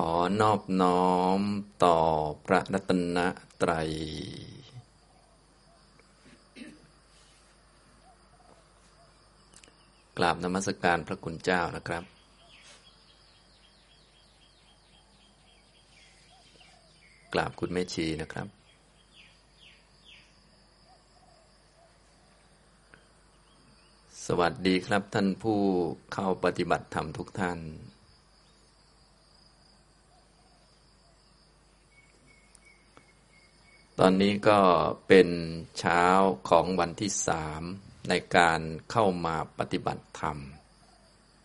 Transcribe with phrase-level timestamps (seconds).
[0.00, 1.40] ขอนอบน้อม
[1.84, 1.98] ต่อ
[2.46, 3.18] พระรัตน
[3.62, 3.90] ตรัย
[10.18, 12.04] กราบนมัสการพระคุณเจ้านะครับ
[17.34, 18.48] กราบคุณแม่ชีนะครับ
[24.26, 25.58] สวัสดีครับท่านผู้
[26.12, 27.60] เข้าปฏิบัติธรรมทุกท่าน
[34.00, 34.60] ตอนนี้ก็
[35.08, 35.28] เป็น
[35.78, 36.04] เช้า
[36.48, 37.62] ของวันที่สาม
[38.08, 40.38] ในการเข้ามาปฏิบัติธรรม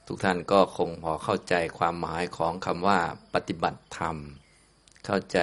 [0.08, 3.00] ทุกท่านก็คงพอเข้าใจความหมายของคำว่า
[3.34, 4.18] ปฏิบัติธรรม
[5.06, 5.40] เข้าใจ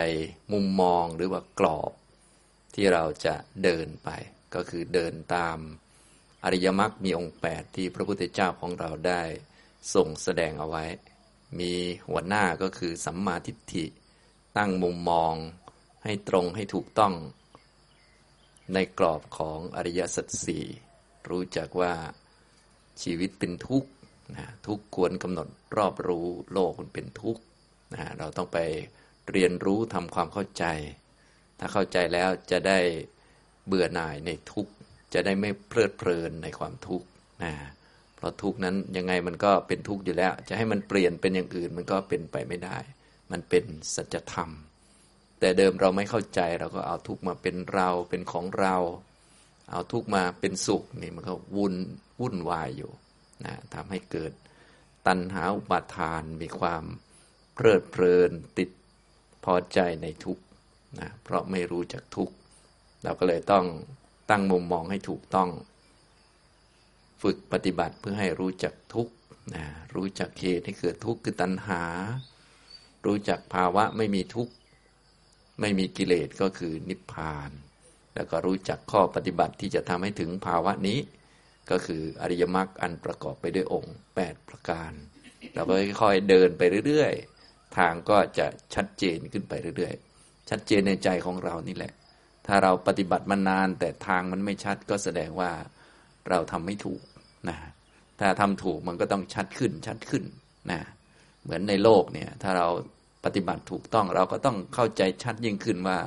[0.53, 1.93] มุมมองหรือว่ากรอบ
[2.75, 4.09] ที่เราจะเดินไป
[4.55, 5.59] ก็คือเดินตาม
[6.45, 9.23] อริยมรรคมีองค์แปดที่พระพุทธเจ้าของเราได้
[9.95, 10.85] ส่งแสดงเอาไว้
[11.59, 11.73] มี
[12.09, 13.85] หัวหน้าก็คือสัมมาทิฏฐิ
[14.57, 15.35] ตั้งมุมมอง
[16.07, 17.15] ให้ตรงให้ถูกต้อง
[18.75, 20.65] ในกรอบของอริยสัจสี่
[21.31, 21.93] รู้จักว่า
[23.03, 23.91] ชีวิตเป็นทุกข์
[24.37, 27.43] นะทุกข์ควรกำหนดรอบรู้โลกมันเป็นทุกข์
[27.93, 28.59] นะเราต้องไป
[29.31, 30.65] เรียนรู้ทำความเข้าใจ
[31.59, 32.79] ถ้าเข้าใจแล้วจะได้
[33.67, 34.73] เบื่อหน่ายในทุกข์
[35.15, 37.07] จะได้ไม่เพลิดเพลินในความทุกข์
[37.43, 37.53] นะ
[38.17, 42.79] เพราะทุกข์นั้นยังไงมันก็เป็นทุกข์อยู่แล้ว จะให้มันเปลี่ยนเป็นอย่างอื่นมันก็เป็นไปไม่ได้
[43.33, 44.51] มันเป็นสัจธรรม
[45.41, 48.77] แต่เดิมเราไม่เข้าใจเราก็เอาทุกมาเป็นเราเป็นของเรา
[49.71, 51.75] เอาทุกมาเป็นสุขนี่มันก็วุ่น
[52.21, 52.93] วุ่นวายอยู่
[53.45, 54.33] นะทำให้เกิด
[55.07, 56.83] ตัณหาอุปาทานมีความ
[57.55, 58.71] เพลิดเพลินติด
[59.45, 60.39] พอใจในทุก
[61.01, 62.31] นะเพราะไม่รู้จักทุก
[63.05, 63.67] เราก็เลยต้อง
[64.31, 65.51] ตั้งมุมมองให้ถูกต้อง
[67.23, 69.09] ฝึกปฏิบัติเพื่อให้รู้จักทุก
[69.55, 69.65] นะ
[69.95, 71.83] รู้จักเหตุที่เกิดทุกข์คือตัณหา
[73.07, 74.53] รู้จักภาวะไม่มีทุกข์
[75.61, 77.51] ไม่มีกิเลสก็คือนิพพาน
[78.15, 80.99] แล้วก็รู้จักข้อปฏิบัติที่จะทำให้ถึงภาวะนี้
[81.71, 84.93] ก็คืออริยมรรคอันประกอบไปด้วยองค์ 8 ประการ
[85.55, 91.93] เราก็ค่อยๆเดินไปเรื่อยๆ ทางก็จะชัดเจนขึ้นไปเรื่อยๆ ชัดเจนในใจของเรานี่แหละ
[92.47, 95.51] ถ้าเราปฏิบัติมานานแต่ทางมันไม่ชัดก็แสดงว่า
[96.31, 97.03] เราทำไม่ถูก
[97.49, 97.57] นะ
[98.21, 100.25] ถ้าทำถูกมันก็ต้องชัดขึ้นชัดขึ้น
[100.71, 100.81] นะ
[101.43, 102.69] เหมือนในโลกเนี่ยถ้าเรา
[103.27, 105.99] ปฏิบัติถูกต้องเราก็ต้องเข้าใจชัดยิ่งขึ้นว่า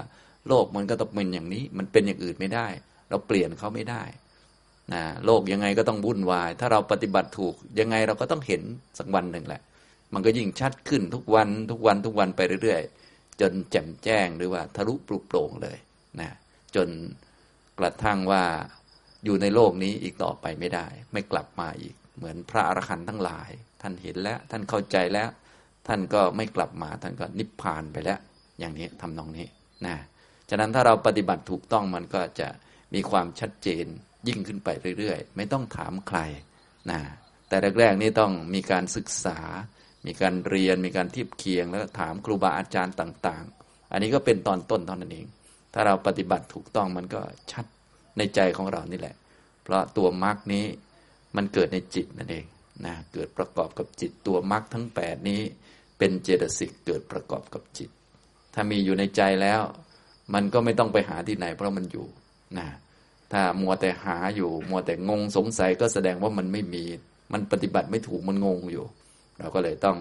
[0.47, 2.67] โลกมันก็ต้องเป็นอย่างนี้ มันเป็นอย่างอื่นไม่ได้
[3.09, 4.03] เราเปลี่ยนเขาไม่ได้
[4.93, 8.61] นะโลกยังไงก็ต้องวุ่นวาย ถ้าเราปฏิบัติถูกยังไงเราก็ต้องเห็น
[8.97, 9.61] สักวันหนึ่งแหละ
[10.13, 15.77] มันก็ยิ่งชัดขึ้นทุกวันทุกวันทุกวันไปเรื่อยๆ จนแจ่มแจ้งหรือว่าทะลุปลุกโปร่งเลย
[16.19, 16.29] นะ
[16.75, 16.89] จน
[17.79, 18.43] กระทั่งว่า
[19.25, 23.49] อยู่ในโลกนี้อีกต่อไปไม่ได้ ไม่กลับมาอีก เหมือนพระอรหันต์ทั้งหลาย
[23.81, 25.29] ท่านเห็นแล้วท่านเข้าใจแล้ว
[25.89, 28.19] ท่านก็ไม่กลับมาท่านก็นิพพานไปแล้ว
[28.59, 29.47] อย่างนี้ทำนองนี้
[29.85, 29.95] นะ
[30.49, 32.47] ฉะนั้นถ้าเราปฏิบัติถูกต้องมันก็จะ
[32.93, 33.85] มีความชัดเจน
[34.27, 36.19] ยิ่งขึ้นไปเรื่อยๆ ไม่ต้องถามใคร
[36.91, 36.99] นะ
[37.47, 39.39] แต่แรกๆนี่ต้องมีการศึกษา
[40.05, 45.27] มีการเรียน มีการทีบเคียง แล้วถามครูบาอาจารย์ต่าง ๆ อันนี้ก็เป็นตอนต้นเท่านั้นเอง
[45.73, 47.21] ถ้าเราปฏิบัติถูกต้องมันก็
[47.51, 47.65] ชัด
[48.17, 49.15] ในใจของเรานี่แหละ
[49.63, 50.65] เพราะตัวมรรคนี้
[51.35, 52.45] มันเกิดในจิตนั่นเอง
[52.85, 55.41] นะเกิดประกอบกับจิตตัวมรรคทั้ง 8 นี้
[55.99, 57.89] เป็นเจตสิกเกิดประกอบกับจิต
[58.53, 59.61] ถ้ามีอยู่ในใจแล้ว
[60.33, 62.07] มันก็ไม่ต้องไปหาที่ไหน เพราะมันอยู่
[62.57, 62.67] นะ
[63.31, 66.83] ถ้ามัวแต่หาอยู่มัวแต่งงสงสัยก็แสดงว่ามันไม่มี
[67.33, 68.85] มันปฏิบัติไม่ถูกมันงงอยู่
[69.39, 69.97] เราก็เลยต้อง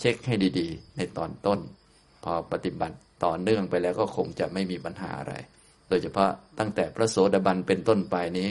[0.00, 1.60] เช็คให้ดีๆ ในตอนต้น
[2.24, 5.34] พอปฏิบัติต่อเนื่องไปแล้วก็คงจะไม่มีปัญหาอะไร
[5.88, 8.50] โดยเฉพาะตั้งแต่พระโสดาบันเป็นต้นไปนี้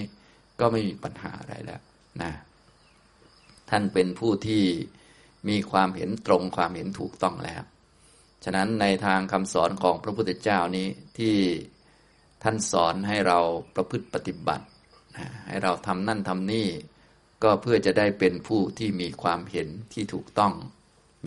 [0.60, 1.82] ก็ไม่มีปัญหาอะไรแล้ว
[2.22, 2.32] นะ
[3.70, 4.64] ท่านเป็นผู้ที่
[5.48, 7.64] มีความเห็นตรงความเห็นถูกต้องแล้ว
[8.44, 10.88] ฉะนั้นในทางคำสอนของพระพุทธเจ้านี้
[11.18, 11.38] ที่
[12.44, 13.40] ท่านสอนให้เรา
[13.76, 14.66] ประพฤติปฏิบัติ
[15.48, 16.68] ให้เราทำนั่นทำนี่
[17.44, 20.54] ก็เพื่อจะได้เป็นผู้ที่มีความเห็นที่ถูกต้อง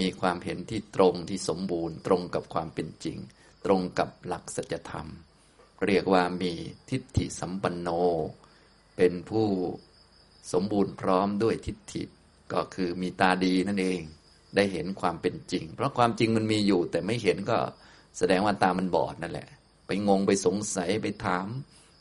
[0.01, 3.19] มีความเห็นที่ตรงที่สมบูรณ์ ตรงกับความเป็นจริง
[3.65, 5.09] ตรงกับหลักสัจธรรม
[5.87, 6.53] เรียกว่ามี
[6.91, 7.89] ทิฏฐิสัมปันโน
[8.97, 9.49] เป็นผู้
[10.53, 12.03] สมบูรณ์พร้อมด้วยทิฏฐิ
[12.53, 14.01] ก็คือมีตาดีนั่นเอง
[14.57, 17.59] ได้เห็นความเป็นจริง เพราะความจริงมันมีอยู่ แต่ไม่เห็นก็
[18.19, 19.49] แสดงว่าตามันบอดนั่นแหละ
[19.87, 21.47] ไปงงไปสงสัยไปถาม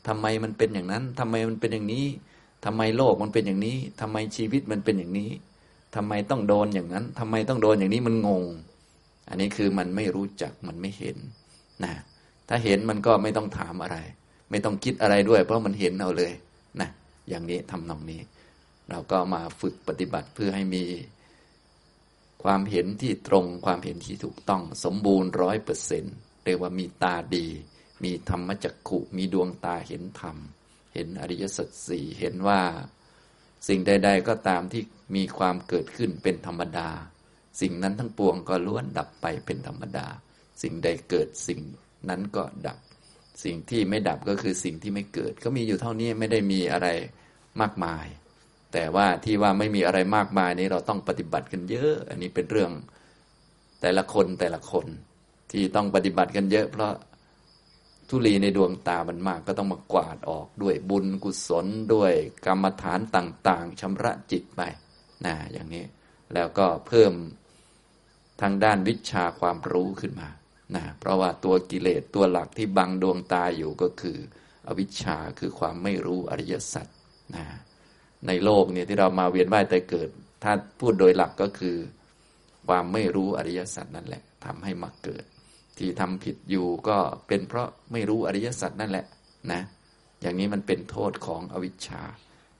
[0.08, 2.06] ทำไมมันเป็นอย่างนั้นทำไมมันเป็นอย่างนี้
[2.64, 5.30] ทำไมโลกมันเป็นอย่างนี้ทำไมชีวิตมันเป็นอย่างนี้
[5.96, 8.44] ทำไมต้องโดนอย่างนั้นทำไมต้องโดนอย่างนี้มันงง
[9.28, 11.16] อันนี้คือมันไม่รู้จักมันไม่เห็น
[11.84, 11.92] นะ
[12.48, 13.96] ถ้าเห็นมันก็ไม่ต้องถามอะไร
[14.50, 16.32] ไม่ต้องคิดอะไรด้วย เพราะมันเห็นเอาเลย
[16.80, 16.88] นะ
[17.28, 18.20] อย่างนี้ทำนองนี้
[18.90, 20.84] เราก็มาฝึกปฏิบัติเพื่อให้มี
[22.44, 27.46] ความเห็นที่ตรงความเห็นที่ถูกต้องสมบูรณ์ร้อยเปอร์เซนต์เรียกว่ามีตาดี
[28.04, 30.36] มีธรรมจักขุมีดวงตาเห็นธรรม
[30.94, 32.60] เห็นอริยสัจสี่เห็นว่า
[33.68, 34.82] สิ่งใด ๆ ก็ตามที่
[35.16, 36.88] มีความเกิดขึ้นเป็นธรรมดา
[37.60, 40.06] สิ่งนั้นทั้งปวงก็ล้วนดับไปเป็นธรรมดา
[40.62, 41.60] สิ่งใดเกิดสิ่ง
[42.08, 42.78] นั้นก็ดับ
[43.44, 46.88] สิ่งที่ไม่ดับก็คือสิ่งที่ไม่เกิด ก็มีอยู่เท่านี้ไม่ได้มีอะไร
[47.60, 48.06] มากมาย
[48.72, 52.72] แต่ว่าที่ว่าไม่มีอะไรมากมายนี้เราต้องปฏิบัติกันเยอะ อันนี้เป็นเรื่อง
[53.82, 54.86] แต่ละคนแต่ละคน
[55.50, 56.92] ที่ต้องปฏิบัติกันเยอะ เพราะ
[58.08, 62.12] ทุลีในดวงตามันมากก็ต้องมากวาดออกด้วยบุญกุศลด้วย
[62.46, 64.62] กรรมฐานต่าง ๆชำระจิตไป
[65.26, 65.84] นะอย่างนี้
[66.34, 67.12] แล้วก็เพิ่ม
[68.40, 70.28] ทางด้านวิชาความรู้ขึ้นมา
[70.74, 74.18] นะเพราะว่าตัวกิเลสตัวหลักที่บังดวงตาอยู่ก็คือ
[74.68, 76.86] อวิชชาคือความไม่รู้อริยสัจ
[77.36, 77.44] นะ
[78.28, 80.08] ในโลกเนี่ยที่เรามาเวียนว่ายแต่เกิด
[80.42, 81.76] ถ้าพูดโดยหลักก็คือ
[82.68, 85.24] ความไม่รู้อริยสัจนั่นแหละทำให้มาเกิด
[85.78, 89.06] ที่ทำผิดอยู่ก็เป็นเพราะไม่รู้อริยสัจนั่นแหละ
[89.52, 89.62] นะ
[90.20, 92.02] อย่างนี้มันเป็นโทษของอวิชชา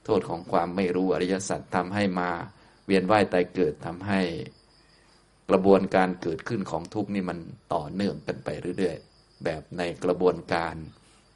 [0.05, 2.29] โทษของความไม่รู้อริยสัจทำให้มา
[2.85, 4.21] เวียนว่ายตายเกิดทำให้
[5.49, 7.39] กระบวนการเกิดขึ้นของทุกข์นี่มัน
[7.73, 10.75] ต่อเนื่องกันไปเรื่อยๆ แบบในกระบวนการ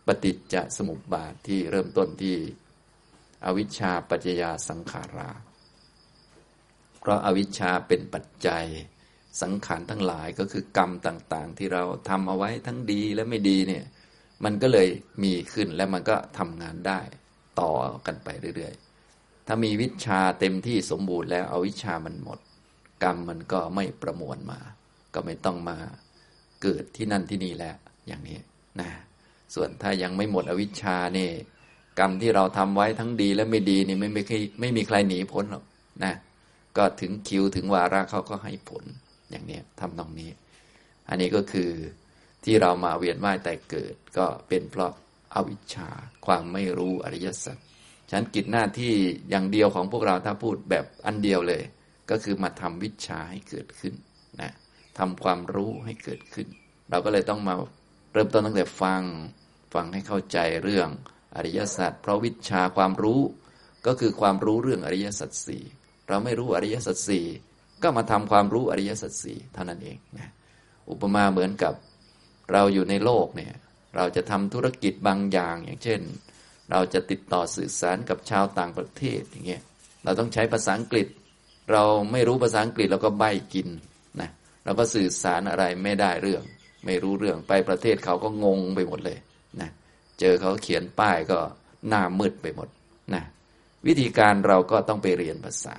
[0.08, 2.36] ปฏิจจสมุปบาทที่เริ่มต้นที่
[3.46, 5.30] อวิชชาปัจจยาสังขารา
[7.00, 8.66] เพราะอาวิชชาเป็นปัจจัย
[9.42, 13.86] สังขารทั้งหลายก็คือกรรมต่าง ๆ ที่เราทำเอาไว้ทั้งดีและไม่ดีเนี่ย
[14.44, 14.90] มันก็เลย
[15.24, 17.00] มีขึ้นและมันก็ทำงานได้
[17.60, 17.72] ต่อ
[18.06, 22.40] กันไปเรื่อยๆ ถ้ามีวิชาเต็มที่สมบูรณ์แล้วเอาวิชามันหมด
[23.04, 24.60] กรรมมันก็ไม่ประมวลมา
[25.14, 25.78] ก็ไม่ต้องมา
[26.62, 27.78] เกิดที่นั่นที่นี่แล้ว
[28.08, 28.40] อย่างนี้
[28.82, 28.90] นะ
[29.56, 31.32] ส่วนถ้ายังไม่หมดอวิชชาเนี่ย
[32.00, 34.24] กรรมที่เราทำไว้ทั้งดีและไม่ดีนี่ไม่ไม่
[34.60, 35.64] ไม่มีใครหนีพ้นหรอก
[36.04, 36.14] นะ
[36.78, 38.84] ก็ถึงคิวถึงวาระเขาก็ให้ผล
[39.30, 40.30] อย่างนี้ทำตรงนี้
[41.10, 41.72] อันนี้ก็คือ
[42.44, 44.92] ที่เรามาเวียนว่ายแต่เกิด ก็เป็นเพราะ
[45.34, 45.90] อาวิชชา
[46.26, 47.58] ความไม่รู้อริยสัจ
[48.12, 48.94] ฉันกิจหน้าที่
[49.30, 51.64] อย่างเดียวของพวกเราถ้าพูดแบบอันเดียวเลย
[52.10, 53.94] ก็คือมาทำวิชาให้เกิดขึ้น
[54.42, 54.52] นะ
[54.98, 56.48] ทำความรู้ให้เกิดขึ้น
[56.90, 57.54] เราก็เลยต้องมา
[58.14, 59.02] เริ่มต้นตั้งแต่ฟัง
[59.74, 60.90] ฟังให้เข้าใจเรื่อง
[61.36, 63.22] อริยสัจเพราะวิชาความรู้
[63.86, 65.64] ก็คือความรู้เรื่องอริยสัจสี่
[66.08, 67.26] เราไม่รู้อริยสัจสี่
[67.84, 70.30] ก็มาทำความรู้อริยสัจสี่เท่านั้นเองนะ
[70.90, 71.74] อุปมาเหมือนกับ
[72.52, 73.54] เราอยู่ในโลกเนี่ย
[73.96, 76.02] เราจะทำธุรกิจบางอย่างอย่างเช่น
[76.72, 79.62] เราจะติดต่อสื่อสารกับชาวต่างประเทศอย่างเงี้ย
[80.04, 81.08] เราต้องใช้ภาษาอังกฤษ
[81.72, 83.24] เราไม่รู้ภาษาอังกฤษเราก็ใบ
[83.54, 83.68] กิน
[84.22, 84.30] นะ
[84.66, 86.44] เราก็สื่อสารอะไรไม่ได้เรื่อง
[86.86, 89.18] ไม่รู้เรื่องไปประเทศเขาก็งงไปหมดเลย
[89.62, 91.40] นะเจอเขาเขียนป้ายก็
[91.88, 92.70] หน้ามืดไปหมด
[93.14, 93.24] นะ
[93.88, 95.76] วิธีการเราก็ต้องไปเรียนภาษา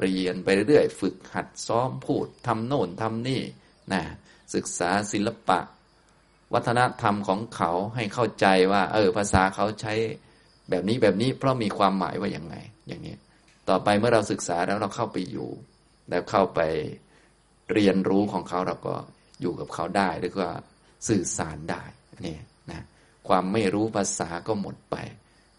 [0.00, 3.42] เรียนไปเรื่อยฝึกหัดซ้อมพูดทำโน่นทำนี่
[3.92, 4.02] นะ
[4.54, 5.58] ศึกษาศิลปะ
[6.54, 9.94] วัฒนธรรมของเขาให้เข้าใจว่า เออภาษาเขาใช้
[10.70, 12.56] แบบนี้แบบนี้เพราะมีความหมายว่าอย่างไง
[12.88, 13.14] อย่างนี้
[13.68, 15.48] ต่อไปเมื่อเราศึกษาแล้วเราเข้าไปอยู่
[16.10, 16.60] แล้วเข้าไป
[17.72, 18.94] เรียนรู้ของเขาเราก็
[19.40, 20.50] อยู่กับเขาได้หรือว่า
[21.08, 21.82] สื่อสารได้
[22.24, 22.48] นี่นะ
[23.28, 24.96] ความไม่รู้ภาษาก็หมดไป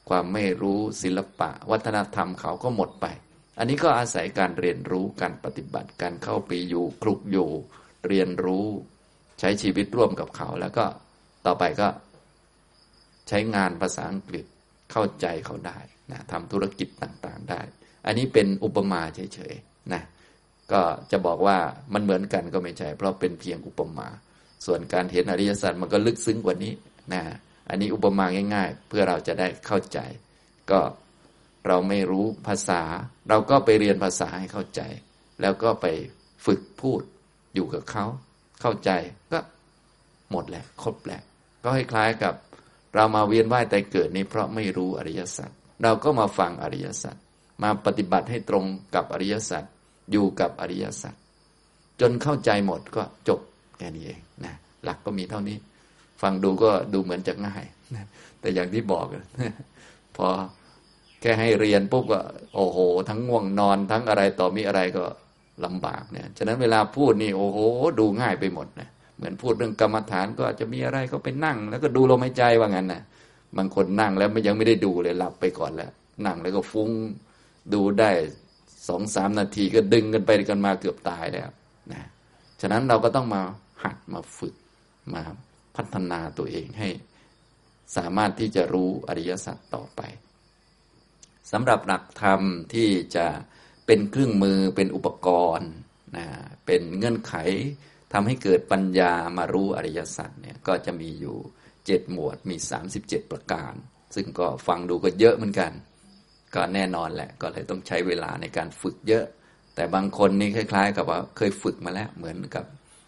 [0.09, 3.05] ความไม่รู้ศิลปะ วัฒนธรรมเขาก็หมดไป
[3.57, 7.49] อันนี้ก็อาศัยการเรียนรู้การปฏิบัติการเข้าไปอยู่คลุกอยู่
[8.07, 8.65] เรียนรู้
[9.39, 10.85] ใช้ชีวิตร่วมกับเขา แล้วก็
[11.45, 11.87] ต่อไปก็
[13.27, 14.45] ใช้งานภาษาอังกฤษ
[14.91, 15.79] เข้าใจเขาได้
[16.11, 17.61] นะทำธุรกิจต่างๆได้
[18.05, 20.03] อันนี้เป็นอุปมาเฉยๆนะ
[20.71, 21.57] ก็จะบอกว่า
[21.93, 24.07] มันเหมือนกันก็ไม่ใช่ เพราะเป็นเพียงอุปมา
[24.65, 26.73] ส่วนการเห็นอริยสัจมันก็ลึกซึ้งกว่านี้
[27.13, 27.21] นะ
[27.69, 29.99] อันนี้อุปมาง่าย ๆ เพื่อเราจะได้เข้าใจ
[30.71, 30.81] ก็
[31.67, 32.81] เราไม่รู้ภาษา
[33.29, 34.81] เราก็ไปเรียนภาษาให้เข้าใจ
[35.41, 35.85] แล้วก็ไป
[36.45, 37.01] ฝึกพูด
[37.55, 38.05] อยู่กับเขา
[38.61, 38.91] เข้าใจ
[39.31, 39.39] ก็
[40.31, 41.21] หมดแหละ ครบแหละ
[41.63, 42.33] ก็คล้ายๆกับ
[42.95, 45.49] เรามาเวียนว่ายแต่เกิดนี้เพราะไม่รู้อริยสัจ
[45.83, 47.15] เราก็มาฟังอริยสัจ
[47.63, 49.63] มาปฏิบัติให้ตรงกับอริยสัจ
[50.11, 51.13] อยู่กับอริยสัจ
[52.01, 53.39] จนเข้าใจหมดก็จบ
[53.77, 54.53] แค่นี้เองนะ
[54.83, 55.57] หลักก็มีเท่านี้
[56.25, 57.63] ฟังดูก็ดูเหมือนจะง่าย
[58.41, 59.05] แต่อย่างที่บอก
[60.17, 60.27] พอ
[61.21, 62.19] แค่ให้เรียนปุ๊บก็
[62.55, 62.77] โอ้โห
[63.09, 65.03] ทั้งง่วงนอนทั้งอะไรต่อมีอะไรก็
[65.65, 67.59] ลำบากเนี่ยฉะนั้นเวลาพูดนี่โอ้โห
[67.99, 73.01] ดูง่ายไปหมดนะเหมือนพูดเรื่องกรรมฐานก็อาจจะมีอะไรก็ไปนั่ง แล้วก็ดูลมหายใจว่างั้นนะ
[73.57, 75.91] บางคนนั่งแล้วมันยังไม่ได้ดูเลยหลับไปก่อนแล้ว
[76.25, 76.89] นั่งแล้วก็ฟุ้ง
[77.73, 78.11] ดูได้
[78.87, 81.49] สองสามนาทีก็ดึงกันไปกันมาเกือบตายแล้ว
[81.93, 82.01] นะ
[82.61, 83.41] ฉะนั้นเราก็ต้องมา
[83.83, 84.55] หัดมาฝึก
[85.13, 85.21] มา
[85.75, 86.89] พัฒนาตัวเองให้
[87.95, 90.01] สามารถที่จะรู้อริยสัจต่อไป
[91.51, 92.41] สำหรับหลักธรรม
[92.73, 93.27] ที่จะ
[93.85, 95.27] เป็นเครื่องมือเป็นอุปก
[95.57, 95.71] รณ์
[96.17, 96.25] นะ
[96.65, 97.35] เป็นเงื่อนไข
[98.13, 101.37] ทำให้เกิดปัญญามารู้อริยสัจเนี่ยก็จะมีอยู่
[101.85, 102.55] เจ็ดหมวดมี
[102.93, 103.73] 37 ประการ
[104.15, 105.71] ซึ่งก็ฟังดูก็เยอะเหมือนกัน
[106.55, 109.25] ก็แน่นอนแหละก็เลยต้องใช้เวลาในการฝึกเยอะ
[109.75, 112.65] แต่บางคนนี่คล้าย ๆ กับว่าเคยฝึกมาแล้วเหมือนกับ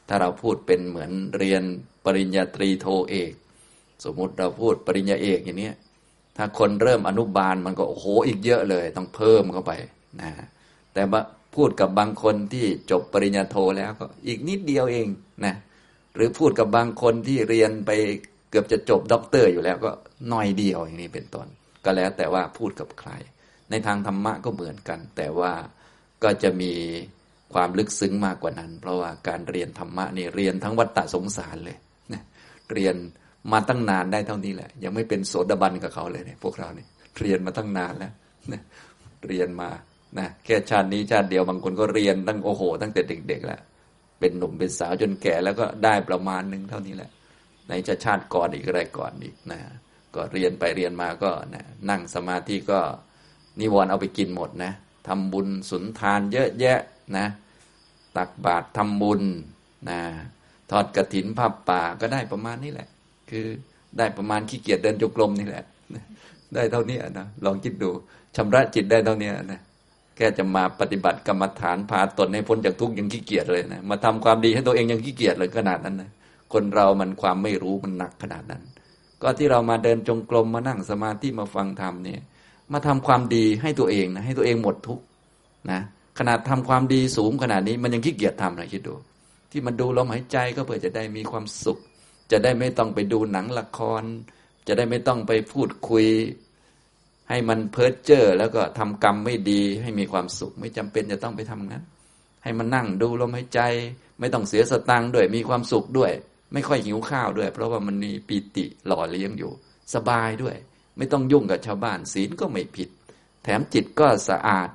[0.08, 1.64] ถ้าเราพูดเป็นเหมือนเรียน
[2.06, 3.34] ปริญญาตรีโทเอก
[4.04, 5.72] สมมุติเราพูดปริญญาเอกอย่างนี้
[6.38, 9.72] ถ้าคนเริ่มอนุบาลมันก็โอ้โหอีกเยอะเลย ต้องเพิ่มเข้าไป
[10.22, 10.32] นะ
[10.94, 11.02] แต่
[11.56, 15.08] พูดกับบางคนที่จบปริญญาโทแล้วก็อีกนิดเดียวเอง
[15.46, 15.56] นะ
[16.16, 17.92] หรือพูดกับบางคนที่เรียนไป
[18.50, 19.92] เกือบจะจบด็อกเตอร์อยู่แล้วก็
[20.32, 21.48] น้อยเดียวอย่างนี้เป็นต้น
[21.86, 23.12] ก็แล้วแต่ว่าพูดกับใคร
[23.70, 25.54] ในทางธรรมะก็เหมือนกัน แต่ว่า
[26.24, 26.72] ก็จะมี
[27.54, 31.77] ความลึกซึ้งมากกว่านั้น เพราะว่าการเรียนธรรมะนี่เรียนทั้งวัฏฏะสงสารเลย
[32.13, 32.22] นะ
[32.72, 32.96] เรียน
[33.51, 36.88] มาตั้งนานได้เท่านี้แหละ ยังไม่เป็นโสดาบันกับเขาเลยเนี่ยพวกเราเนี่ย
[37.20, 38.12] เรียนมาตั้งนานแล้ว
[38.51, 38.62] นะ
[39.27, 39.70] เรียนมา
[40.18, 43.62] นะแค่ชาตินี้ชาติเดียวบางคนก็เรียนตั้งโอ้โห ตั้งแต่เด็ก ๆ แล้ว
[44.20, 47.12] เป็นหนุ่มเป็นสาวจนแก่แล้วก็ได้ประมาณหนึ่งเท่านี้แหละ
[47.68, 49.60] ในจะชาติก่อนอีกอะไรก่อนอีกนะ
[50.16, 52.80] ก็เรียนไปเรียนมาก็นะนั่งสมาธิก็
[53.60, 54.72] นิวรณ์เอาไปกินหมดนะ
[55.08, 56.80] ทำบุญสุนทานเยอะแยะ
[57.16, 57.26] นะ
[58.18, 59.22] ตักบาตรทำบุญ
[59.90, 60.00] นะ
[60.72, 62.88] ทอดกระถินผ้าป่าก็ได้ประมาณนี้แหละ
[63.30, 63.46] คือ
[63.98, 65.66] ได้ประมาณขี้เกียจเดินจงกรมนี่แหละ
[66.56, 67.90] ได้เท่านี้นะลองคิดดู
[68.36, 69.62] ชำระจิตได้เท่านี้นะ
[70.16, 76.12] แค่จะมาปฏิบัติกรรมฐานพาตนให้พ้นจากทุกข์ยังขี้เกียจเลยนะมาทำความดีให้ตัวเองยังขี้เกียจเลยขนาดนั้นนะ
[76.54, 78.64] คนเรามันความไม่รู้มันหนักขนาดนั้น
[79.22, 82.22] ก็ที่เรามาเดินจงกรมมานั่งสมาธิมาฟังธรรมเนี่ย
[82.74, 85.04] มาทำความดีให้ตัวเองนะให้ตัวเองหมดทุกข์
[85.72, 85.80] นะ
[86.19, 88.95] ขนาดทำความดีสูงขนาดนี้มันยังขี้เกียจทำนะคิดดู
[89.51, 91.77] ที่มันดูลมหายใจก็เพื่อจะได้มีความสุข
[92.31, 94.03] จะได้ไม่ต้องไปดูหนังละคร
[94.67, 96.05] จะได้ไม่ต้องไปพูดคุย
[97.29, 101.83] ให้มันเพ้อเจ้อแล้วก็ทำกรรมไม่ดีให้มีความสุข ไม่จำเป็นจะต้องไปทำงั้น
[102.43, 103.59] ให้มันนั่งดูลมหายใจ
[104.19, 106.12] ไม่ต้องเสียสตังค์ด้วยมีความสุขด้วย
[106.53, 109.51] ไม่ค่อยหิวข้าวด้วย เพราะว่ามันมีปีติหล่อเลี้ยงอยู่
[109.93, 110.55] สบายด้วย
[110.97, 112.89] ไม่ต้องยุ่งกับชาวบ้านศีลก็ไม่ผิด
[113.43, 114.69] แถมจิตก็สะอาด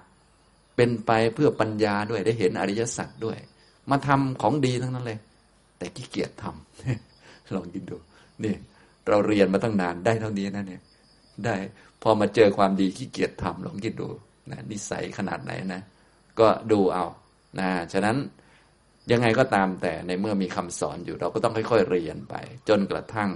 [0.76, 3.38] เป็นไปเพื่อปัญญาด้วยได้เห็นอริยสัจด้วย
[3.90, 5.18] มาทำของดีทั้งนั้นเลย
[5.78, 7.96] แต่ขี้เกียจทำลองคิดดู
[8.44, 8.54] นี่
[9.08, 10.82] เราเรียนมาตั้งนานได้เท่านี้นะเนี่ย
[11.44, 11.56] ได้
[12.02, 14.08] พอมาเจอความดีขี้เกียจทำลองคิดดู
[14.50, 15.82] นะนิสัยขนาดไหนนะ
[16.40, 17.04] ก็ดูเอา
[17.58, 18.16] นะฉะนั้น
[19.10, 22.34] ยังไงก็ตามแต่ในเมื่อมีคำสอนอยู่ เราก็ต้องค่อยๆเรียนไป
[22.68, 23.30] จนกระทั่ง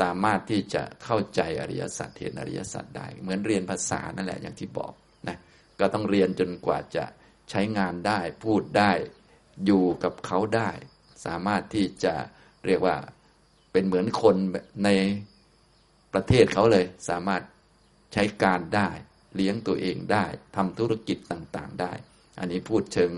[0.00, 4.92] สามารถที่จะเข้าใจอริยสัจเห็นอริยสัจได้ เหมือนเรียนภาษานั่นแหละอย่างที่บอก
[5.80, 7.04] ก็ต้องเรียนจนกว่าจะ
[7.50, 8.92] ใช้งานได้พูดได้
[9.66, 10.70] อยู่กับเขาได้
[11.26, 12.14] สามารถที่จะ
[12.66, 12.96] เรียกว่า
[13.72, 14.36] เป็นเหมือนคน
[14.84, 14.88] ใน
[16.12, 17.42] ประเทศเขาเลย สามารถ
[18.12, 18.88] ใช้การได้
[19.36, 20.24] เลี้ยงตัวเองได้
[20.56, 21.92] ทำธุรกิจต่างๆได้
[22.38, 23.12] อันนี้พูดเชิง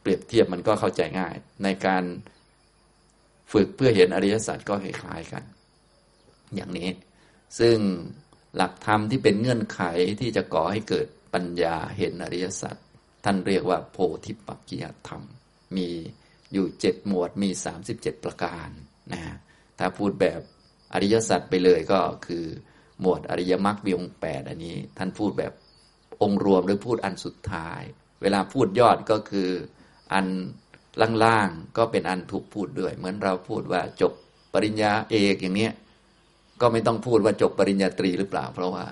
[0.00, 2.04] เปรียบเทียบมันก็เข้าใจง่าย ในการ
[3.52, 5.42] ฝึกเพื่อเห็นอริยสัจก็คล้ายๆกัน
[6.54, 6.90] อย่างนี้
[7.58, 7.76] ซึ่ง
[8.56, 9.80] หลักธรรมที่เป็นเงื่อนไข
[10.20, 12.76] ที่จะก่อให้เกิด ปัญญาเห็นอริยสัจ
[13.24, 15.22] ท่านเรียกว่าโพธิปักกิยธรรม
[15.76, 15.88] มี
[16.52, 18.68] อยู่เจ็ดหมวดมีสามสิบเจ็ดประการ
[19.12, 19.20] นะ
[19.78, 20.40] ถ้าพูดแบบ
[20.92, 22.44] อริยสัจไปเลยก็คือ
[23.00, 25.52] หมวดอริยมรรคมีองค์แปดอันนี้ ท่านพูดแบบ
[26.22, 27.80] องค์รวมหรือพูดอันสุดท้าย
[28.22, 29.50] เวลาพูดยอดก็คือ
[30.12, 30.26] อัน
[31.24, 34.12] ล่างๆก็เป็นอันถูกพูดด้วย เหมือนเราพูดว่าจบ
[34.52, 35.72] ปริญญาเอกอย่างเนี้ย
[36.60, 38.84] ก็ไม่ต้องพูดว่าจบปริญญาตรีหรือเปล่า เพราะว่า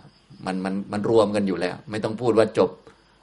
[0.46, 2.70] มันมันมันรวมกันอยู่แล้ว ไม่ต้องพูดว่าจบ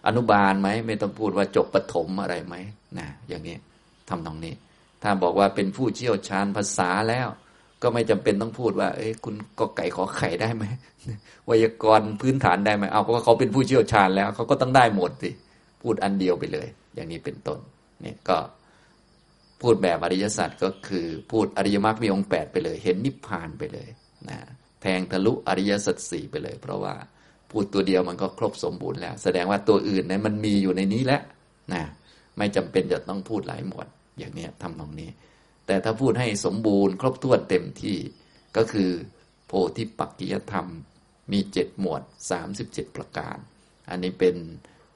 [0.07, 2.55] อนุบาลไหมไม่ต้องพูดว่าจบปฐมอะไรไหม
[3.00, 3.55] นะอย่างนี้
[4.10, 4.53] ทำตรงนี้
[5.03, 7.27] ถ้าบอกว่าเป็นผู้เชี่ยวชาญภาษาแล้ว
[7.81, 10.63] ก็ไม่จำเป็นต้องพูดว่า เอ้ยคุณก็ไก่ขอไข่ได้ไหม
[11.48, 15.29] วยากรณ์พื้นฐานได้ไหมเอาเพราะว่าเขาเป็นผู้เชี่ยวชาญแล้วเขาก็ต้องได้หมดสิ
[15.81, 17.60] พูดอันเดียวไปเลย อย่างนี้เป็นต้น
[18.01, 18.38] เนี่ยก็
[19.62, 23.89] พูดแบบอริยสัจก็คือพูดอริยมรรคมีองค์แปดไปเลย เห็นนิพพานไปเลย
[24.29, 24.38] นะ
[24.85, 26.95] ทงทะลุอริยสัจสี่ไปเลย เพราะว่า
[27.51, 31.21] พูดตัวเดียวมันก็ครบสมบูรณ์แล้ว แสดงว่าตัวอื่นนั้นมันมีอยู่ในนี้แล้ว
[31.73, 31.83] นะ
[32.37, 33.87] ไม่จำเป็นจะต้องพูดหลายหมวด
[34.17, 35.09] อย่างนี้ทำตรงนี้
[35.65, 37.97] แต่ถ้าพูดให้สมบูรณ์ ครบถ้วนเต็มที่
[38.57, 38.91] ก็คือ
[39.47, 40.67] โพธิปักกิยธรรม
[41.31, 42.01] มีเจ็ดหมวด
[42.31, 43.37] สามสิบเจ็ดประการ
[43.89, 44.35] อันนี้เป็น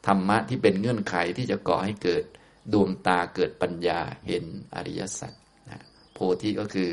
[0.08, 2.24] ธรรมะที่เป็นเงื่อนไขที่จะก่อให้เกิด
[2.74, 4.44] ดวงตาเกิดปัญญาเห็น
[4.76, 5.34] อริยสัจ
[5.70, 5.82] นะ
[6.14, 6.92] โพธิก็คือ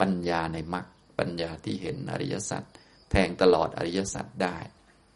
[0.00, 0.86] ปัญญาในมรรค
[1.20, 2.62] ปัญญาที่เห็นอริยสัจ
[3.10, 4.56] แทงตลอดอริยสัจได้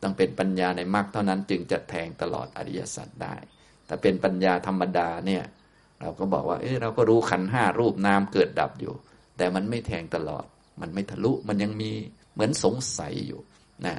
[0.03, 3.37] ต้องเป็นปัญญาในมรรคเท่านั้นจึงจะแทงตลอดอริยสัจได้
[3.87, 5.43] แต่เป็นปัญญาธรรมดาเนี่ย
[6.01, 8.95] เราก็บอกว่า เอ้เราก็รู้ขันห้ารูปนามเกิดดับอยู่
[9.37, 10.45] แต่มันไม่แทงตลอด
[10.81, 11.91] มันไม่ทะลุมันยังมี
[12.33, 13.41] เหมือนสงสัยอยู่
[13.87, 13.95] นะ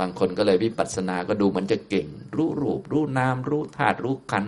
[0.00, 4.44] บางคนก็เลยวิปัสสนาก็ดูเหมันจะเก่ง รู้รูป รู้นาม รู้ธาตุรู้ขัน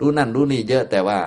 [0.00, 1.18] รู้นั่นรู้นี่เยอะแต่ว่า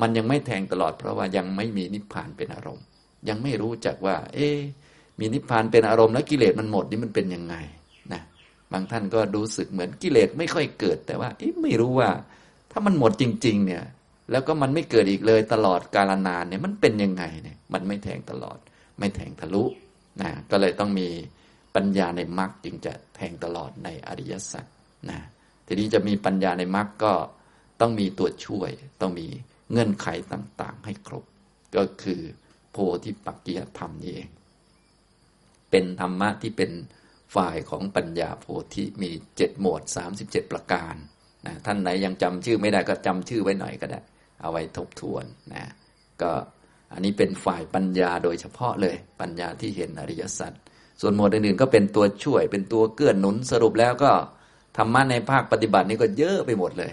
[0.00, 2.86] มันยังไม่แทงตลอด เพราะว่ายังไม่มีนิพพานเป็นอารมณ์
[3.28, 4.48] ยังไม่รู้จักว่า เอ๊
[5.18, 7.56] มีนิพพานเป็นอารมณ์แล้วกิเลสมันหมดนี่มันเป็นยังไง
[8.12, 8.22] นะ
[8.72, 11.28] บางท่านก็รู้สึกเหมือนกิเลสไม่ค่อยเกิด แต่ว่า
[11.62, 12.10] ไม่รู้ว่า
[12.72, 13.84] ถ้ามันหมดจริง ๆ เนี่ย
[14.30, 18.58] แล้วก็มันไม่เกิดอีกเลยตลอดกาลนานเนี่ยมันเป็นยังไงเนี่ย มันไม่แทงตลอด
[18.98, 19.64] ไม่แทงทะลุ
[20.20, 21.08] นะก็เลยต้องมี
[21.74, 24.64] ปัญญาในมรรคจึงจะแทงตลอดในอริยสัจ
[25.10, 25.18] นะ
[25.66, 27.12] ทีนี้จะมีปัญญาในมรรคก็
[27.80, 29.26] ต้องมีตัวช่วย ต้องมี
[29.70, 31.24] เงื่อนไขต่างๆ ให้ครบ
[31.76, 32.20] ก็คือ
[32.72, 34.28] โพธิปักกิยธรรมนี่เอง
[35.70, 36.70] เป็นธรรมะที่เป็น
[37.34, 40.94] ฝ่ายของปัญญาโพธิมีเจ็ดหมวดสามสิบเจ็ดประการ
[41.46, 44.00] นะท่านไหนยังจำชื่อไม่ได้ก็จำชื่อไว้หน่อยก็ได้
[44.40, 45.24] เอาไว้ทบทวน
[45.54, 45.64] นะ
[46.22, 46.32] ก็
[46.92, 50.52] อันนี้เป็นฝ่ายปัญญาโดยเฉพาะเลย ปัญญาที่เห็นอริยสัจ
[51.00, 54.12] ส่วนหมวดอื่นๆก็เป็นตัวช่วย เป็นตัวเกื้อนหนุนสรุปแล้วก็
[54.76, 56.92] ธรรมะในภาคปฏิบัตินี่ก็เยอะไปหมดเลย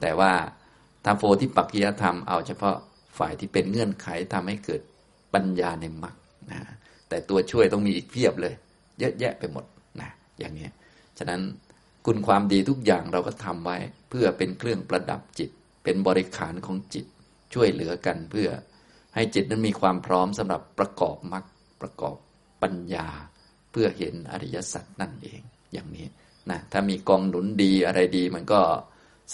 [0.00, 0.32] แต่ว่า
[1.04, 2.76] ทำโฟที่ปักกิยธรรมเอาเฉพาะ
[3.18, 4.80] ฝ่ายที่เป็นเงื่อนไขทำให้เกิด
[5.34, 6.16] ปัญญาในมรรค
[6.50, 6.60] นะ
[7.08, 8.54] แต่ตัวช่วยต้องมีอีกเพียบเลย
[8.98, 9.64] เยอะแยะไปหมด
[10.00, 10.68] นะอย่างนี้
[11.18, 11.40] ฉะนั้น
[12.06, 13.78] คุณความดีทุกอย่างเราก็ทำไว้
[14.10, 15.50] เพื่อเป็นเครื่องประดับจิต
[15.84, 17.06] เป็นบริขารของจิต
[17.54, 18.48] ช่วยเหลือกันเพื่อ
[19.14, 21.44] ให้จิตนั้นมีความพร้อมสำหรับประกอบมรรค
[21.80, 22.16] ประกอบ
[22.62, 23.08] ปัญญา
[23.72, 25.40] เพื่อเห็นอริยสัจนั่นเอง
[25.72, 26.06] อย่างนี้
[26.50, 28.60] นะถ้ามีกองหนุนดีอะไรดีมันก็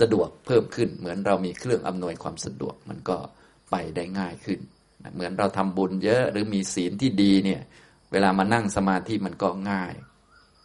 [0.00, 3.16] สะดวกเพิ่มขึ้น เหมือนเรามีเครื่องอำนวยความสะดวกมันก็
[3.70, 4.60] ไปได้ง่ายขึ้น
[5.14, 7.62] เหมือนเราทำบุญเยอะหรือมีศีลที่ดีเนี่ย
[8.12, 9.94] เวลามานั่งสมาธิมันก็ง่าย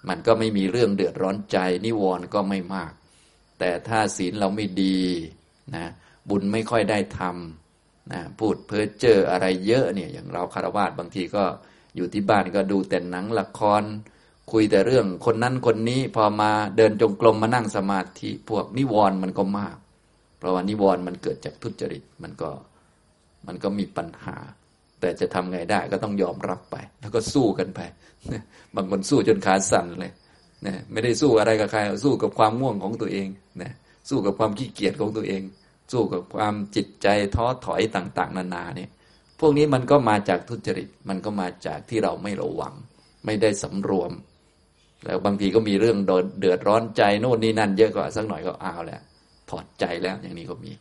[0.10, 2.92] มันก็ไม่มีเรื่องเดือดร้อนใจ นิวรณ์ก็ไม่มาก
[3.60, 5.00] แต่ถ้าศีลเราไม่ดี
[5.76, 5.86] นะ
[6.30, 11.44] บุญไม่ค่อยได้ทำนะพูดเพ้อเจ้ออะไรเยอะเนี่ย อย่างเราคารวะบางทีก็
[11.96, 13.84] อยู่ที่บ้านก็ดูแต่หนังละคร
[14.52, 19.78] คุยแต่เรื่องคนนั้นคนนี้พอมาเดินจงกรมมานั่งสมาธิพวกนิวรณ์มันก็มาก
[20.38, 22.50] เพราะว่านิวรณ์มันเกิดจากทุจริตมันก็
[23.48, 24.38] มันก็มีปัญหา
[25.00, 27.80] แต่จะทำไงได้ก็ต้องยอมรับไป แล้วก็สู้กันไป
[28.76, 30.12] บางคนสู้จนขาสั่นเลย
[30.66, 33.28] นะไม่ได้สู้อะไรกับใครสู้กับความง่วงของตัวเอง
[33.62, 33.72] นะ
[34.10, 35.42] สู้กับความขี้เกียจของตัวเอง
[35.92, 38.90] สู้กับความจิตใจท้อถอยต่าง ๆ นานาเนี่ย
[39.40, 42.74] พวกนี้มันก็มาจากทุจริต มันก็มาจากที่เราไม่ระวัง
[43.26, 44.12] ไม่ได้สำรวม
[45.06, 45.98] แล้วบางทีก็มีเรื่อง
[46.40, 49.02] เดือดร้อนใจโน่นนี่นั่นเยอะกว่าสักหน่อยก็อ้าวแล้ว
[49.50, 50.72] ถอดใจแล้วอย่างนี้ก็มี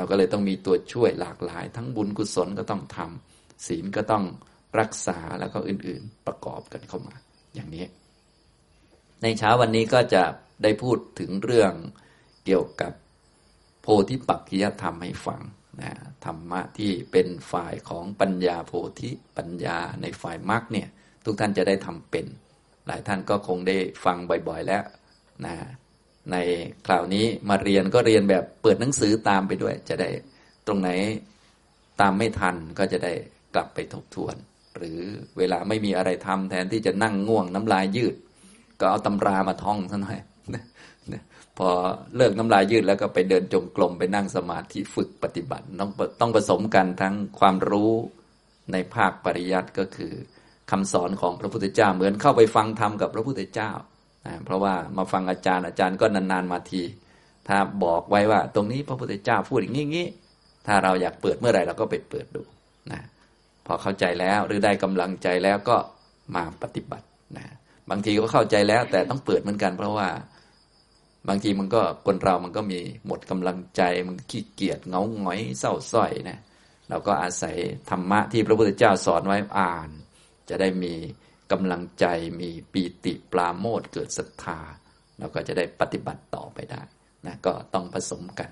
[0.00, 4.24] เราก็เลยต้องมีตัวช่วยหลากหลาย ทั้งบุญกุศลก็ต้องทำศีลก็ต้อง
[4.80, 7.14] รักษาแล้วก็อื่นๆประกอบกันเข้ามา
[7.54, 7.86] อย่างนี้
[9.22, 10.24] ในเช้าวันนี้ก็จะ
[10.62, 11.72] ได้พูดถึงเรื่อง
[12.44, 12.92] เกี่ยวกับ
[13.82, 15.40] โพธิปักขิยธรรมให้ฟัง
[15.80, 15.92] นะ
[16.24, 20.88] ธรรมะที่เป็นฝ่ายของปัญญาโพธิปัญญาในฝ่ายมรรคเนี่ย
[21.24, 22.26] ทุกท่านจะได้ทำเป็น
[22.86, 24.16] หลายท่านก็คงได้ฟัง
[24.48, 24.82] บ่อยๆแล้ว
[25.46, 25.54] นะ
[26.32, 26.36] ใน
[26.86, 30.08] คราวนี้มาเรียนก็เรียนแบบเปิดหนังสือตามไปด้วย จะได้
[30.66, 30.90] ตรงไหน
[32.00, 33.12] ตามไม่ทันก็จะได้
[33.54, 34.36] กลับไปทบทวน
[34.76, 34.98] หรือ
[35.38, 38.14] เวลาไม่มีอะไรทำแทนที่จะนั่งง่วงน้ำลายยืด
[38.80, 40.20] ก็เอาตำรามาท่องซะหน่อย
[41.58, 41.68] พอ
[42.16, 45.90] เลิกน้ำลายยืดแล้วก็ไปเดินจงกรมไปนั่งสมาธิฝึกปฏิบัติ ต้อง
[46.20, 47.92] ต้องผสมกันทั้งความรู้
[48.72, 50.12] ในภาคปริยัติก็คือ
[50.70, 53.70] คำสอนของพระพุทธเจ้าเหมือนเข้าไปฟังธรรมกับพระพุทธเจ้า
[54.26, 56.82] นะเพราะว่ามาฟังอาจารย์อาจารย์ก็นานๆมาที
[57.48, 60.06] ถ้าบอกไว้ว่า ตรงนี้พระพุทธเจ้าพูดอย่างนี้
[60.66, 62.42] ถ้าเราอยากเปิดเมื่อไหร่เราก็ไปเปิดดู
[62.92, 63.00] นะ
[63.66, 65.76] พอเข้าใจแล้วหรือได้กำลังใจแล้วก็
[66.34, 67.06] มาปฏิบัติ
[67.36, 67.46] นะ
[67.90, 70.08] บางทีก็เข้าใจแล้วแต่ต้องเปิดเหมือนกัน เพราะว่า
[71.28, 76.38] บางทีมันก็คนเรามันก็มีหมดกำลังใจมันขี้เกียจเงาหงอยเศร้าส้อยนะ
[76.88, 77.56] เราก็อาศัย
[77.90, 79.88] ธรรมะที่พระพุทธเจ้าสอนไว้อ่าน
[80.48, 80.94] จะได้มี
[81.52, 82.06] กำลังใจ
[82.40, 84.58] มีปีติปลาโมดเกิดศรัทธา
[85.18, 86.82] เราก็จะได้ปฏิบัติต่อไปได้
[87.26, 88.50] นะก็ต้องผสมกัน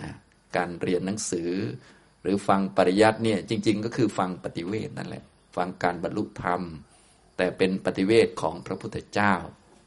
[0.00, 0.08] นะ
[0.56, 1.50] การเรียนหนังสือ
[2.22, 5.24] หรือฟังปริยัติเนี่ยจริง ๆ ก็คือฟังปฏิเวทนั่นแหละ
[5.56, 6.62] ฟังการบรรลุธรรม
[7.36, 9.34] แต่เป็นปฏิเวทของพระพุทธเจ้า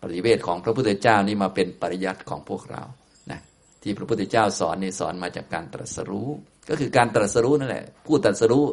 [0.04, 2.84] ปฏิเวทของพระพุทธเจ้านี่มาเป็นปริยัติของพวกเรา
[3.32, 3.40] นะ
[3.82, 6.30] ที่พระพุทธเจ้าสอนนี่สอนมาจากการตรัสรู้
[6.70, 8.66] ก็คือการตรัสรู้นั่นแหละผู้ตรัสรู้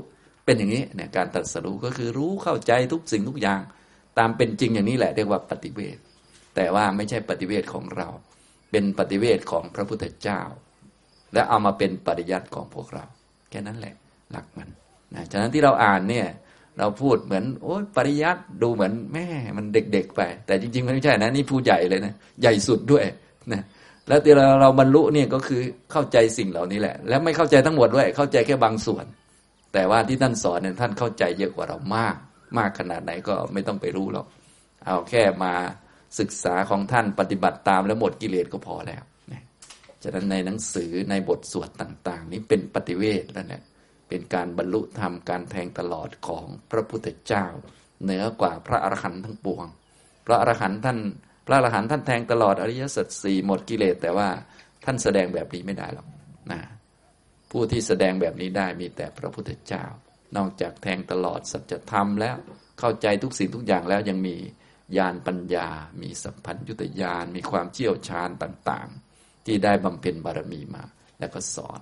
[0.47, 3.61] เป็นอย่างนี้เนี่ยการตรัสรู้ก็คือรู้เข้าใจทุกสิ่งทุกอย่าง
[4.19, 5.97] ตามเป็นจริงอย่างนี้แหละเรียกว่าปฏิเวท
[6.57, 8.09] แต่ว่าไม่ใช่ปฏิเวทของเรา
[8.71, 10.41] เป็นปฏิเวทของพระพุทธเจ้า
[11.33, 13.05] และเอามาเป็นปริยัติของพวกเรา
[13.51, 13.95] แค่นั้นแหละ
[14.31, 14.69] หลักมัน
[15.15, 16.27] นะฉะนั้นที่เราอ่านเนี่ย
[16.79, 23.05] เราพูดเหมือนโอ้ยปริยัติดูเหมือนแม่มันเด็กๆไป แต่จริงๆมันไม่ใช่นะนี่ผู้ใหญ่เลยนะใหญ่สุดด้วย
[23.53, 23.63] นะ
[24.09, 25.61] แล้วที่เราเราบรรลุเนี่ยก็คือ
[25.93, 29.05] เข้าใจสิ่งเหล่านี้แหละ และไม่เข้าใจทั้งหมดด้วยเข้าใจแค่บางส่วน
[29.77, 32.17] แต่ว่าที่ท่านสอนเนี่ยท่านเข้าใจเยอะกว่าเรามาก
[32.59, 34.27] มากขนาดไหนก็ไม่ต้องไปรู้หรอก
[34.87, 35.55] เอาแค่มา
[36.19, 39.03] ศึกษาของท่านปฏิบัติตามแล้วหมดกิเลสก็พอแล้ว
[40.03, 43.63] ฉฉะนั้นในหนังสือในบทสวดต่าง ๆ นี้เป็นปฏิเวทแล้วเนี่ย
[44.09, 47.47] เป็นการบรรลุธรรมการแทงตลอดของพระพุทธเจ้า
[48.03, 49.67] เหนือกว่าพระอรหันต์ทั้งปวง
[50.27, 50.99] พระอรหันต์ท่าน
[51.47, 54.29] พระอรหันต์ท่านแทงตลอดอริยสัจสี่หมดกิเลสแต่ว่า
[54.85, 56.07] ท่านแสดงแบบนี้ไม่ได้หรอก
[56.53, 56.61] นะ
[57.51, 59.85] ผู้ที่แสดงแบบนี้ได้มีแต่พระพุทธเจ้า
[60.37, 62.37] นอกจากแทงตลอดสัจธรรมแล้ว
[62.79, 64.37] เข้าใจทุกสิ่งทุกอย่างแล้วยังมี
[64.97, 65.69] ญาณปัญญา
[66.03, 70.85] มีสัมพันญุตญาณ มีความเชี่ยวชาญต่างๆ ที่ได้บำเพ็ญบารมีมา
[71.19, 71.81] แล้วก็สอน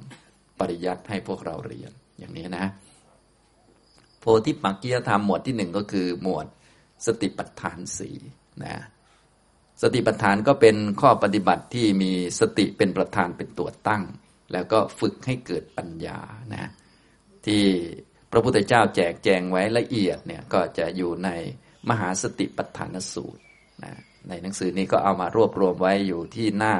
[0.59, 2.66] ปริยัติให้พวกเราเรียนอย่างนี้นะ
[4.20, 6.46] โพธิปักกิยธรรมหมวดที่หนึ่งก็คือหมวด
[7.07, 8.11] สติปัฏฐานสี
[8.64, 8.77] นะ
[9.83, 14.03] สติปัฏฐานก็เป็นข้อปฏิบัติที่มีสติเป็นประธานเป็นตัวตั้ง
[14.52, 16.18] แล้วก็ฝึกให้เกิดปัญญา
[16.52, 16.70] นะ
[17.46, 17.64] ที่
[18.30, 21.30] พระพุทธเจ้าแจกแจงไว้ละเอียดเนี่ยก็จะอยู่ใน
[21.90, 23.42] มหาสติปัฏฐานสูตร
[23.85, 23.92] นะ
[24.28, 26.74] ในหนังสือนี้ก็เอามารวบรวมไว้อยู่ที่หน้า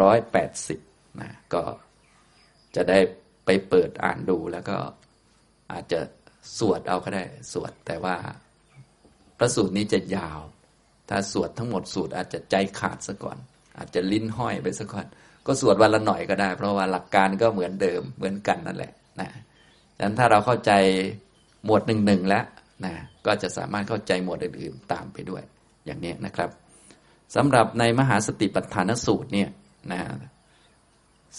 [0.00, 1.62] 180นะก็
[2.76, 2.98] จะได้
[3.44, 4.76] ไปเปิดอ่านดูแล้วก็
[5.72, 6.00] อาจจะ
[6.58, 8.16] สวดเอาก็ได้สวดแต่ว่า
[9.38, 10.40] พระสูตรนี้จะยาว
[11.08, 13.38] ถ้าสวดทั้งหมดสูตรอาจจะใจขาดซะก่อน
[13.78, 15.06] อาจจะลิ้นห้อยไปซะก่อน
[15.48, 19.28] ก็สวดวันละหน่อยก็ได้ เพราะว่าหลักการก็เหมือนเดิมเหมือนกันนั่นแหละนะ
[19.96, 20.72] ดังนั้นถ้าเราเข้าใจ
[21.64, 22.44] หมวดหนึ่งหนึ่งแล้ว
[22.84, 22.92] นะ
[23.26, 25.42] ก็จะสามารถเข้าใจหมวดอื่นๆตามไปด้วย
[25.86, 26.50] อย่างนี้นะครับ
[27.36, 29.50] สำหรับในมหาสติปัฏฐานสูตรเนี่ย
[29.92, 30.00] นะ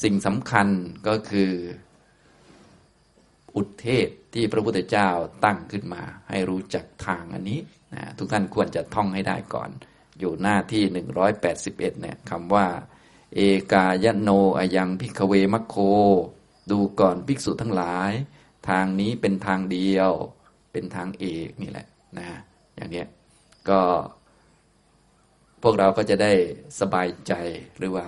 [0.03, 0.67] สิ่งสำคัญ
[1.07, 1.51] ก็คือ
[3.55, 5.09] อุทเทศที่พระพุทธเจ้า
[5.45, 7.59] ตั้งขึ้นมา ให้รู้จักทางอันนี้
[7.93, 9.69] นะทุกท่านควรจะท่องให้ได้ก่อน
[10.19, 10.83] อยู่หน้าที่
[11.21, 12.67] 181เนี่ยคำว่า
[13.35, 13.39] เอ
[13.73, 15.75] กายโนอายังพิกเวมัคโค
[16.71, 18.11] ดูก่อนภิกษุทั้งหลาย
[18.69, 20.11] ทางนี้เป็นทางเดียว
[20.71, 21.87] เป็นทางเอกนี่แหละ
[22.17, 22.27] นะ
[22.75, 23.05] อย่างนี้
[23.69, 23.81] ก็
[25.61, 26.33] พวกเราก็จะได้
[26.79, 27.33] สบายใจ
[27.77, 28.07] หรือว่า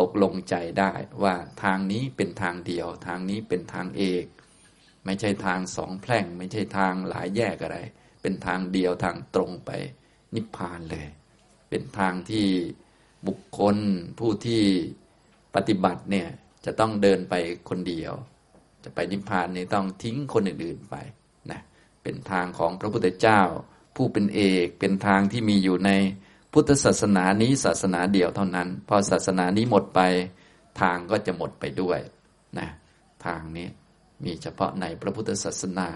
[0.00, 4.24] ตกลงใจได้ว่าทางนี้เป็นทางเดียว ทางนี้เป็นทางเอก
[5.04, 7.78] ไม่ใช่ทางสองแพร่ง ไม่ใช่ทางหลายแยกอะไร
[8.22, 9.70] เป็นทางเดียวทางตรงไป
[10.34, 11.06] นิพพานเลย
[11.70, 12.46] เป็นทางที่
[13.26, 13.76] บุคคล
[14.18, 14.64] ผู้ที่
[15.54, 16.28] ปฏิบัติเนี่ย
[16.64, 17.34] จะต้องเดินไป
[17.68, 18.12] คนเดียว
[18.84, 20.96] จะไปนิพพานนี่ต้องทิ้งคนอื่นๆไป
[21.50, 21.60] นะ
[22.02, 23.40] เป็นทางของพระพุทธเจ้า
[23.96, 25.90] ผู้เป็นเอกเป็นทางที่มีอยู่ใน
[26.52, 30.00] พุทธศาสนานี้ศาสนาเดียวเท่านั้น พอศาสนานี้หมดไป
[30.80, 32.00] ทางก็จะหมดไปด้วย
[32.58, 32.68] นะ
[33.26, 33.68] ทางนี้
[34.24, 35.90] มีเฉพาะในพระพุทธศาสนา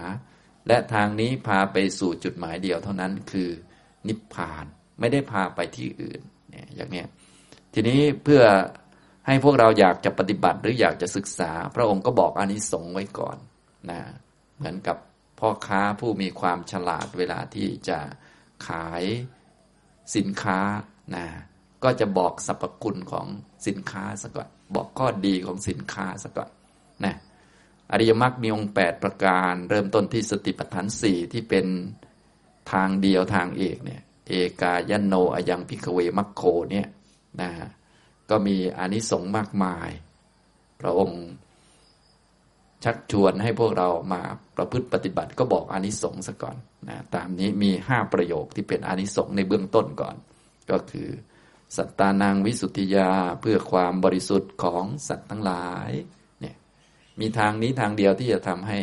[0.67, 3.49] และทางนี้พาไปสู่จุดหมายเดียวเท่านั้นคือ
[4.07, 4.65] นิพพาน
[4.99, 6.21] ไม่ได้พาไปที่อื่น
[6.75, 7.03] อย่างนี้
[7.73, 8.43] ทีนี้เพื่อ
[9.27, 13.37] ให้พวกเราอยากจะปฏิบัติหรืออยากจะศึกษา พระองค์ก็บอกอานิสงส์ไว้ก่อน
[13.89, 13.99] นะ
[14.57, 14.97] เหมือนกับ
[15.39, 17.99] พ่อค้าผู้มีความฉลาดเวลาที่จะ
[18.67, 19.03] ขาย
[20.15, 20.59] สินค้า
[21.15, 21.25] นะ
[21.83, 23.27] ก็จะบอกสรรพคุณของ
[23.67, 26.49] สินค้าสักก่อนบอกข้อดีของสินค้าสักก่อน
[27.05, 27.15] นะ
[27.91, 31.65] อริยมรรคมีองค์แปดประการ เริ่มต้นที่สติปัฏฐานสี่ที่เป็น
[32.71, 36.87] ทางเดียวทางเอกเนี่ย เอกายโนอยังพิกเวมัคโคเนี่ย
[37.41, 37.49] นะ
[38.29, 39.89] ก็มีอานิสงส์มากมาย
[40.81, 41.23] พระองค์
[42.83, 44.21] ชักชวนให้พวกเรามา
[44.57, 46.57] ประพฤติปฏิบัติก็บอกอานิสงส์ซะก่อน
[46.89, 50.15] นะตามนี้มีห้าประโยคที่เป็นอานิสงส์ในเบื้องต้นก่อน
[50.71, 51.09] ก็คือ
[51.77, 53.11] สัตตานางวิสุทธิยา
[53.41, 55.89] เพื่อความบริสุทธิ์ของสัตว์ทั้งหลาย
[56.41, 56.55] เนี่ย
[57.19, 58.79] มีทางนี้ทางเดียวที่จะทำให้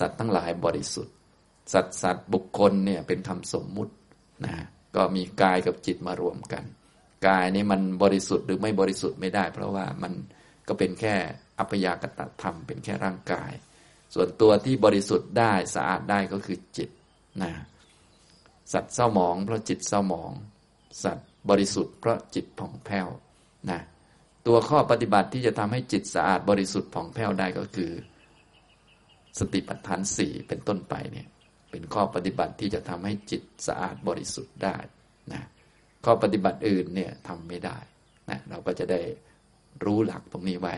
[0.00, 1.14] สัตว์ทั้งหลายบริสุทธิ์
[1.72, 3.92] สัตว์สัตว์บุคคลเนี่ยเป็นคำสมมุติ
[4.44, 4.54] นะ
[4.96, 6.64] ก็มีกายกับจิตมารวมกัน
[7.26, 10.12] กายนี้มันบริสุทธิ์หรือไม่บริสุทธิ์ไม่ได้ เพราะว่ามัน
[10.68, 11.14] ก็เป็นแค่
[11.58, 13.52] อัปยากตธรรม เป็นแค่ร่างกาย
[14.14, 16.90] ส่วนตัวที่บริสุทธิ์ได้สะอาดได้ก็คือจิต
[17.42, 17.52] นะ
[18.72, 20.32] สัตว์เศร้าหมอง เพราะจิตเศร้าหมอง
[21.04, 23.08] สัตว์บริสุทธิ์เพราะจิตผ่องแผ้ว
[23.70, 23.80] นะ
[24.46, 27.92] ตัวข้อปฏิบัติที่จะทำให้จิตสะอาดบริสุทธิ์ผ่องแผ้วได้ก็คือ
[29.38, 31.28] สติปัฏฐานสี่เป็นต้นไปเนี่ย
[31.70, 34.76] เป็นข้อปฏิบัติที่จะทำให้จิตสะอาดบริสุทธิ์ได้
[35.32, 35.42] นะ
[36.04, 37.78] ข้อปฏิบัติอื่นเนี่ยทำไม่ได้
[38.30, 39.00] นะเราก็จะได้
[39.84, 40.74] รู้หลักตรงนี้ไว้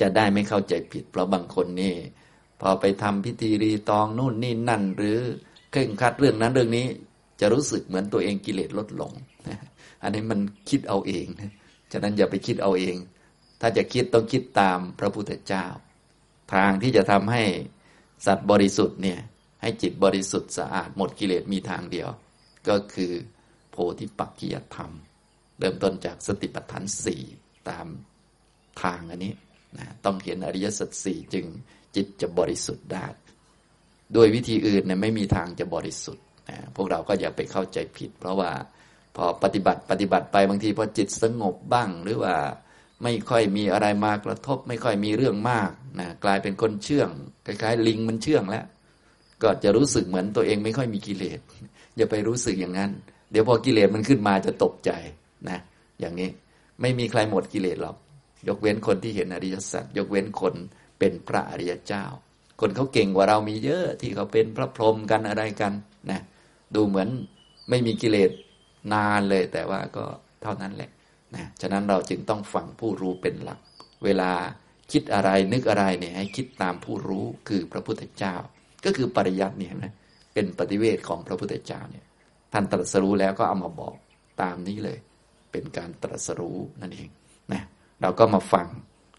[0.00, 1.94] จะได้ไม่เข้าใจผิด เพราะบางคนนี่
[2.60, 5.18] พอไปทำพิธีรีตองนู่นนี่นั่น หรือ
[5.70, 6.86] เคร่งคัดเรื่องนั้นเรื่องนี้
[7.40, 9.12] จะรู้สึกเหมือนตัวเองกิเลสลดลง
[10.02, 10.40] อันนี้มัน
[10.70, 11.52] คิดเอาเองนะ
[11.92, 12.96] ฉะนั้นอย่าไปคิดเอาเอง
[13.60, 15.66] ถ้าจะคิดต้องคิดตามพระพุทธเจ้า
[16.54, 17.42] ทางที่จะทำให้
[18.26, 19.18] สัตว์บริสุทธิ์เนี่ย
[19.60, 22.08] ให้จิตบริสุทธิ์สะอาดหมดกิเลสมีทางเดียว
[22.68, 23.12] ก็คือ
[23.70, 24.92] โพธิปักกิยธรรม
[25.58, 27.22] เริ่มต้นจากสติปัฏฐานสี่
[27.68, 27.86] ตาม
[28.82, 29.32] ทางอันนี้
[29.78, 31.44] นะต้องเห็นอริยสัจสี่จึง
[31.96, 33.06] จิตจะบริสุทธิ์ได้
[34.14, 38.50] โดยวิธีอื่นเนี่ยไม่มีทางจะบริสุทธิ์นะพวกเราก็อย่าไปเข้าใจผิด เพราะว่า
[39.16, 42.34] พพอปฏิบัติปฏิบัติไปบางทีพอจิตสงบบ้าง หรือว่า
[43.02, 47.08] ไม่ค่อยมีอะไรมากระทบ ไม่ค่อยมีเรื่องมากนะกลายเป็นคนเชื่อง
[47.46, 48.64] คล้ายๆ ลิงมันเชื่องแล้ว
[49.42, 51.40] ก็จะรู้สึกเหมือนตัวเองไม่ค่อยมีกิเลส
[51.96, 52.90] อย่าไปรู้สึกอย่างนั้น
[53.30, 54.90] เดี๋ยวพอกิเลสมันขึ้นมาจะตกใจ
[55.48, 55.58] นะ
[56.00, 56.30] อย่างนี้
[56.80, 57.96] ไม่มีใครหมดกิเลสหรอก
[58.48, 60.54] ยกเว้นคนที่เห็นอริยสัจยกเว้นคน
[60.98, 62.04] เป็นพระอริยเจ้า
[62.60, 65.72] คนเขาเก่งกว่าเรามีเยอะที่เขาเป็นพระพรหมกันอะไรกัน
[66.10, 66.20] นะ
[66.74, 67.08] ดูเหมือน
[67.68, 68.30] ไม่มีกิเลส
[68.92, 70.04] นานเลย แต่ว่าก็
[70.42, 70.90] เท่านั้นแหละ
[71.34, 73.58] นะฉะนั้นเราจึงต้องฟังผู้รู้เป็นหลัก
[74.04, 74.30] เวลา
[74.92, 78.34] คิดอะไรนึกอะไรเนี่ยให้คิดตามผู้รู้คือพระพุทธเจ้า
[78.84, 79.92] ก็คือปริยัติเนี่ยนะ
[80.34, 82.04] เป็นปฏิเวทของพระพุทธเจ้าเนี่ย
[82.52, 83.94] ท่านตรัสรู้แล้วก็เอามาบอก
[84.42, 84.98] ตามนี้เลย
[85.52, 87.08] เป็นการตรัสรู้นั่นเอง
[87.52, 87.62] นะ
[88.00, 88.68] เราก็มาฟัง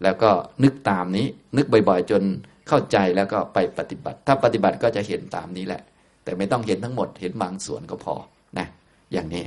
[0.02, 0.30] แล้วก็
[0.64, 2.22] นึกตามนี้ นึกบ่อยๆ จน
[2.68, 5.82] เข้าใจแล้วก็ไปปฏิบัติ ถ้าปฏิบัติก็จะเห็นตามนี้แหละ
[6.24, 8.14] แต่ไม่ต้องเห็นทั้งหมดเห็นบางส่วนก็พอ
[8.58, 8.66] นะ
[9.12, 9.44] อย่างนี้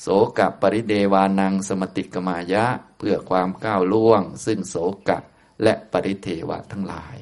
[0.00, 0.06] โส
[0.38, 2.64] กปริเดวานังสมติกมายะ
[2.98, 4.76] เพื่อความก้าวล่วง ซึ่งโส
[5.08, 5.18] กะ
[5.62, 7.16] และปริเทวะทั้งหลาย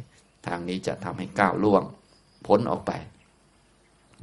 [0.46, 1.82] ทางนี้จะทำให้ก้าวล่วง
[2.46, 2.92] พ้นออกไป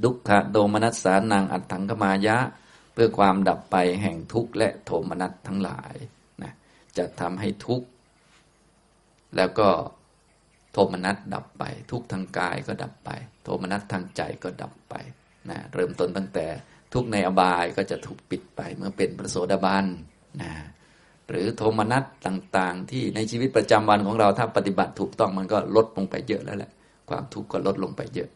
[0.04, 2.38] ดุขะโดมนัสสานังอัตถังกมายะ
[2.94, 5.96] เพื่อความดับไปแห่งทุกข์และโทมนัสทั้งหลาย
[6.44, 6.54] นะ
[6.98, 7.88] จะทำให้ทุกข์
[9.36, 9.70] แล้วก็
[10.74, 13.10] โทมนัสดับไป ทุกทางกายก็ดับไป
[13.44, 14.96] โทมนัสทางใจก็ดับไป
[15.50, 16.48] นะเริ่มต้นตั้งแต่
[16.94, 19.86] ทุกในอบายก็จะถูกปิดไปเมื่อเป็นพระโสดาบัน
[20.42, 20.52] นะ
[21.30, 26.72] หรือโทมนัสต่างๆ ที่ในชีวิตประจำวันของเราถ้าปฏิบัติถูกต้องมันก็ลดลงไปเยอะแล้วแหละ
[27.10, 28.30] ความทุกข์ก็ลดลงไปเยอะ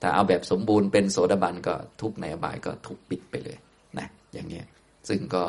[0.00, 3.58] ถ้าเอาแบบสมบูรณ์เป็นโสดาบันก็ทุกในอบายก็ถูกปิดไปเลย
[3.98, 4.66] นะอย่างนี้ย
[5.08, 5.44] ซึ่งก็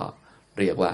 [0.59, 0.93] เรียกว่า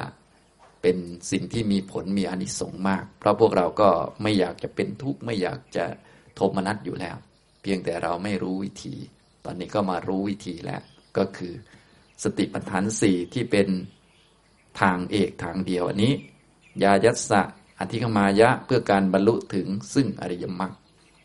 [0.82, 0.98] เป็น
[1.32, 3.90] สิ่งที่มีผลมีอานิสงส์มาก เพราะพวกเราก็
[4.22, 5.86] ไม่อยากจะเป็นทุกข์ไม่อยากจะ
[6.36, 7.18] โทมนัสอยู่แล้ว
[7.62, 8.96] เพียงแต่เราไม่รู้วิธี
[9.46, 10.82] ตอนนี้ก็มารู้วิธีแล้ว
[11.18, 11.54] ก็คือ
[12.24, 13.68] สติปัฏฐานสี่ที่เป็น
[14.82, 16.14] ทางเอกทางเดียวอันนี้
[16.84, 17.42] ยายัสสะ
[17.80, 20.74] อธิคมายะเพื่อการบรรลุถึงซึ่งอริยมรรค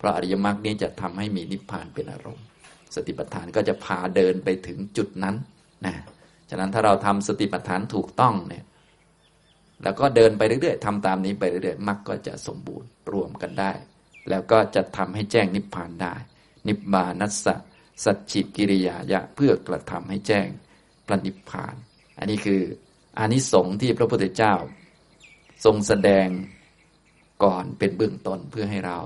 [0.05, 2.47] ราะอริยมรรคนี้จะทำให้มีนิพพานเป็นอารมณ์
[2.95, 5.37] สติปัฏฐานก็จะพาเดินไปถึงจุดนั้น
[5.87, 5.95] นะ
[6.51, 8.65] ฉะนั้นถ้าเราทำสติปัฏฐานถูกต้องเนี่ย
[9.83, 13.73] แล้วก็เดินไปเรื่อยๆทำตามนี้ไปเรื่อยๆมรรคก็จะสมบูรณ์รวมกันได้
[14.31, 16.15] แล้วก็จะทำให้แจ้งนิพพานได้
[16.67, 17.55] นิบานัสสะ
[18.05, 20.49] สัจจิกิริยายะเพื่อกระทำให้แจ้ง
[21.07, 21.75] พระนิพพาน
[22.19, 22.63] อันนี้คือ
[23.19, 24.55] อานิสงส์ที่พระพุทธเจ้า
[25.65, 26.29] ทรงแสดง
[27.45, 28.99] ก่อนเป็นเบื้องต้นเพื่อให้เรา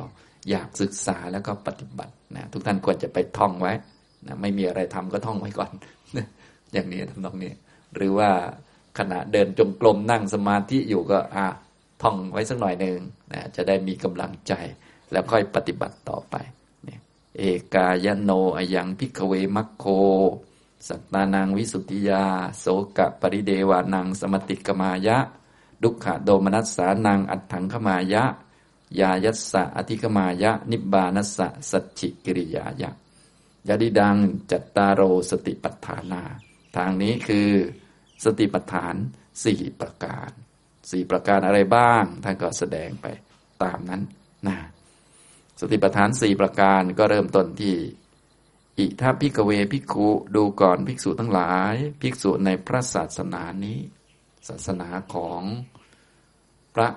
[0.50, 3.72] อยากศึกษาแล้วก็ปฏิบัตินะทุกท่านควรจะไปท่องไว้
[4.26, 5.70] นะไม่มีอะไรทำก็ท่องไว้ก่อน
[6.72, 7.52] อย่างนี้ทำนองนี้
[7.94, 8.30] หรือว่า
[8.98, 11.46] ขณะเดินจงกรมนั่งสมาธิอยู่ก็อะ
[12.02, 12.98] ท่องไว้สักหน่อยหนึ่ง
[13.32, 14.52] นะจะได้มีกำลังใจ
[15.12, 16.37] แล้วค่อยปฏิบัติต่อไป
[17.38, 17.42] เอ
[17.74, 19.84] กายโนอยังพิกเวมัคโค
[20.88, 22.24] สัตตานังวิสุทธิยา
[22.58, 25.18] โสกะปริเดวานังสมติกมายะ
[25.83, 28.24] ทุกขะโทมะนัสสานังอัตถังคะมายะ
[29.00, 32.90] ญายัสสะ อะธิคะมายะ นิพพานัสสะสัจฉิกิริยายะ
[33.68, 34.16] ยะทิทัง
[34.51, 36.22] จัตตาโร สะติปัฏฐานา
[36.77, 37.48] ทางนี้คือ
[38.24, 38.94] สติปัฏฐาน
[39.44, 40.31] สี่ประการ
[40.90, 43.07] สี่ประการอะไรบ้าง ท่านก็แสดงไป
[43.62, 44.03] ตามนั้น
[44.46, 44.57] นะ
[45.61, 47.74] สติปัฏฐานสี่ประการก็เริ่มต้นที่
[48.79, 53.79] อิธะ ภิกขะเวภิกขุดูก่อนภิกษุทั้งหลาย ภิกษุในพระศาสนานี้
[54.48, 55.42] ศาสนาของ
[56.74, 56.88] พระ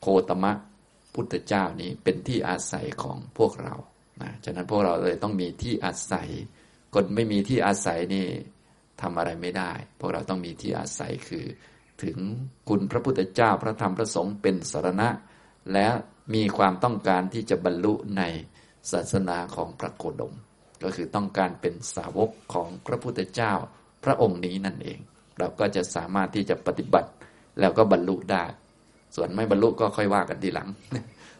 [0.00, 0.52] โคตมะ
[1.16, 3.74] พุทธเจ้านี้เป็นที่อาศัยของพวกเรา
[4.22, 6.28] นะฉะนั้นพวกเราเลยต้องมีที่อาศัย
[6.94, 8.26] คนไม่มีที่อาศัยนี่
[9.00, 11.44] ทำอะไรไม่ได้ พวกเราต้องมีที่อาศัยคือ
[12.02, 12.18] ถึง
[12.68, 15.08] คุณพระพุทธเจ้าพระธรรมพระสงฆ์เป็นสารณะ
[15.72, 15.88] และ
[16.34, 18.22] มีความต้องการที่จะบรรลุใน
[18.92, 20.34] ศาสนาของพระโคดม
[20.82, 23.52] ก็คือต้องการเป็นสาวกของพระพุทธเจ้า
[24.04, 24.98] พระองค์นี้นั่นเอง
[25.38, 27.10] เราก็จะสามารถที่จะปฏิบัติ
[27.60, 28.44] แล้วก็บรรลุได้
[29.14, 30.68] ส่วนไม่บรรลุก็ค่อยว่ากันทีหลัง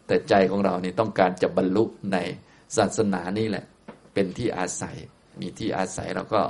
[0.07, 2.17] แต่ใจของเรานี่ต้องการจะบรรลุใน
[2.77, 3.65] ศาสนานี้แหละ
[4.13, 4.95] เป็นที่อาศัย
[5.41, 6.41] มีที่อาศัยเราก็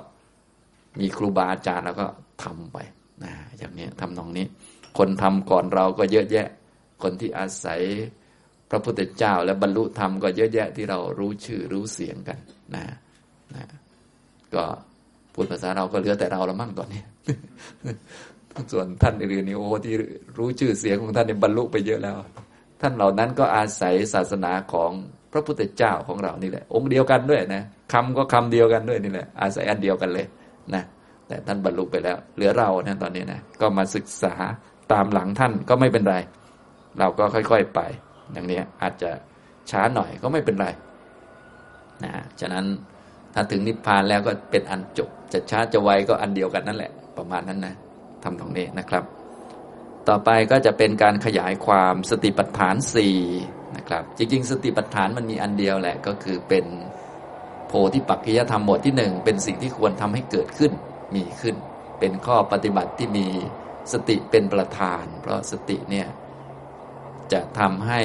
[1.00, 2.08] มีครูบาอาจารย์แล้วก็
[2.44, 2.78] ทำไป
[3.24, 4.46] นะอย่างนี้ทำนองนี้
[4.98, 6.48] คนทำก่อนเราก็เยอะแยะ
[7.04, 7.82] คนที่อาศัย
[8.70, 12.38] พระพุทธเจ้าและบรรลุธรรมก็เยอะแยะที่เรารู้ชื่อรู้เสียงกัน
[12.76, 12.84] นะ
[13.56, 13.64] นะ
[14.56, 14.64] ก็
[15.34, 17.02] พูดภาษาเราก็เหลือแต่เราละมั่งตอนนี้
[18.72, 19.96] ส่วนท่านอื่นนี่โอ้ที่
[20.38, 22.16] รู้ชื่อเสียงของท่านนี่บรรลุไปเยอะแล้ว
[22.82, 24.92] ท่านเหล่านั้นก็อาศัยศาสนาของ
[25.32, 30.26] พระพุทธเจ้าของเรานี่แหละ องค์เดียวกันด้วยนะคำก็คำเดียวกันด้วยนี่แหละ อาศัยอันเดียวกันเลย
[30.74, 30.84] นะ
[31.28, 34.34] แต่ท่านบรรลุไปแล้ว เหลือเรานะตอนนี้นะก็มาศึกษา
[34.92, 36.16] ตามหลังท่านก็ไม่เป็นไร
[37.00, 37.80] เราก็ค่อย ๆไป
[38.34, 39.12] อย่างนี้อาจจะ
[39.70, 40.68] ช้าหน่อยก็ไม่เป็นไร
[42.04, 42.66] นะฉะนั้น
[43.34, 47.76] ถ้าถึงนิพพานแล้วก็เป็นอันจบจะช้าจะไวก็อันเดียวกันนั่นแหละ ประมาณนั้นนะ
[48.24, 49.04] ทำตรงนี้นะครับ
[50.08, 53.18] ต่อไปก็จะเป็นการขยายความสติปัฏฐานสี่
[53.78, 56.66] นะครับ จริงๆ สติปัฏฐานมันมีอันเดียวแหละก็คือเป็น
[57.68, 60.72] โพธิปักขิยธรรมบทที่หนึ่งเป็นสิ่งที่ควรทำให้เกิดขึ้น
[61.16, 61.56] มีขึ้น
[62.00, 63.28] เป็นข้อปฏิบัติที่มี
[63.94, 66.08] สติเป็นประธาน เพราะสติเนี่ย
[67.32, 68.02] จะทำให้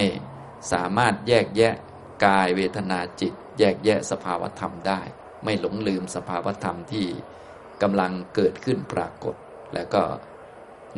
[0.73, 1.75] สามารถแยกแยะ
[2.25, 5.01] กายเวทนาจิต แยกแยะสภาวธรรมได้
[5.45, 7.07] ไม่หลงลืมสภาวธรรมที่
[7.83, 9.35] กำลังเกิดขึ้นปรากฏ
[9.75, 10.03] แล้วก็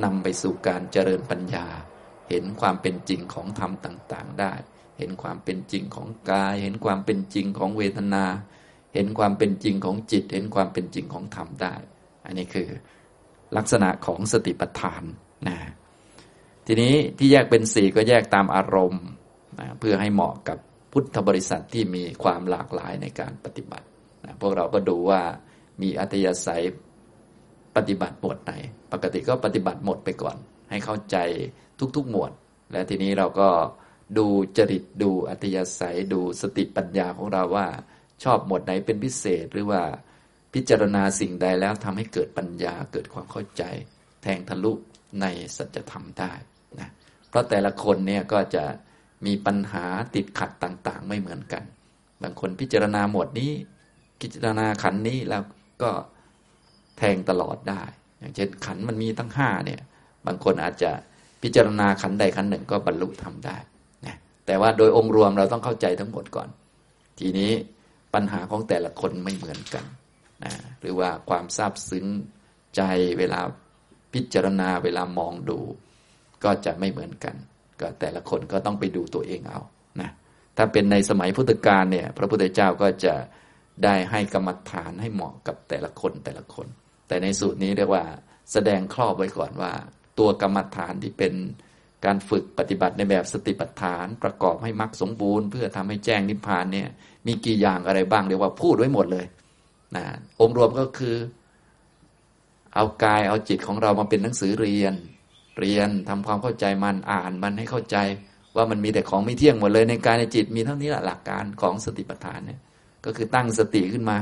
[0.05, 1.67] นำไปสู่การเจริญปัญญา
[2.31, 4.53] เห็นความเป็นจริงของธรรมต่างๆ ได้
[4.99, 8.25] เห็นความเป็นจริงของกาย เห็นความเป็นจริงของเวทนา
[8.95, 11.75] เห็นความเป็นจริงของจิต เห็นความเป็นจริงของธรรมได้
[12.27, 12.69] อันนี้คือ
[13.57, 15.03] ลักษณะของสติปัฏฐาน
[15.49, 15.59] นะ
[16.67, 19.05] ทีนี้ที่แยกเป็นสี่ก็แยกตามอารมณ์
[19.61, 20.59] นะเพื่อให้เหมาะกับ
[20.93, 23.87] พุทธบริษัทที่มีความหลากหลายในการปฏิบัติ
[24.25, 25.23] นะพวกเราก็ดูว่า
[25.83, 26.65] มีอัตยาศัย
[27.77, 28.53] ปฏิบัติหมวดไหน
[28.93, 30.37] ปกติก็ปฏิบัติหมดไปก่อน
[30.71, 31.17] ให้เข้าใจ
[31.97, 32.33] ทุกๆหมวด
[32.73, 33.49] และทีนี้เราก็
[34.19, 37.67] ดูจริตดูอัตยาศัยดูสติปัญญาของเราว่า
[38.25, 39.83] ชอบหมวดไหนเป็นพิเศษหรือว่า
[40.55, 43.63] พิจารณาสิ่งใดแล้วทำให้เกิดปัญญาเกิดความเข้าใจ
[44.23, 44.73] แทงทะลุ
[45.21, 46.33] ในสัจธรรมได้
[46.81, 46.89] นะ
[47.29, 48.65] เพราะแต่ละคนเนี่ยก็จะ
[49.27, 51.63] มีปัญหาติดขัดต่างๆ ไม่เหมือนกัน
[52.23, 53.53] บางคนพิจารณาหมวดนี้
[54.21, 55.43] พิจารณาขันนี้แล้ว
[55.83, 55.91] ก็
[56.99, 57.83] แทงตลอดได้
[58.19, 59.81] อย่างเช่นขันมันมีตั้งห้าเนี่ย
[60.27, 60.91] บางคนอาจจะ
[61.43, 63.57] พิจารณาขันใดขันหนึ่งก็บรรลุทำได้
[64.07, 66.49] นะแต่ว่าโดยองค์รวมเราต้องเข้าใจทั้งหมดก่อน
[67.19, 67.53] ทีนี้
[68.15, 69.85] ปัญหาของแต่ละคนไม่เหมือนกัน
[70.45, 72.07] นะหรือว่าความซาบซึ้ง
[72.77, 72.83] ใจ
[73.19, 73.41] เวลา
[74.13, 75.59] พิจารณาเวลามองดู
[76.45, 77.37] ก็จะไม่เหมือนกัน
[77.81, 79.61] ก็แต่ละคนก็ต้องไปดูตัวเองเอา
[80.01, 80.11] นะ
[80.57, 83.15] ถ้าเป็นในสมัยพุทธกาลเนี่ย พระพุทธเจ้าก็จะ
[83.85, 86.67] ได้ให้กรรมฐานให้เหมาะกับแต่ละคนแต่ละคน
[87.09, 88.05] แต่ในสูตรนี้เรียกว่า
[88.53, 89.73] แสดงครอบไว้ก่อนว่า
[90.19, 91.35] ตัวกรรมฐานที่เป็น
[92.05, 96.89] การฝึกปฏิบัติในแบบสติปัฏฐาน ประกอบให้มรรคสมบูรณ์ เพื่อทำให้แจ้งนิพพานเนี่ย
[97.27, 99.27] มีกี่อย่างอะไรบ้างเรียกว่าพูดไว้หมดเลย
[99.97, 100.05] นะ
[100.41, 101.17] องค์รวมก็คือ
[102.75, 104.95] เอากายเอาจิตของเรามาเป็นหนังสือเรียน
[105.61, 107.97] เรียนทำความเข้าใจมันอ่านมันให้เข้าใจ
[108.57, 112.61] ว่ามันมีแต่ของไม่เที่ยงหมดเลยในกายในจิตมีเท่านี้แหละหลักการของสติปัฏฐานเนี่ย
[113.05, 114.17] ก็คือตั้งสติขึ้นมา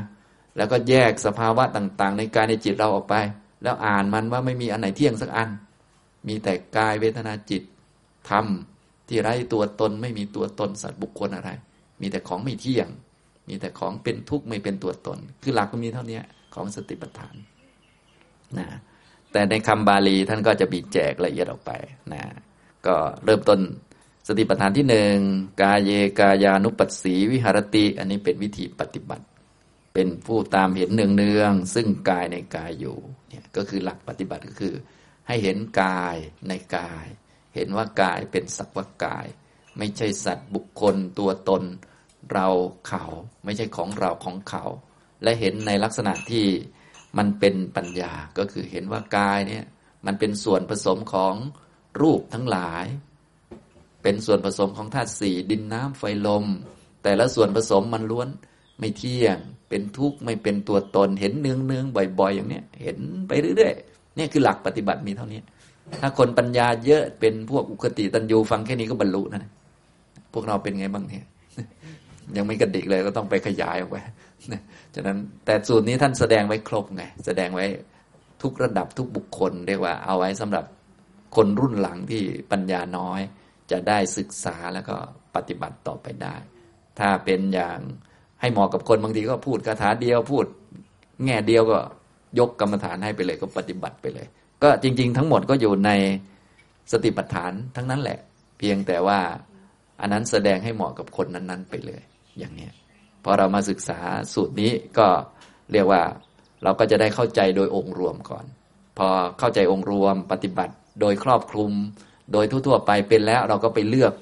[0.57, 3.15] แล้วก็แยกสภาวะต่าง ๆ ในกายในจิตเราออกไป
[3.62, 5.51] แล้วอ่านมันว่าไม่มีอันไหนเที่ยงสักอัน
[6.29, 7.62] มีแต่กายเวทนาจิต
[8.31, 8.47] ธรรม
[9.09, 11.51] ที่ไร้ตัวตนไม่มีตัวตนสัตว์บุคคลอะไร
[12.01, 12.88] มีแต่ของไม่เที่ยง
[13.49, 16.21] มีแต่ของเป็นทุกข์ไม่เป็นตัวตน คือหลักก็มีเท่านี้
[16.55, 17.35] ของสติปัฏฐาน
[18.59, 18.69] นะ
[19.33, 21.71] แต่ในคำบาลีท่านก็จะบีแจกละเอียดออกไป
[22.12, 22.23] นะ
[22.87, 23.61] ก็เริ่มต้น
[24.29, 25.17] สติปัฏฐานที่หนึ่ง
[25.62, 29.25] กายเยกายานุปัสสีวิหารติ อันนี้เป็นวิธีปฏิบัติ
[29.94, 34.74] เป็นผู้ตามเห็นเนืองเนืองซึ่งกายในกายอยู่เนี่ยก็คือหลักปฏิบัติก็คือ
[35.26, 36.16] ให้เห็นกาย
[36.48, 37.07] ในกาย
[37.55, 39.26] เห็นว่ากายเป็นสักว่ากาย
[39.78, 41.62] ไม่ใช่สัตว์บุคคลตัวตน
[42.33, 42.48] เรา
[42.87, 43.05] เขา
[43.44, 44.64] ไม่ใช่ของเราของเขา
[45.22, 46.46] และเห็นในลักษณะที่
[47.18, 49.64] มันเป็นปัญญาก็คือเห็นว่ากายเนี่ย
[50.07, 51.35] มันเป็นส่วนผสมของ
[52.00, 52.85] รูปทั้งหลาย
[54.02, 56.44] เป็นส่วนผสมของธาตุสี่ดินน้ำไฟลม
[57.02, 58.28] แต่ละส่วนผสมมันล้วน
[58.83, 61.85] ไม่เที่ยง เป็นทุกข์ไม่เป็นตัวตน เห็นเนืองเนือง
[62.18, 65.40] บ่อยๆ อย่างเนี้ย เห็นไปเรื่อยๆนี่คือหลักปฏิบัติมีเท่านี้
[66.01, 69.51] ถ้าคนปัญญาเยอะเป็นพวกอุคติตันยูฟังแค่นี้ก็บรรลุนะ
[70.33, 71.25] พวกเราเป็นไงบ้างเนี่ย
[72.37, 73.97] ยังไม่กระดิกเลยก็ต้องไปขยายออกไป
[74.95, 77.66] ฉะนั้นแต่สูตรนี้ท่านแสดงไว้ครบไง แสดงไว้
[78.42, 80.64] ทุกระดับทุกบุคคล เรียกว่าเอาไว้สำหรับ
[81.37, 83.21] คนรุ่นหลังที่ปัญญาน้อย
[83.71, 84.97] จะได้ศึกษาแล้วก็
[85.35, 86.37] ปฏิบัติต่อไปได้
[86.99, 87.79] ถ้าเป็นอย่าง
[88.42, 90.44] ให้เหมาะกับคนบางทีก็พูดคาถาเดียวพูด
[91.24, 91.78] แง่เดียวก็
[92.38, 94.26] ยกกรรมฐานให้ไปเลยก็ปฏิบัติไปเลย
[94.62, 95.90] ก็จริง ๆ ทั้งหมดก็อยู่ใน
[96.92, 98.18] สติปัฏฐานทั้งนั้นแหละ
[98.59, 99.20] เพียงแต่ว่า
[100.00, 102.02] อันนั้นแสดงให้เหมาะกับคนนั้น ๆ ไปเลย
[102.38, 102.68] อย่างนี้
[103.24, 103.98] พอเรามาศึกษา
[104.33, 105.07] สูตรนี้ก็
[105.72, 106.02] เรียกว่า
[106.62, 108.44] เราก็จะได้เข้าใจโดยองค์รวมก่อน
[108.98, 109.08] พอ
[109.38, 111.73] เข้าใจองค์รวมปฏิบัติโดยครอบคลุม
[112.33, 114.12] โดยทั่วๆไปเป็นแล้วเราก็ไปเลือก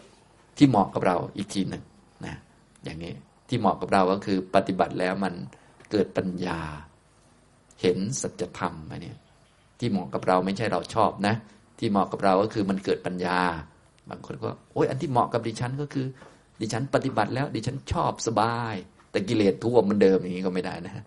[0.58, 1.82] ที่เหมาะกับเราอีกทีหนึ่ง
[2.26, 2.36] นะ
[2.84, 3.12] อย่างนี้
[3.50, 5.34] ที่เหมาะกับเราก็คือปฏิบัติแล้วมัน
[5.90, 6.60] เกิดปัญญา
[7.80, 9.14] เห็นสัจธรรมอันนี้
[9.78, 11.34] ที่เหมาะกับเราไม่ใช่เราชอบนะ
[11.78, 13.40] ที่เหมาะกับเราก็คือมันเกิดปัญญา
[14.10, 16.06] บางคนก็โอ้ยอันที่เหมาะกับดิฉันก็คือ
[16.60, 18.74] ดิฉันปฏิบัติแล้ว ดิฉันชอบสบาย
[19.10, 21.04] แต่กิเลสท่วมมันเดิมอย่างนี้ก็ไม่ได้นะ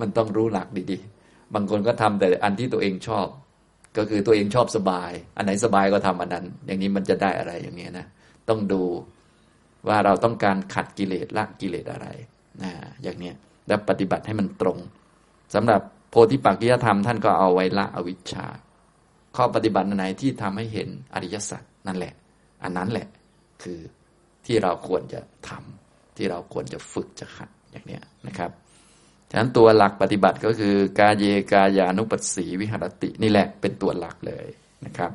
[0.00, 3.26] มันต้องรู้หลักดีๆ บางคนก็ทำแต่อันที่ตัวเองชอบ
[3.96, 8.06] ก็คือตัวเองชอบสบาย อันไหนสบายก็ทำอันนั้น อย่างนี้มันจะได้อะไรอย่างนี้นะ
[8.48, 8.82] ต้องดู
[9.88, 12.08] ว่าเราต้องการขัดกิเลสละกิเลสอะไร
[12.62, 12.72] นะ
[13.02, 13.32] อย่างนี้
[13.66, 14.78] แล้วปฏิบัติให้มันตรง
[15.54, 18.46] สำหรับโพธิปักกิยธรรมท่านก็เอาไว้ละอวิชชา
[19.36, 22.14] ข้อปฏิบัติไหนที่ทำให้เห็นอริยสัจนั่นแหละ
[22.62, 23.06] อันนั้นแหละ
[23.62, 23.80] คือ
[24.46, 28.50] ที่เราควรจะทำที่เราควรจะฝึกจะขัดอย่างนี้นะครับ
[29.30, 34.46] ฉะนั้นตัวหลักปฏิบัติก็คือกาเยกายานุปัสสีวิหรตินี่แหละเป็นตัวหลักเลย
[34.84, 35.12] นะครับ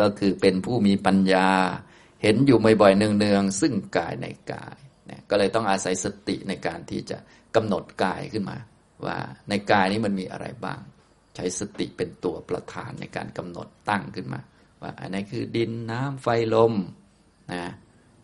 [0.00, 1.48] ก็คือเป็นผู้มีปัญญา
[2.22, 4.78] เห็นอยู่บ่อยๆเนืองๆซึ่งกายในกาย
[5.10, 7.18] นะก็เลยต้องอาศัยสติในการที่จะ
[7.56, 8.58] กำหนดกายขึ้นมา
[9.04, 9.16] ว่า
[9.48, 10.80] ในกายนี้มันมีอะไรบ้าง
[11.34, 14.40] ใช้สติเป็นตัวประธานในการกำหนดตั้งขึ้นมา
[14.82, 16.74] ว่าอันนี้คือดินน้ำไฟลม
[17.52, 17.64] นะ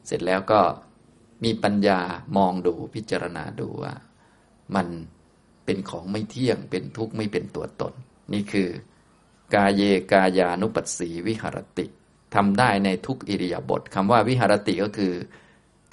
[0.06, 0.60] เสร็จแล้วก็
[1.44, 2.00] มีปัญญา
[2.36, 3.94] มองดูพิจารณาดูว่า
[4.76, 4.86] มัน
[5.64, 7.94] เป็นของไม่เที่ยงเป็นทุกข์ไม่เป็นตัวตน
[8.32, 8.68] นี่คือ
[9.54, 9.82] กาเย
[10.12, 11.86] กายานุปัสสีวิหรติ
[12.34, 15.14] ทำได้ในทุกอิริยาบถคำว่าวิหารติก็คือ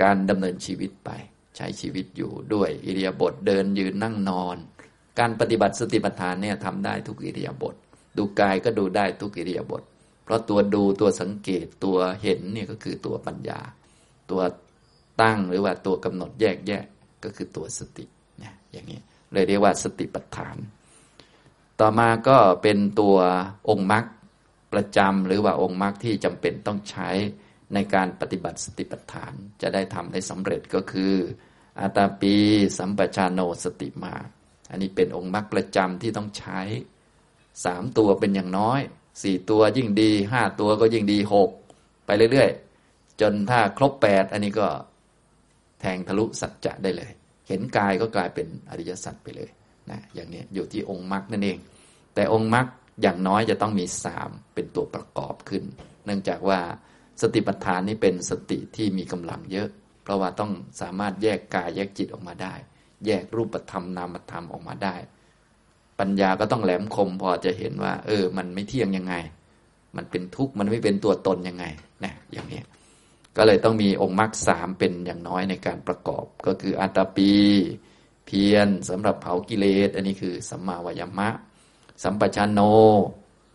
[0.02, 1.10] การดำเนินชีวิตไป
[1.58, 4.58] ใช้ชีวิตอยู่ด้วยอิริยาบถเดินยืนนั่งนอน
[5.20, 7.76] การปฏิบัติสติปัฏฐานเนี่ยทำได้ทุกอิริยาบถ
[8.18, 9.84] ดูกายก็ดูได้ทุกอิริยาบถ
[10.24, 13.60] เพราะตัวดูตัวสังเกตตัวเห็นเนี่ยก็คือตัวปัญญา
[14.32, 14.42] ตัว
[15.22, 16.84] ตั้งหรือว่าตัวกำหนดแยกแยะ
[17.24, 18.06] ก็คือตัวสติ
[18.40, 19.00] เนะอย่างนี้
[19.34, 20.58] เลยเรียกว่าสติปัฏฐาน
[21.80, 23.18] ต่อมาก็เป็นตัว
[23.70, 24.06] องค์มรรค
[24.74, 27.10] ประจำหรือว่าองค์มรรคที่จำเป็นต้องใช้
[27.74, 31.14] ในการปฏิบัติสติปัฏฐาน จะได้ทำได้สำเร็จก็คือ
[31.80, 32.36] อาตาปี
[32.78, 34.16] สัมปชานโนสติมา
[34.70, 36.60] อันนี้เป็นองค์มรรคประจำที่ต้องใช้
[37.66, 38.80] สามตัวเป็นอย่างน้อย
[39.24, 41.50] สี่ตัวยิ่งดีห้าตัวก็ยิ่งดีหก
[42.06, 44.68] ไปเรื่อยๆ จนถ้าครบแปดอันนี้ก็
[45.82, 47.12] แทงทะลุสัจจะได้เลย
[47.48, 49.50] เห็นกายก็กลายเป็นอริยสัจไปเลย
[49.90, 51.58] นะอย่างนี้อยู่ที่องค์มรรคนั่นเอง
[52.16, 52.68] แต่องค์มรรค
[53.02, 55.64] อย่างน้อยจะต้องมีสามเป็นตัวประกอบขึ้น
[56.06, 56.60] เนื่องจากว่า
[57.22, 59.70] สติปัฏฐานนี่เป็นสติที่มีกำลังเยอะ
[60.04, 62.54] เพราะว่าต้องสามารถแยกกายแยกจิตออกมาได้
[63.06, 64.96] แยกรูปธรรมนามธรรมออกมาได้
[66.00, 69.16] ปัญญาก็ต้องแหลมคมพอจะเห็นว่า เออ มันไม่เที่ยงยังไง
[69.96, 71.66] มันเป็นทุกข์มันไม่เป็นตัวตนยังไง
[72.04, 72.62] นะอย่างนี้
[73.38, 77.32] ก็เลยต้องมีองค์มรรคสามเป็นอย่างน้อยในการประกอบ ก็คืออัตตปี
[78.26, 81.30] เพียรสำหรับเผากิเลส อันนี้คือสัมมาวายมะ
[82.04, 82.60] สัมปชัญโน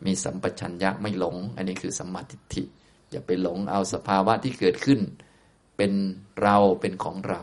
[0.04, 2.62] มีสัมปชัญญะไม่หลง อันนี้คือสัมมาทิฏฐิ
[3.10, 5.00] อย่าไปหลงเอาสภาวะที่เกิดขึ้น
[5.76, 5.92] เป็น
[6.42, 7.42] เราเป็นของเรา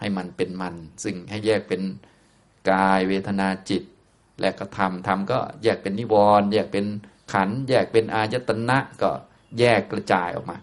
[0.00, 0.74] ให้มันเป็นมัน
[1.04, 1.82] ซึ่งให้แยกเป็น
[2.70, 3.82] กายเวทนาจิต
[4.40, 6.86] และกระทำทำก็แยกเป็นนิวรณ์แยกเป็น
[7.32, 9.10] ขันแยกเป็นอายตนะก็
[9.58, 10.56] แยกกระจายออกมา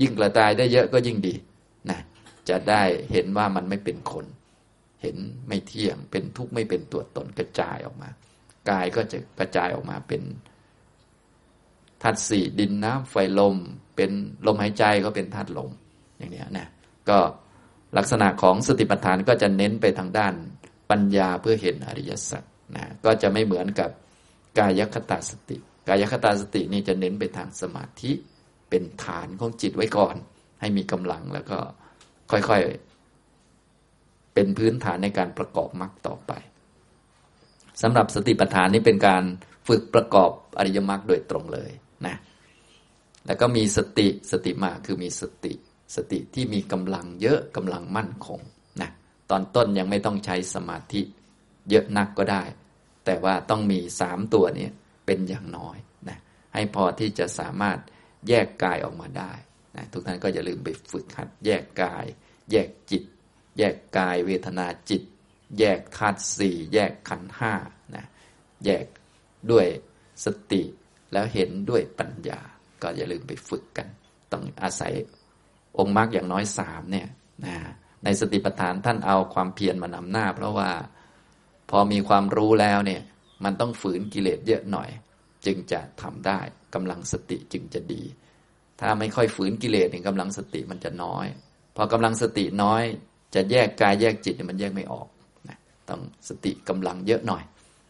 [0.00, 1.34] ยิ่งกระจายได้เยอะก็ยิ่งดี
[1.90, 2.00] นะ
[2.48, 2.82] จะได้
[3.12, 4.26] เห็นว่ามันไม่เป็นคน
[5.02, 5.16] เห็น
[5.48, 8.10] ไม่เที่ยงเป็นทุกข์ไม่เป็นตัวตนกระจายออกมา
[8.70, 10.22] กายก็จะกระจายออกมาเป็น
[12.02, 13.56] ธาตุสี่ดินน้ำไฟลม
[13.96, 14.10] เป็น
[14.46, 15.70] ลมหายใจก็เป็นธาตุลม
[16.18, 16.68] อย่างนี้นะ
[17.08, 17.18] ก็
[17.96, 20.34] ลักษณะของสติปัฏฐานก็จะเน้นไปทางด้าน
[20.90, 22.42] ปัญญาเพื่อเห็นอริยสัจ
[22.76, 23.90] นะก็จะไม่เหมือนกับ
[24.58, 25.56] กายคตาสติ
[25.88, 28.12] กายคตาสตินี่จะเน้นไปทางสมาธิ
[28.70, 30.16] เป็นฐานของจิตไว้ก่อน
[30.60, 31.58] ให้มีกำลังแล้วก็
[32.30, 36.32] ค่อยๆ เป็นพื้นฐานในการประกอบมรรคต่อไป
[37.82, 39.22] สำหรับสติปัฏฐานนี้เป็นการ
[39.68, 41.70] ฝึกประกอบอริยมรรคโดยตรงเลย
[42.06, 42.16] นะ
[43.26, 45.52] แล้วก็มีสติสติมาคือมีสติ
[45.96, 48.40] สติที่มีกำลังเยอะกำลังมั่นคง
[48.80, 48.90] นะ
[49.30, 51.00] ตอนต้นยังไม่ต้องใช้สมาธิ
[51.70, 52.42] เยอะนักก็ได้
[53.04, 54.68] แต่ว่าต้องมีสามตัวนี้
[55.06, 55.76] เป็นอย่างน้อย
[56.08, 56.18] นะ
[56.54, 57.78] ให้พอที่จะสามารถ
[58.28, 59.32] แยกกายออกมาได้
[59.76, 62.04] นะทุกท่านก็อย่าลืมไปฝึกหัดแยกกาย
[62.50, 63.02] แยกจิต
[63.58, 65.02] แยกกายเวทนาจิต
[65.58, 67.52] แยกธาตุสี่แยกขันห้า
[67.94, 68.04] นะ
[68.64, 68.86] แยก
[69.50, 69.66] ด้วย
[70.24, 70.62] สติ
[71.12, 72.40] แล้วเห็นด้วยปัญญา
[72.82, 73.86] ก็อย่าลืมไปฝึกกัน
[74.32, 74.92] ต้องอาศัย
[75.78, 77.08] องค์มรรคอย่างน้อยสามเนี่ย
[77.46, 77.56] นะ
[78.04, 80.70] ในสติปัฏฐานท่านเอาความเพียรมานำหน้า เพราะว่า
[81.70, 83.02] พอมีความรู้แล้วเนี่ย
[83.44, 84.90] มันต้องฝืนกิเลสเยอะหน่อย
[85.46, 86.40] จึงจะทำได้
[86.74, 88.02] กำลังสติจึงจะดี
[88.80, 91.26] ถ้าไม่ค่อยฝืนกิเลสเนี่ยกำลังสติมันจะน้อย
[91.76, 92.82] พอกำลังสติน้อย
[93.34, 95.08] จะแยกกายแยกจิตมันแยกไม่ออก
[95.94, 97.42] ต้องสติกำลังเยอะหน่อย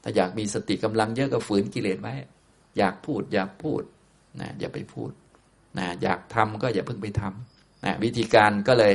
[0.02, 2.14] ถ้าอยากมีสติกำลังเยอะก็ฝืนกิเลสไว้
[2.78, 3.82] อยากพูดอยากพูด
[4.40, 5.11] นะอย่าไปพูด
[5.78, 8.94] นะอยากทำก็อย่าเพิ่งไปทำนะวิธีการก็เลย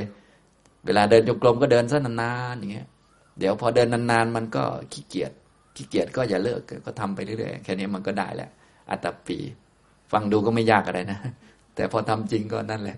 [0.86, 2.88] เวลาเดินจงกรมก็เดินสั้นานๆอย่างเงี้ย
[3.40, 5.32] เดี๋ยวพอเดินนานๆ มันก็ขี้เกียจ
[5.76, 8.50] ขี้เกียจก็อย่าเลิกก็ทำไปเรื่อยๆแค่นี้มันก็ได้แหละ
[8.90, 9.38] อัตปี
[10.12, 11.20] ฟังดูก็ไม่ยากอะไรนะ
[11.76, 12.98] แต่พอทำจริงก็นั่นแหละ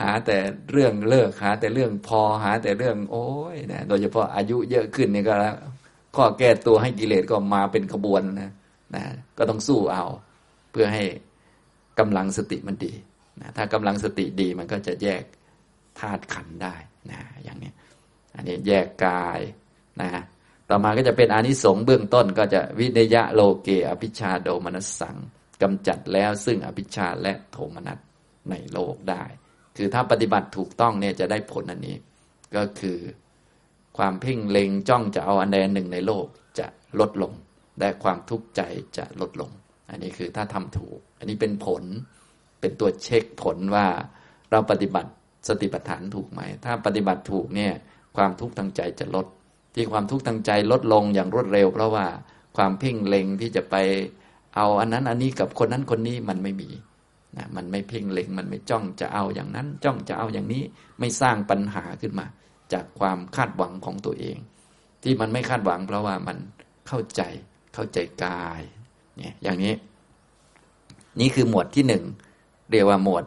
[0.00, 0.38] หาแต่
[0.72, 5.56] เรื่องเลิกหา แต่เรื่องพอหาแต่เรื่อง โอ้ยนะโดยเฉพาะอายุเยอะขึ้นนี่ก็แล้ว
[6.16, 8.52] ข้อแก้ตัวให้กิเลสก็มาเป็นขบวนนะ
[8.94, 9.04] นะ
[9.38, 10.04] ก็ต้องสู้เอา
[10.70, 11.04] เพื่อให้
[11.98, 12.92] กำลังสติมันดี
[13.40, 15.22] นะถ้ากำลังสติดีมันก็จะแยก
[15.98, 16.74] ธาตุขันได้
[17.10, 17.72] นะอย่างนี้
[18.34, 19.40] อันนี้แยกกาย
[20.00, 20.08] นะ
[20.68, 25.16] ต่อมาก็จะเป็นอนิสงส์เบื้องต้นก็จะวินยะโลเกอภิชาโดมนัสสัง
[25.62, 27.98] กำจัดแล้วซึ่งอภิชาและโทมนัส
[28.50, 29.24] ในโลกได้
[29.76, 31.96] คือถ้าปฏิบัติถูกต้องเนี่ยจะได้ผลอันนี้
[32.56, 32.98] ก็คือ
[33.98, 36.26] ความเพ่งเล็งจ้องจะเอาอันใดหนึ่งในโลก
[36.58, 36.66] จะ
[37.00, 37.32] ลดลง
[37.80, 38.62] และความทุกข์ใจ
[38.96, 39.50] จะลดลง
[39.90, 41.82] อันนี้คือถ้าทำถูก อันนี้เป็นผล
[42.60, 43.86] เป็นตัวเช็คผลว่า
[44.50, 45.10] เราปฏิบัติ
[45.48, 47.72] สติปัฏฐานถูกไหม ถ้าปฏิบัติถูกเนี่ย
[48.16, 49.26] ความทุกข์ทางใจจะลด
[49.74, 52.06] ที่ความทุกข์ทางใจลดลงอย่างรวดเร็ว เพราะว่า
[52.56, 53.74] ความเพ่งเล็งที่จะไป
[54.56, 56.68] เอาอันนั้นอันนี้กับคนนั้นคนนี้มันไม่มี
[57.36, 60.62] นะมันไม่เพ่งเล็งมันไม่จ้องจะเอาอย่างนั้น จ้องจะเอาอย่างนี้
[60.98, 62.26] ไม่สร้างปัญหาขึ้นมา
[62.72, 64.38] จากความคาดหวังของตัวเอง
[65.02, 66.36] ที่มันไม่คาดหวังเพราะว่ามัน
[66.88, 67.22] เข้าใจ
[67.74, 68.62] เข้าใจกาย
[69.16, 69.74] เนี่ยอย่างนี้
[71.20, 72.04] นี่คือหมวดที่หนึ่ง
[72.70, 73.24] เรียกว่าหมวด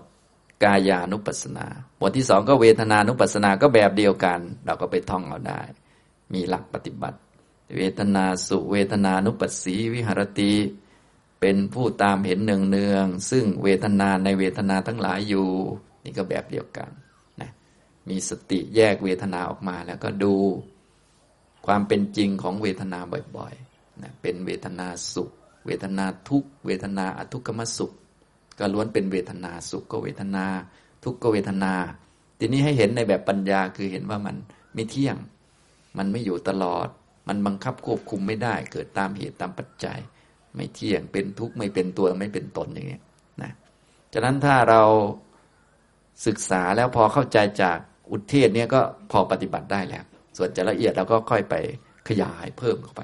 [0.63, 5.61] กายานุปัสสนา หมวดที่สองก็เวทนานุปัสสนาก็แบบเดียวกัน เราก็ไปท่องเอาได้
[6.33, 7.19] มีหลักปฏิบัติ
[7.77, 10.53] เวทนาสุเวทนานุปัสสีวิหรติ
[11.41, 15.49] เป็นผู้ตามเห็นเนืองเนืองซึ่งเวทนาในเวทนาทั้งหลายอยู่
[16.03, 16.89] นี่ก็แบบเดียวกัน
[17.41, 17.51] นะ
[18.09, 20.35] มีสติแยกเวทนาออกมาแล้วก็ดู
[21.65, 22.99] ความเป็นจริงของเวทนา
[23.37, 25.29] บ่อยๆนะเป็นเวทนาสุข
[25.65, 27.91] เวทนาทุกเวทนาอทุกขมสุข
[28.59, 30.45] ก็ล้วนเป็นเวทนาสุขก็เวทนา
[31.03, 31.73] ทุกขเวทนา
[32.39, 34.35] ทีนี้ให้เห็นในแบบปัญญาคือเห็นว่ามัน
[34.73, 35.17] ไม่เที่ยง
[35.97, 36.87] มันไม่อยู่ตลอด
[37.27, 39.99] มันบังคับควบคุมไม่ได้ เกิดตามเหตุตามปัจจัย
[40.55, 42.99] ไม่เที่ยงเป็นทุกข์ไม่เป็นตัวไม่เป็นตนอย่างนี้
[43.41, 43.51] นะ
[44.13, 44.81] ฉะนั้นถ้าเรา
[46.25, 47.77] ศึกษาแล้วพอเข้าใจจาก
[48.11, 48.81] อุทเทศเนี่ยก็
[49.11, 50.03] พอปฏิบัติได้แล้ว
[50.37, 51.55] ส่วนจะละเอียดเราก็ค่อยไป
[52.09, 53.01] ขยายเพิ่มเข้าไป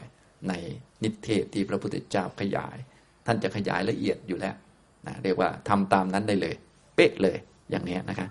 [0.47, 0.53] ใน
[1.03, 2.77] นิเทศที่พระพุทธเจ้าขยาย
[3.25, 4.55] ท่านจะขยายละเอียดอยู่แล้ว
[5.07, 6.55] นะเรียกว่าทำตามนั้นได้เลย
[6.95, 7.37] เป๊ะเลย
[7.69, 8.29] อย่างนี้นะครับ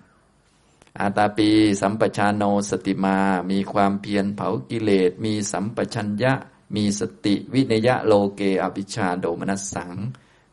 [1.01, 1.49] อาตาปี
[1.83, 3.17] สัมปชานโนสติมา
[3.51, 6.33] มีความเพียรเผากิเลส มีสัมปชัญญะ
[6.75, 9.93] มีสติวิเนยะโลเกอภิชาโดมนัสสัง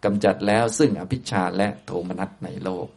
[0.03, 2.87] กำจัดแล้วซึ่งอภิชาและโทมนัสในโลก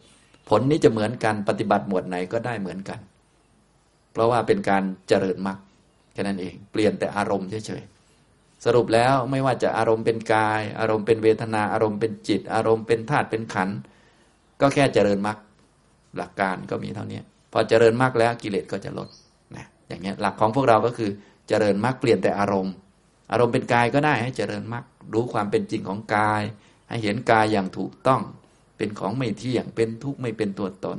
[0.48, 3.00] ผลนี้จะเหมือนกันปฏิบัติหมวดไหนก็ได้เหมือนกัน
[4.12, 5.58] เพราะว่าเป็นการเจริญมรรค
[6.12, 7.82] แค่นั้นเอง เปลี่ยนแต่อารมณ์เฉย
[8.64, 13.68] สรุปแล้วไม่ว่าจะอารมณ์เป็นกาย อารมณ์เป็นเวทนาอารมณ์เป็นจิต อารมณ์เป็นธาตุเป็นขัน
[14.60, 15.38] ก็แค่เจริญมรรค
[16.16, 17.20] หลักการก็มีเท่านี้
[17.52, 19.08] พอเจริญมรรคแล้วกิเลสก็จะลด
[19.56, 21.10] นะอย่างเงี้ยหลักของพวกเราก็คือ
[21.48, 22.74] เจริญมรรคเปลี่ยนแต่อารมณ์
[23.30, 26.42] อารมณ์เป็นกายก็ได้ให้เจริญมรรครู้ความเป็นจริงของกาย
[26.88, 28.22] ให้เห็นกายอย่างถูกต้อง
[28.76, 30.98] เป็นของไม่เที่ยงเป็นทุกข์ไม่เป็นตัวตน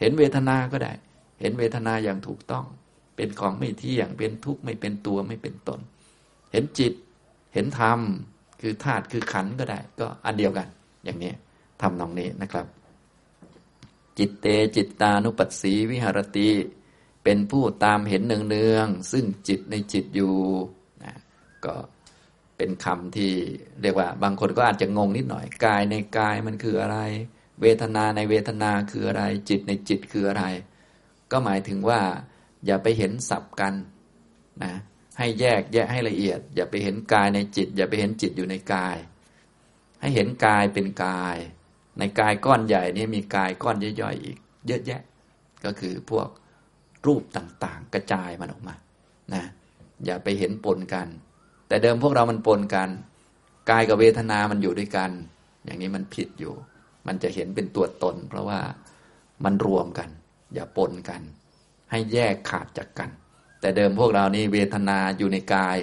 [0.00, 0.92] เห็นเวทนาก็ได้
[1.40, 2.64] เห็นเวทนาอย่างถูกต้อง
[3.16, 5.80] เป็นของไม่เที่ยง เป็นทุกข์ไม่เป็นตัวไม่เป็นตน
[6.52, 6.92] เห็นจิต
[7.54, 8.00] เห็นธรรม
[8.60, 10.68] คือธาตุคือขันก็ได้ ก็อันเดียวกัน
[11.04, 11.32] อย่างนี้
[11.80, 12.66] ทำนองนี้นะครับ
[14.18, 16.50] จิตเตจิตตานุปัสสีวิหารติ
[17.24, 20.34] เป็นผู้ตามเห็นเนืองเนืองซึ่งจิตในจิตอยู่
[21.66, 21.74] ก็
[22.56, 23.32] เป็นคำที่
[23.82, 26.98] เรียกว่า บางคนก็อาจจะงงนิดหน่อยกายในกายมันคืออะไร
[27.60, 30.44] เวทนาในเวทนาคืออะไร จิตในจิตคืออะไร
[31.30, 32.00] ก็หมายถึงว่า
[32.66, 33.74] อย่าไปเห็นสับกัน
[34.64, 34.74] นะ
[35.18, 38.96] ให้แยกแยกให้ละเอียด อย่าไปเห็นกายในจิต อย่าไปเห็นจิตอยู่ในกาย
[40.00, 41.36] ให้เห็นกายเป็นกาย
[41.98, 45.02] ในกายก้อนใหญ่นี้มีกายก้อนย่อยๆอีก เยอะแยะ
[45.64, 46.28] ก็คือพวก
[47.06, 48.74] รูปต่างๆ กระจายมันออกมา
[49.34, 49.44] นะ
[50.04, 51.08] อย่าไปเห็นปนกัน
[51.68, 52.88] แต่เดิมพวกเรามันปนกัน
[53.70, 55.10] กายกับเวทนามันอยู่ด้วยกัน
[55.64, 56.54] อย่างนี้มันผิดอยู่
[57.06, 58.60] มันจะเห็นเป็นตัวตน เพราะว่า
[59.44, 60.08] มันรวมกัน
[60.54, 61.22] อย่าปนกัน
[61.90, 63.10] ให้แยกขาดจากกัน
[63.60, 65.78] แต่เดิมพวกเรานี่เวทนาอยู่ในกาย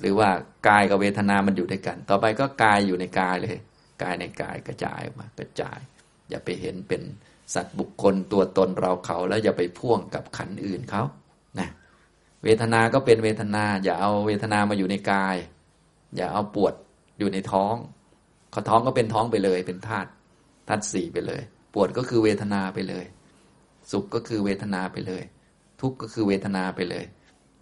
[0.00, 0.28] หรือว่า
[0.68, 3.56] กายกับเวทนามันอยู่ด้วยกัน ต่อไปก็กายอยู่ในกายเลย
[4.02, 5.78] กายในกายกระจายออกมากระจาย
[6.30, 7.02] อย่าไปเห็นเป็น
[7.54, 11.02] สัตว์บุคคลตัวตนเราเขาแล้วอย่าไปพ่วงกับขันอื่นเขา
[12.44, 15.36] เวทนาก็เป็นเวทนา อย่าเอาเวทนามาอยู่ในกาย
[16.16, 16.74] อย่าเอาปวด
[17.18, 17.74] อยู่ในท้อง
[18.54, 20.08] ขาท้องก็เป็นท้องไปเลย เป็นธาตุ
[20.68, 21.42] ธาตุสี่ไปเลย
[21.74, 23.04] ปวดก็คือเวทนาไปเลย
[23.90, 25.22] สุขก็คือเวทนาไปเลย
[25.80, 27.04] ทุกข์ก็คือเวทนาไปเลย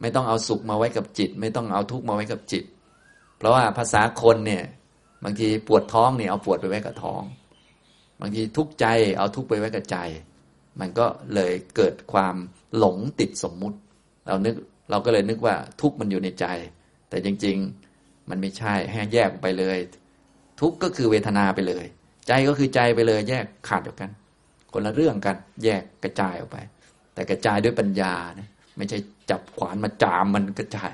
[0.01, 2.65] ไม่ต้องเอาสุขมาไว้กับจิต ไม่ต้องเอาทุกข์มาไว้กับจิต
[3.37, 4.65] เพราะว่าภาษาคนเนี่ย
[5.25, 7.23] บางทีปวดท้องเนี่ยเอาปวดไปไว้กับท้อง
[8.21, 8.87] บางทีทุกข์ใจ
[9.19, 9.99] เอาทุกข์ไปไว้กับใจ
[10.81, 12.37] มันก็เลยเกิดความ
[12.77, 13.79] หลงติดสมมุติ
[14.27, 14.55] เรานึก
[14.91, 16.47] เราก็เลยนึกว่าทุกข์มันอยู่ในใจ
[17.09, 17.57] แต่จริง
[17.93, 19.79] ๆมันไม่ใช่ให้แยกไปเลย
[20.61, 21.85] ทุกข์ก็คือเวทนาไปเลย
[22.29, 24.11] ใจก็คือใจไปเลย แยกขาดออกกัน
[24.73, 26.59] คนละเรื่องกัน แยกกระจายออกไป
[27.15, 28.99] แต่กระจายด้วยปัญญานะไม่ใช่
[29.31, 30.91] จับขวานมาจามมันกระจาย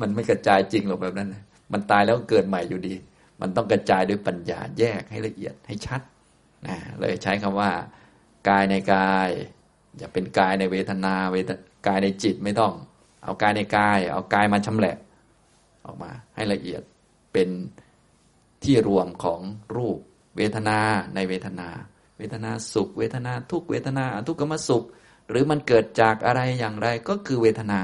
[0.00, 2.94] มันไม่กระจายจริงหรอกแบบนั้นนะมันตายแล้วเกิดใหม่อยู่ดี
[3.40, 6.00] มันต้องกระจายด้วยปัญญาแยกให้ละเอียดให้ชัด
[6.66, 7.70] นะเลยใช้คำว่า
[8.48, 9.28] กายในกาย
[9.98, 11.50] อย่าเป็นกายในเวทนาเวท
[11.86, 12.72] กายในจิตไม่ต้อง
[13.24, 14.96] เอากายในกาย เอากายมาชำแหละ
[15.86, 16.82] ออกมา ให้ละเอียด
[17.32, 17.48] เป็น
[18.64, 19.40] ที่รวมของ
[19.76, 19.98] รูป
[20.36, 20.78] เวทนา
[21.14, 21.68] ในเวทนา
[22.18, 24.84] เวทนาสุข เวทนาทุกเวทนาทุกขมสุข
[25.30, 27.80] หรือมันเกิดจากอะไรอย่างไรก็คือเวทนา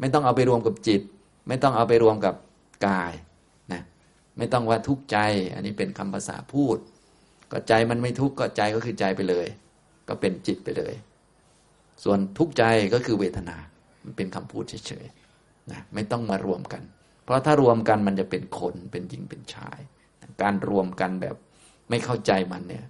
[0.00, 1.02] ไม่ต้องเอาไปรวมกับจิต
[1.48, 2.34] ไม่ต้องเอาไปรวมกับ
[2.86, 3.12] กาย
[3.72, 3.82] นะ
[4.38, 5.18] ไม่ต้องว่าทุกข์ใจ
[5.54, 6.76] อันนี้เป็นคำภาษาพูด
[7.52, 9.46] ก็ใจมันไม่ทุกข์ก็ใจก็คือใจไปเลย
[10.08, 10.94] ก็เป็นจิตไปเลย
[12.04, 12.62] ส่วนทุกข์ใจ
[12.94, 13.56] ก็คือเวทนา
[14.04, 16.82] มันเป็นคำพูดเฉยๆนะไม่ต้องมารวมกัน
[17.24, 19.78] เพราะถ้ารวมกันมันจะเป็นคนเป็นหญิงเป็นชาย
[20.42, 21.36] การรวมกันแบบ
[21.90, 22.84] ไม่เข้าใจมันเนี่ย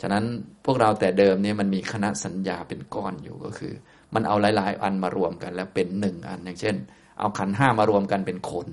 [0.00, 0.24] ฉะนั้น
[0.64, 3.72] พวกเราแต่เดิมเนี่ยมันมีคณะสัญญาเป็นก้อนอยู่ก็คือ
[4.14, 6.76] มันเอาหลาย ๆ อันมารวมกัน แล้วเป็นหนึ่งอันอย่างเช่น
[7.18, 8.68] เอาขันห้ามารวมกันเป็นคน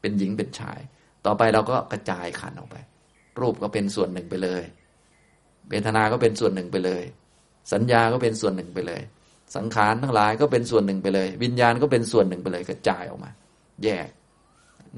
[0.00, 0.80] เป็นหญิงเป็นชาย
[1.26, 2.76] ต่อไปเราก็กระจายขันออกไป
[3.40, 4.62] รูปก็เป็นส่วนหนึ่งไปเลย
[5.70, 7.02] เวทนาก็เป็นส่วนหนึ่งไปเลย
[7.72, 9.02] สัญญาก็เป็นส่วนหนึ่งไปเลย
[9.56, 13.30] สังขารทั้งหลายก็เป็นส่วนหนึ่งไปเลย วิญญาณก็เป็นส่วนหนึ่งไปเลย กระจายออกมา
[13.84, 14.08] แยก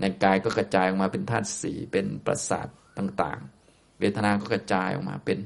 [0.01, 2.69] ในกายก็กระจายออกมาเป็นธาตุสีเป็นประสาท
[2.99, 5.39] ต่างๆ เวทนาก็กระจายออกมาเป็น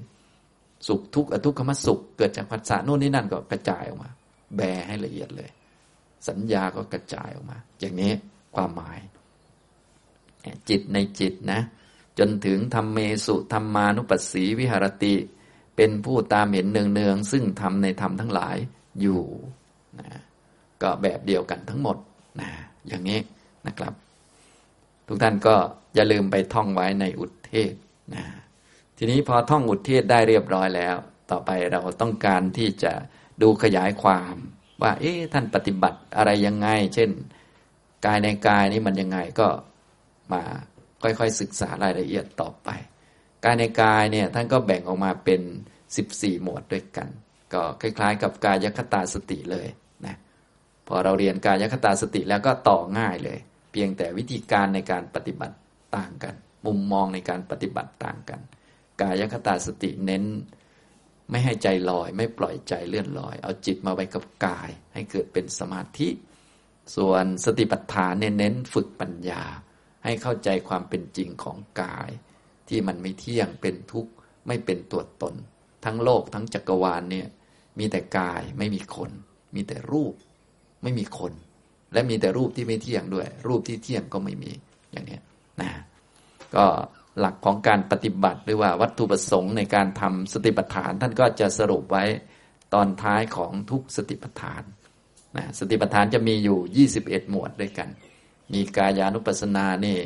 [0.86, 4.10] สุขทุกข์อทุกขมสุข เกิดจากผัสสะโน่นนี่นั่นก็กระจายออกมา
[4.56, 5.50] แบให้ละเอียดเลย
[6.28, 8.12] สัญญาก็กระจายออกมา อย่างนี้
[8.54, 8.98] ความหมาย
[10.68, 11.60] จิตในจิตนะ
[12.18, 15.14] จนถึงธรรมเมสุธรรมานุปัสสีวิหารติ
[15.76, 18.56] เป็นผู้ตามเห็นเนืองๆซึ่งทำในธรรมทั้งหลาย
[19.00, 19.22] อยู่
[20.00, 20.08] นะ
[20.82, 21.96] ก็แบบเดียวกันทั้งหมด
[22.40, 22.50] นะ
[22.88, 23.20] อย่างนี้
[23.66, 23.92] นะครับ
[25.08, 25.54] ทุกท่านก็
[25.94, 27.72] อย่าลืมไปท่องไว้ในอุทเทศ
[28.14, 28.24] นะ
[28.98, 30.96] ทีนี้พอท่องอุทเทศได้เรียบร้อยแล้ว
[31.30, 32.92] ต่อไปเราต้องการที่จะ
[33.42, 34.34] ดูขยายความ
[34.82, 37.10] ว่า เอ๊ะท่านปฏิบัติอะไรยังไง เช่น
[38.06, 39.48] กายในกายนี้มันยังไงก็
[40.32, 40.42] มา
[41.02, 42.68] ค่อยๆศึกษารายละเอียดต่อไป
[43.44, 45.40] กายในกายเนี่ยท่านก็แบ่งออกมาเป็น
[45.92, 47.08] 14 หมวดด้วยกัน
[47.52, 49.66] ก็คล้ายๆ กับกายคตาสติเลย
[50.06, 50.16] นะ
[50.88, 53.38] พอเราเรียนกายคตาสติแล้วก็ต่อง่ายเลย
[53.72, 55.56] เพียงแต่วิธีการในการปฏิบัติ
[55.96, 56.34] ต่างกัน
[56.66, 58.40] มุมมองในการปฏิบัติต่างกัน
[59.02, 60.24] กายคตาสติเน้น
[61.30, 66.08] ไม่ให้ใจลอย ไม่ปล่อยใจเลื่อนลอย เอาจิตมาไว้กับกาย ให้เกิดเป็นสมาธิ
[66.96, 69.42] ส่วนสติปัฏฐานเน้นฝึกปัญญา
[70.04, 72.10] ให้เข้าใจความเป็นจริงของกาย
[72.68, 74.12] ที่มันไม่เที่ยงเป็นทุกข์
[74.46, 75.34] ไม่เป็นตัวตน
[75.84, 77.26] ทั้งโลกทั้งจักรวาลเนี่ย
[77.78, 79.10] มีแต่กายไม่มีคน
[79.54, 80.14] มีแต่รูป
[80.82, 81.32] ไม่มีคน
[81.92, 84.52] และมีแต่รูปที่ไม่เที่ยงด้วย รูปที่เที่ยงก็ไม่มี
[84.92, 85.18] อย่างนี้
[85.60, 85.70] นะ
[86.54, 86.64] ก็
[87.20, 92.04] หลักของการปฏิบัติหรือว่าวัตถุประสงค์ในการทำสติปัฏฐาน ท่านก็จะสรุปไว้
[92.74, 94.62] ตอนท้ายของทุกสติปัฏฐาน
[95.36, 97.88] นะสติปัฏฐานจะมีอยู่ 21 หมวดด้วยกัน
[98.52, 99.98] มีกายานุปัสสนานี่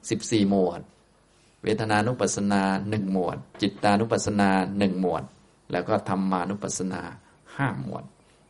[0.00, 0.80] 14 หมวด
[1.66, 5.24] เวทนานุปัสสนาหนึ่งหมวด จิตานุปัสสนาหนึ่งหมวด
[5.72, 7.02] แล้วก็ธรรมานุปัสสนา
[7.56, 8.04] ห้าหมวด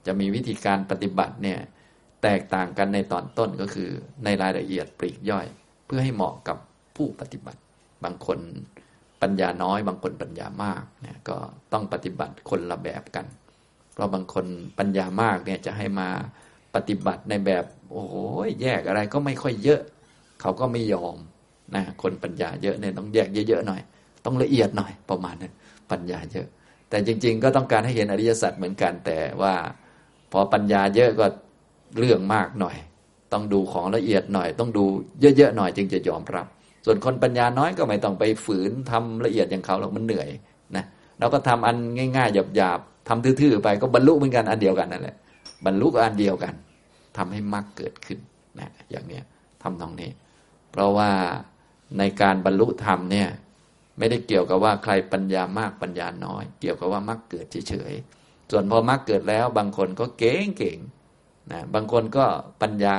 [0.07, 1.59] จะมีวิธีการปฏิบัติเนี่ย
[2.23, 3.91] แตกต่างกันในตอนต้นก็คือ
[4.25, 5.47] ในรายละเอียดปลีกย่อย
[5.87, 6.59] เพื่อให้เหมาะกับ
[6.97, 7.61] ผู้ปฏิบัติ
[8.05, 8.39] บางคน
[9.23, 11.37] ปัญญาน้อย บางคนปัญญามากเนี่ยก็
[11.73, 13.27] ต้องปฏิบัติคนละแบบกัน
[13.93, 14.47] เพราะบางคน
[14.79, 16.09] ปัญญามากเนี่ยจะให้มา
[16.75, 18.15] ปฏิบัติในแบบ โอ้โห
[18.63, 19.81] แยกอะไรก็ไม่ค่อยเยอะ
[20.41, 21.17] เขาก็ไม่ยอม
[21.75, 23.81] นะคนปัญญาเยอะเนี่ยต้องแยกเยอะๆหน่อย
[24.25, 25.53] ต้องละเอียดหน่อยประมาณนั้น
[25.91, 26.47] ปัญญาเยอะ
[26.89, 29.55] แต่จริง ๆ ก็ต้องการให้เห็นอริยสัจเหมือนกันแต่ว่า
[30.33, 31.27] พอปัญญาเยอะก็
[31.99, 32.77] เรื่องมากหน่อย
[33.33, 34.85] ต้องดูของละเอียดหน่อย ต้องดู
[35.21, 36.47] เยอะๆหน่อยจึงจะยอมรับ
[36.85, 40.29] ส่วนคนปัญญาน้อยก็ไม่ต้องไปฝืนทำละเอียดอย่างเขาหรอกมันเหนื่อย
[40.77, 40.85] นะ
[41.19, 41.77] เราก็ทำอัน
[42.17, 45.17] ง่ายๆหยาบๆทำทื่อๆไปก็บรรลุเหมือนกันอันเดียวกันนั่นแหละ
[45.65, 46.55] บรรลุอันเดียวกัน
[47.17, 48.19] ทำให้มรรคเกิดขึ้น
[48.59, 49.23] นะอย่างเนี้ย
[49.63, 50.11] ทำตรงนี้
[50.73, 51.11] เพราะว่า
[51.99, 53.29] ในการบรรลุธรรมเนี่ย
[53.99, 62.25] ไม่ได้เกี่ยวกับว่าใครปัญญามากปัญญาน้อย เกี่ยวกับว่ามรรคเกิดเฉยๆส่วนพอมรรคเกิดแล้วบางคนก็เก่งๆนะบางคนก็
[62.63, 62.95] ปัญญา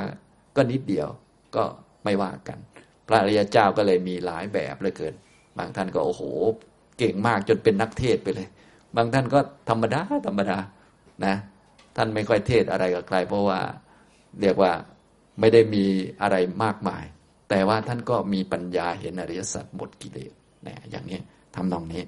[0.56, 1.08] ก็นิดเดียว
[1.56, 1.64] ก็
[2.04, 2.60] ไม่ว่ากัน
[3.08, 5.14] พระอริยเจ้าก็เลยมีหลายแบบเลยเกิน
[5.58, 6.22] บางท่านก็โอ้โห
[6.98, 8.48] เก่งมากจนเป็นนักเทศไปเลย
[8.96, 10.58] บางท่านก็ธรรมดาธรรมดา
[11.26, 11.36] นะ
[11.96, 13.60] ท่านไม่ค่อยเทศอะไรกับใครเพราะว่า
[14.42, 14.72] เรียกว่า
[15.40, 15.86] ไม่ได้มี
[16.22, 17.04] อะไรมากมาย
[17.50, 20.34] แต่ว่าท่านก็มีปัญญาเห็นอริยสัจหมดกิเลส
[20.68, 21.20] นะอย่างนี้
[21.56, 22.04] ทำนองนี้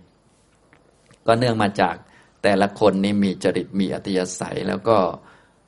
[1.27, 1.95] ก็เนื่องมาจาก
[2.43, 4.97] แต่ละคนนี่มีจริตมีอัตยสัย แล้วก็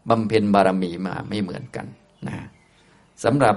[0.10, 1.86] บำเพ็ญบารมีมาไม่เหมือนกัน
[2.28, 2.38] นะ
[3.24, 3.56] สำหรับ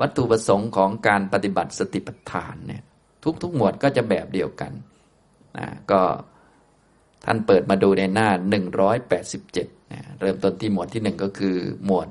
[0.00, 2.82] วัตถุประสงค์ของการปฏิบัติสติปัฏฐานเนี่ย
[3.42, 4.72] ทุกๆหมวดก็จะแบบเดียวกัน
[5.58, 6.00] นะก็
[7.24, 8.28] ท่านเปิดมาดูในหน้า
[9.10, 11.56] 187นะเริ่มต้นที่หมวดที่หนึ่งก็คือ
[11.86, 12.08] หมวด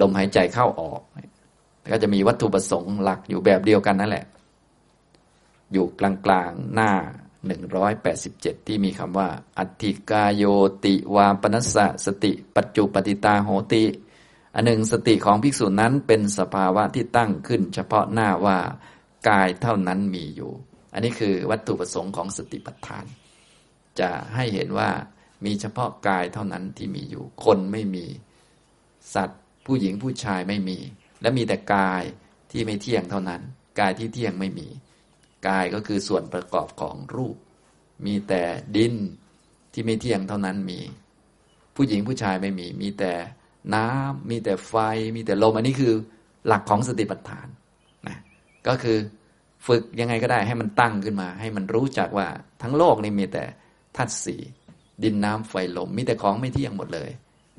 [0.00, 1.00] ลมหายใจเข้าออก
[1.90, 4.26] ก็จะมีวัตถุประสงค์หลักอยู่แบบเดียวกันนั่นแหละ
[5.72, 6.92] อยู่กลางๆหน้า
[7.78, 9.28] 187 ที่มีคำว่า
[9.58, 10.44] อัติกาโย
[10.84, 13.84] ติวาปนัสสะสติปัจจุปฏิตาโหติ
[14.54, 18.58] อันหนึ่งสติของภิกษุนั้นเป็นสภาวะที่ตั้งขึ้น เฉพาะหน้าว่า
[19.28, 20.52] กายเท่านั้นมีอยู่
[20.92, 23.04] อันนี้คือวัตถุประสงค์ของสติปัฏฐาน
[24.00, 24.90] จะให้เห็นว่า
[25.44, 28.06] มีเฉพาะกายเท่านั้นที่มีอยู่ คนไม่มี
[29.14, 30.78] สัตว์ ผู้หญิงผู้ชายไม่มี
[31.20, 32.02] และมีแต่กาย
[32.50, 33.42] ที่ไม่เที่ยงเท่านั้น
[33.80, 34.68] กายที่เที่ยงไม่มี
[35.48, 37.36] กายก็คือส่วนประกอบของรูป
[38.06, 38.42] มีแต่
[38.76, 38.94] ดิน
[39.72, 40.80] ที่ไม่เที่ยงเท่านั้นมี
[41.74, 43.12] ผู้หญิงผู้ชายไม่มี มีแต่
[43.74, 44.74] น้ำมีแต่ไฟ
[45.16, 45.92] มีแต่ลม อันนี้คือ
[46.46, 47.46] หลักของสติปัฏฐาน
[48.08, 48.18] นะ
[48.66, 48.98] ก็คือ
[49.66, 52.28] ฝึกยังไงก็ได้ให้มันตั้งขึ้นมา ให้มันรู้จักว่า
[52.62, 53.44] ทั้งโลกนี้มีแต่
[53.96, 54.36] ธาตุสี
[55.02, 57.10] ดินน้ำไฟลม มีแต่ของไม่เที่ยงหมดเลย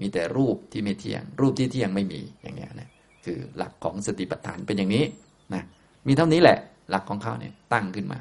[0.01, 2.89] มีแต่รูปที่ไม่เที่ยง รูปที่เที่ยงไม่มีอย่างเงี้ยนะ
[3.27, 5.05] คือหลักของสติปัฏฐานเป็นอย่างนี้
[5.53, 5.63] นะ
[6.07, 6.57] มีเท่านี้แหละ
[6.89, 8.19] หลักของเขาเนี่ยตั้งขึ้นมา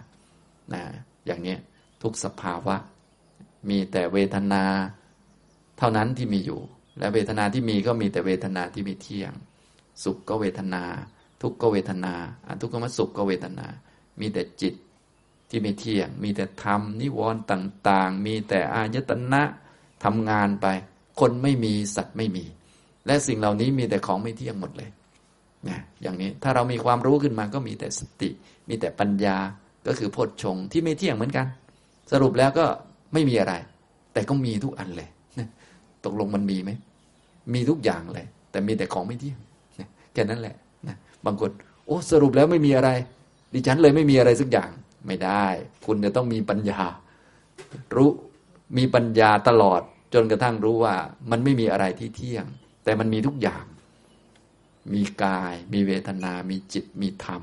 [0.75, 0.83] นะ
[1.27, 1.57] อย่างนี้
[2.03, 2.77] ทุกสภาวะ
[3.69, 4.65] มีแต่เวทนา
[5.79, 6.61] เท่านั้นที่มีอยู่
[6.99, 9.33] และเวทนาที่มีก็มีแต่เวทนาที่ไม่เที่ยง
[10.05, 10.85] สุขก็เวทนา
[11.43, 12.15] ทุกข์ก็เวทนา
[12.47, 13.67] อทุกขมสุขก็เวทนา
[14.21, 14.75] มีแต่จิต
[15.49, 19.43] ที่ไม่เที่ยง มีแต่ธรรมนิวรณ์ต่าง ๆ มีแต่อายตนะ
[20.05, 20.67] ทำงานไป
[21.21, 22.45] คนไม่มีสัตว์ไม่มี
[23.07, 24.91] และสิ่งเหล่านี้มีแต่ของไม่เที่ยงหมดเลย
[25.71, 28.31] นะอย่างนี้ถ้าเรามีความรู้ขึ้นมาก็มีแต่สติ
[28.69, 29.37] มีแต่ปัญญา
[29.87, 31.47] ก็คือโพชฌงที่ไม่เที่ยงเหมือนกัน
[32.13, 32.67] สรุปแล้วก็
[33.13, 33.55] ไม่มีอะไร
[34.13, 35.09] แต่ก็มีทุกอันเลย
[36.05, 36.71] ตกลงมันมีไหม
[37.55, 39.39] มีทุกอย่างเลย แต่มีแต่ของไม่เที่ยง
[40.13, 40.57] แค่นั้นแหละ
[40.89, 40.97] นะ
[41.27, 41.51] บางคน
[41.87, 42.91] โอ้สรุปแล้วไม่มีอะไร
[43.55, 44.71] ดิฉันเลยไม่มีอะไรสักอย่าง
[45.07, 45.47] ไม่ได้
[45.87, 46.81] คุณจะต้องมีปัญญา
[47.97, 48.11] รู้
[48.79, 49.81] มีปัญญาตลอด
[50.15, 50.95] จนกระทั่งรู้ว่า
[51.31, 52.45] มันไม่มีอะไรที่เที่ยง
[52.85, 53.65] แต่มันมีทุกอย่าง
[54.93, 57.43] มีกาย มีเวทนา มีจิต มีธรรม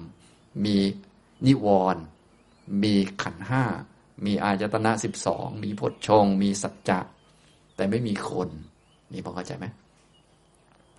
[0.66, 0.78] มี
[1.46, 2.04] นิวรณ์
[2.84, 3.64] มีขันห้า
[4.26, 7.00] มีอายตนะสิบสอง มีพจชง มีสัจจะ
[7.76, 8.50] แต่ไม่มีคน
[9.14, 9.66] นี่พอเข้าใจไหม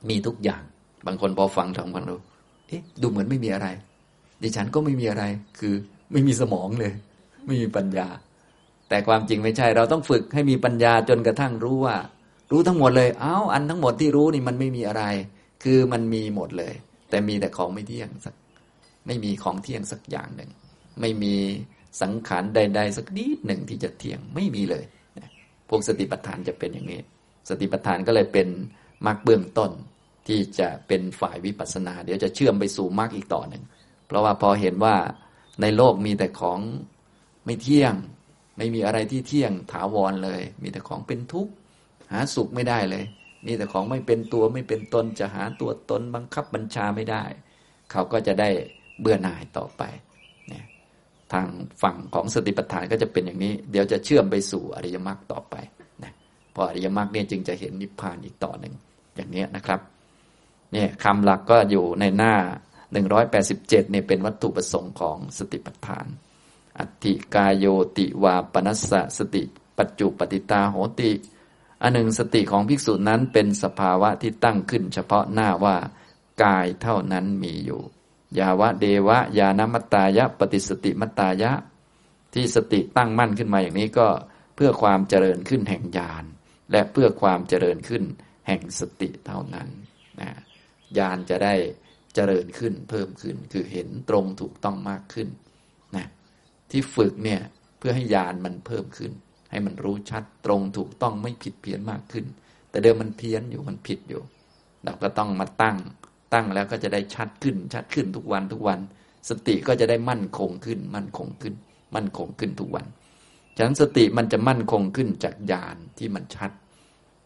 [0.08, 0.62] มีทุกอย่าง
[1.06, 2.16] บางคนพอฟังทางฟังดู
[2.68, 3.68] เอ๊ะ ดูเหมือนไม่มีอะไร
[4.42, 5.24] ดิฉันก็ไม่มีอะไร
[5.58, 5.74] คือ
[6.12, 6.92] ไม่มีสมองเลย
[7.46, 8.08] ไม่มีปัญญา
[8.88, 11.96] แต่ความจริงไม่ใช่ เราต้องฝึกให้มีปัญญาจนกระทั่งรู้ว่า
[12.50, 15.04] รู้ทั้งหมดเลย เอา้า อันทั้งหมดที่รู้นี่มันไม่มีอะไร
[15.64, 16.74] คือมันมีหมดเลย
[17.10, 18.34] แต่มีแต่ของไม่เที่ยงสัก
[19.06, 20.50] ไม่มีของเที่ยงสักอย่างหนึ่ง
[21.00, 21.34] ไม่มี
[22.02, 24.84] สังขารใด ๆ สักนิดหนึ่งที่จะเที่ยงไม่มีเลย
[25.68, 27.00] พวกสติปัฏฐานจะเป็นอย่างนี้
[27.48, 28.48] สติปัฏฐานก็เลยเป็น
[29.06, 29.70] มรรคเบื้องต้น
[30.28, 33.64] ที่จะเป็นฝ่ายวิปัสสนา เดี๋ยวจะเชื่อมไปสู่มรรคอีกต่อหนึ่ง
[34.06, 34.96] เพราะว่าพอเห็นว่า
[35.62, 36.60] ในโลกมีแต่ของ
[37.44, 37.94] ไม่เที่ยง
[38.56, 41.52] ไม่มีอะไรที่เที่ยงถาวรเลย มีแต่ของเป็นทุกข์
[42.12, 43.04] หาสุขไม่ได้เลย
[43.46, 47.24] มีแต่ของไม่เป็นตัวไม่เป็นตนจะหาตัวตนบังคับบัญชาไม่ได้
[47.90, 48.48] เขาก็จะได้
[49.00, 49.82] เบื่อหน่ายต่อไป
[50.48, 50.64] เนี่ย
[51.32, 51.46] ทาง
[51.82, 55.54] ฝั่งของสติปัฏฐานก็จะเป็นอย่างนี้ เดี๋ยวจะเชื่อมไปสู่อริยมรรคต่อไป
[56.02, 56.12] นะ
[56.54, 58.74] พออริยมรรคเนี่ยจึงจะเห็นนิพพานอีกต่อหนึ่ง
[59.16, 59.80] อย่างนี้นะครับ
[60.72, 62.34] เนี่ยคำหลักก็อยู่ในหน้า
[62.92, 66.06] หนึ่งร้อยแปดสิบเจ็ดเนี่ยเป็นวัตถุประสงค์ของสติปัฏฐาน
[66.78, 67.66] อัติกายโย
[67.98, 69.42] ติวาปนัสสะสติ
[69.78, 71.10] ปัจจุปฏิตาโหติ
[71.82, 75.76] อันหนึ่งสติของภิกษุนั้นเป็นสภาวะที่ตั้งขึ้นเฉพาะหน้าว่า
[76.42, 77.80] กายเท่านั้นมีอยู่
[78.38, 81.52] ยาวะเดวะ ยานมัตตายะ ปฏิสติมัตตายะ
[82.34, 84.08] ที่สติตั้งมั่นขึ้นมาอย่างนี้ก็
[84.56, 86.24] เพื่อความเจริญขึ้นแห่งญาณ
[86.72, 88.02] และเพื่อความเจริญขึ้น
[88.46, 89.68] แห่งสติเท่านั้น
[90.20, 90.30] นะ
[90.98, 91.54] ญาณจะได้
[92.14, 95.28] เจริญขึ้นเพิ่มขึ้นคือเห็นตรงถูกต้องมากขึ้น
[95.96, 96.06] นะ
[96.70, 97.40] ที่ฝึกเนี่ย
[97.78, 99.12] เพื่อให้ญาณมันเพิ่มขึ้น
[99.54, 102.24] ให้มันรู้ชัดตรงถูกต้องไม่ผิดเพี้ยนมากขึ้น
[102.70, 104.22] แต่เดิมมันเพี้ยนอยู่มันผิดอยู่
[104.84, 105.76] เราก็ต้องมาตั้ง
[106.32, 108.78] ตั้งแล้วก็จะได้ชัดขึ้น ชัดขึ้นทุกวันทุกวัน
[109.28, 111.54] สติก็จะได้มั่นคงขึ้น มั่นคงขึ้น
[111.94, 112.86] มั่นคงขึ้นทุกวัน
[113.56, 116.50] ฉะนั้นสติมันจะมั่นคงขึ้นจากญาณที่มันชัด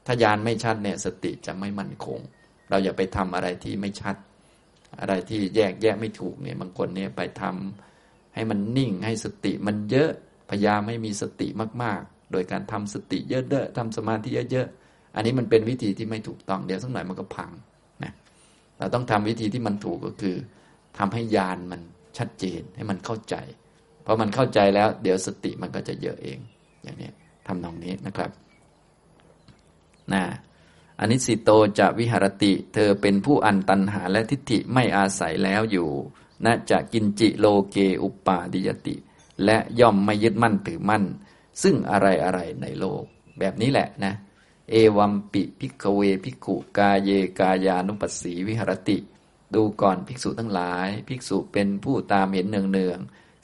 [0.07, 2.19] ถ้าญาณไม่ชัดเนี่ยสติจะไม่มั่นคง
[2.69, 4.17] เราอย่าไปทำอะไรที่ไม่ชัด
[5.01, 10.11] อะไรที่แยกแยะไม่ถูกเนี่ยบางคนเนี่ยไปทำให้มันนิ่งให้สติมันเยอะ
[10.51, 11.49] พยายามให้มีสติ
[11.83, 17.51] มากๆ โดยการทำสติเยอะๆทำสมาธิเยอะๆอันนี้มันเป็นวิธีที่ไม่ถูกต้องเดี๋ยวสักหน่อยมันก็พัง
[18.05, 18.13] นะ
[18.79, 20.37] เราต้องทำวิธีที่มันถูกก็คือ
[20.99, 21.81] ทำให้ญาณมัน
[22.19, 23.35] ชัดเจนให้มันเข้าใจ
[24.05, 26.39] พอมันเข้าใจแล้ว เดี๋ยวสติมันก็จะเยอะเอง
[26.83, 27.11] อย่างนี้
[27.47, 28.31] ทำนองนี้นะครับ
[30.13, 30.23] นะ
[31.01, 35.89] อะนิสสิโตจะวิหะระติ เธอเป็นผู้อันตัณหาและทิฏฐิไม่อาศัยแล้วอยู่
[36.45, 38.97] นะจะกิญจิโลเกอุปาทิยะติ
[39.45, 41.05] และย่อมไม่ยึดมั่นถือมั่น
[41.63, 43.03] ซึ่งอะไรอะไรในโลก
[43.39, 44.15] แบบนี้แหละนะ
[44.71, 48.99] เอวัมปิ ภิกขะเว ภิกขุกาเยกายานุปัสสีวิหะระติ
[49.55, 52.99] ดูก่อนภิกษุทั้งหลาย ภิกษุเป็นผู้ตามเห็นเนืองเนือง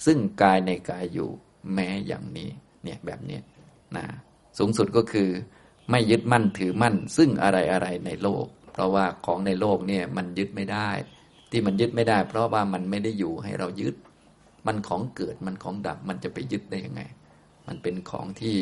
[0.07, 1.31] ซึ่งกายในกายอยู่
[1.75, 2.51] แม้อย่างนี้
[2.83, 3.39] เนี่ยแบบนี้
[3.97, 4.05] นะ
[4.59, 5.31] สูงสุดก็คือ
[5.91, 10.91] ไม่ยึดมั่นถือมั่น ซึ่งอะไรอะไรในโลก เพราะว่าของในโลกเนี่ยมันยึดไม่ได้
[11.51, 13.95] ที่มันยึดไม่ได้ เพราะว่ามันไม่ได้อยู่ให้เรายึด
[14.67, 17.03] มันของเกิดมันของดับมันจะไปยึดได้ยังไง
[17.67, 18.59] มันเป็นของที่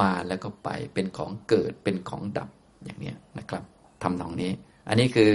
[0.00, 2.50] มาแล้วก็ไป เป็นของเกิด เป็นของดับ
[2.84, 3.62] อย่างนี้นะครับ
[4.02, 4.52] ทำตรงนี้
[4.88, 5.32] อันนี้คือ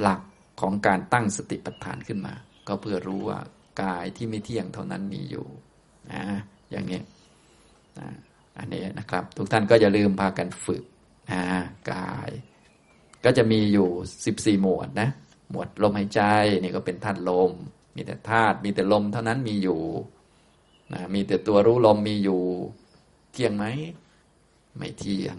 [0.00, 0.20] หลัก
[0.60, 2.34] ของการตั้งสติปัฏฐานขึ้นมา
[2.68, 3.38] ก็เพื่อรู้ว่า
[3.82, 5.46] กายที่ไม่เที่ยงเท่านั้นมีอยู่
[6.12, 6.22] นะ
[6.70, 7.00] อย่างนี้
[7.98, 8.08] นะ
[8.58, 10.84] อันนี้นะครับ ทุกท่านก็อย่าลืมพากันฝึก
[11.32, 11.42] นะ
[11.92, 12.30] กาย
[13.24, 13.88] ก็จะมีอยู่
[14.26, 15.08] สิบสี่หมวดนะ
[15.50, 16.20] หมวดลมหายใจ
[16.62, 17.52] นี่ก็เป็นธาตุลม
[17.96, 19.80] มีแต่ธาตุมีแต่ลมเท่านั้นมีอยู่
[20.92, 22.40] นะมีแต่ตัวรู้ลมมีอยู่
[23.32, 23.64] เที่ยงไหม
[24.78, 25.36] ไม่เที่ยง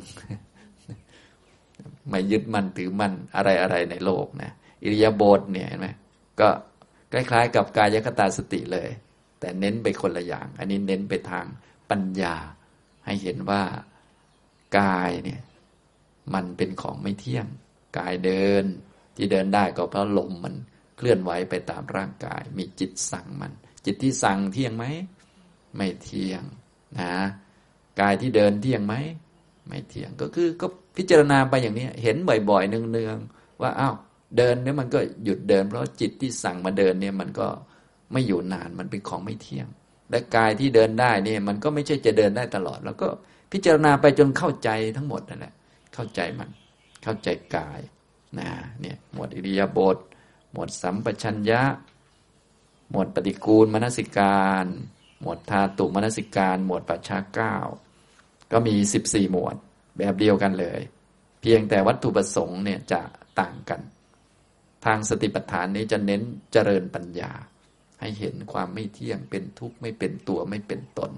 [2.10, 4.52] ไม่ยึดมั่นถือมั่นอะไรอะไรในโลกนะ
[4.84, 5.88] อิริยาบถเนี่ยเห็นไหม
[6.40, 6.50] ก็
[7.12, 8.90] คล้ายๆ กับกายคตาสติเลย
[9.40, 11.46] แต่เน้นไปคนละอย่าง อันนี้เน้นไปทาง
[11.90, 12.36] ปัญญา
[13.06, 13.64] ให้เห็นว่า
[14.80, 15.42] กายเนี่ย
[16.34, 17.48] มันเป็นของไม่เที่ยง
[17.98, 18.66] กายเดิน
[19.16, 20.56] ที่เดินได้ก็เพราะลมมัน
[20.98, 23.52] เคลื่อนไหวไปตามร่างกาย มีจิตสั่งมัน
[23.86, 24.86] จิตที่สั่งเที่ยงไหม
[25.76, 26.44] ไม่เที่ยง
[27.00, 27.14] นะ
[28.02, 28.96] กายที่เดินเที่ยงไหม
[29.68, 30.68] ไม่เที่ยงก็คือก็
[30.98, 32.18] พิจารณาไปอย่างนี้เห็น
[32.50, 33.96] บ่อยๆเนืองๆว่าอ้าว
[34.38, 37.48] เดินเนี่ยมันก็หยุดเดิน เพราะจิตที่สั่งมาเดินเนี่ยมันก็
[38.12, 39.68] ไม่อยู่นานมันเป็นของไม่เที่ยง
[40.10, 43.08] และกายที่เดินได้เนี่ยมันก็ไม่ใช่จะเดินได้ตลอด แล้วก็
[43.52, 45.54] พิจารณาไปจนเข้าใจทั้งหมดนั่นแหละ
[45.94, 46.50] เข้าใจมัน
[47.04, 47.80] เข้าใจกาย
[48.40, 48.50] นะ
[48.82, 49.98] เนี่ยหมวดอิริยาบถ
[50.52, 51.62] หมวดสัมปชัญญะ
[52.92, 54.66] หมวดปฏิกูลมนสิการ
[55.22, 57.56] หมวดธาตุมนสิการ หมวดปัจฉาเก้า
[58.52, 59.56] ก็มีสิบสี่หมวด
[59.98, 60.82] แบบเดียวกันเลย
[61.42, 63.02] เพียงแต่วัตถุประสงค์เนี่ยจะ
[63.40, 63.82] ต่างกัน
[64.86, 66.22] ทางสติปัฏฐานนี้จะเน้น
[66.54, 67.32] เจริญปัญญา
[68.00, 71.12] ให้เห็นความไม่เที่ยงเป็นทุกข์ไม่เป็นตัวไม่เป็นตน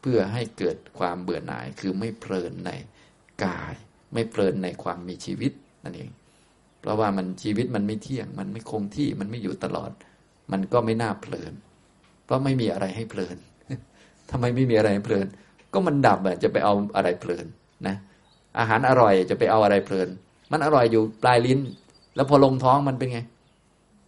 [0.00, 2.70] เพื่อให้เกิดความเบื่อหน่ายคือไม่เพลินใน
[3.44, 3.74] กาย
[4.12, 5.52] ไม่เพลินในความมีชีวิต
[5.84, 6.10] นั่นเอง
[6.80, 9.90] เพราะว่ามันชีวิตมันไม่เที่ยง มันไม่คงที่มันไม่อยู่ตลอด
[10.52, 11.52] มันก็ไม่น่าเพลิน
[12.28, 13.36] เพราะไม่มีอะไรให้เพลิน
[14.30, 15.26] ทำไมไม่มีอะไรให้เพลิน
[15.72, 17.46] ก็มันดับอะจะไปเอาอะไรเพลิน
[17.86, 17.96] นะ
[18.58, 20.08] อาหารอร่อยจะไปเอาอะไรเพลิน
[20.52, 21.60] มันอร่อยอยู่ปลายลิ้น
[22.16, 23.20] แล้วพอลงท้องมันเป็นไง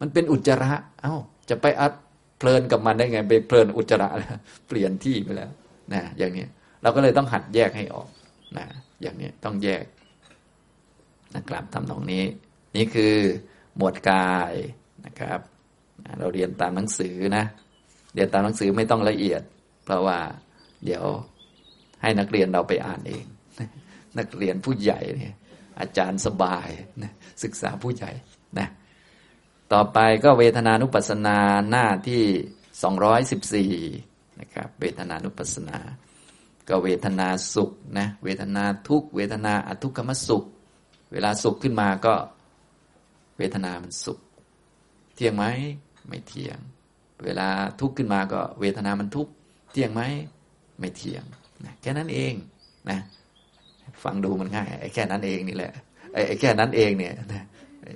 [0.00, 1.16] มันเป็นอุจจาระ เอา้า
[1.50, 1.92] จะไปอัด
[2.38, 5.50] เพลินกับมันได้ไง ไปเพลินอุจจาระแล้วเปลี่ยนที่ไปแล้ว
[5.92, 6.46] นะอย่างนี้
[6.82, 8.08] เราก็เลยต้องหัดแยกให้ออก
[8.58, 8.66] นะ
[9.02, 9.84] อย่างนี้ต้องแยก
[11.36, 12.24] นะครับทำตรงนี้
[12.76, 13.14] นี่คือ
[13.76, 14.52] หมวดกาย
[15.06, 15.40] นะครับ
[16.18, 17.44] เราเรียนตามหนังสือนะ
[18.14, 19.42] เรียนตามหนังสือไม่ต้องละเอียด
[19.84, 20.18] เพราะว่า
[20.84, 21.04] เดี๋ยว
[22.02, 23.24] ให้นักเรียนเราไปอ่านเอง
[24.18, 25.34] นักเรียนผู้ใหญ่เนี่ย
[25.80, 26.68] อาจารย์สบาย
[27.02, 28.10] นะศึกษาผู้ใหญ่
[28.58, 28.68] นะ
[29.72, 31.38] ต่อไปก็เวทนานุปัสสนา
[31.70, 32.22] หน้าที่
[32.82, 33.72] สองร้อยสิบสี่
[34.40, 35.78] นะครับเวทนานุปัสสนา
[36.68, 40.44] ก็เวทนาสุขนะเวทนาทุกเวทนาอทุกขมสุข
[41.12, 42.14] เวลาสุขขึ้นมาก็
[43.38, 44.18] เวทนามันสุข
[45.14, 45.44] เที่ยงไหม
[46.08, 46.58] ไม่เที่ยง
[47.24, 47.48] เวลา
[47.80, 49.32] ทุกข์ขึ้นมาก็เวทนามันทุกข์
[49.72, 50.02] เที่ยงไหม
[50.80, 51.24] ไม่เที่ยง
[51.64, 52.32] นะแค่นั้นเอง
[52.90, 52.98] นะ
[54.04, 55.72] ฟังดูมันง่ายไอ้แค่นั้นเองนี่แหละ
[56.12, 57.42] ไอ้แค่นั้นเองเนี่ยนะ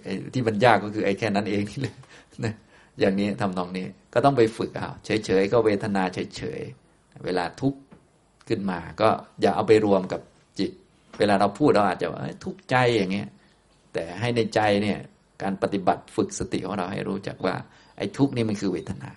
[0.05, 1.97] ไอ้ที่มันยากก็คือไอ้แค่นั้นเองนี่แหละ
[2.45, 2.55] นะ
[3.01, 7.81] อย่างนี้ทำนองนี้ก็ต้องไปฝึกเอาเฉยๆก็เวทนาเฉยๆเวลาทุกข์
[8.49, 9.09] ขึ้นมา ก็
[9.41, 10.21] อย่าเอาไปรวมกับ
[10.59, 10.71] จิต
[11.19, 13.29] เวลาเราพูดเราอาจจะว่าทุกข์ใจอย่างเงี้ย
[13.93, 14.99] แต่ให้ในใจเนี่ย
[15.43, 17.55] การปฏิบัติฝึกสติของเราให้รู้จักว่า
[17.97, 19.11] ไอ้ทุกข์นี่มันคือเวทนา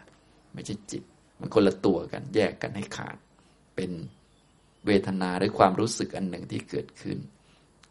[0.54, 1.04] ไม่ใช่จิต
[1.40, 3.18] มันคนละตัวกัน แยกกันให้ขาด
[3.76, 3.92] เป็น
[4.88, 7.18] เวทนาหรือความรู้สึกอันหนึ่งที่เกิดขึ้น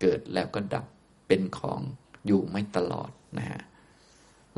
[0.01, 0.87] เกิดแล้วก็ดับ
[1.27, 1.81] เป็นของ
[2.27, 3.61] อยู่ไม่ตลอดนะฮะ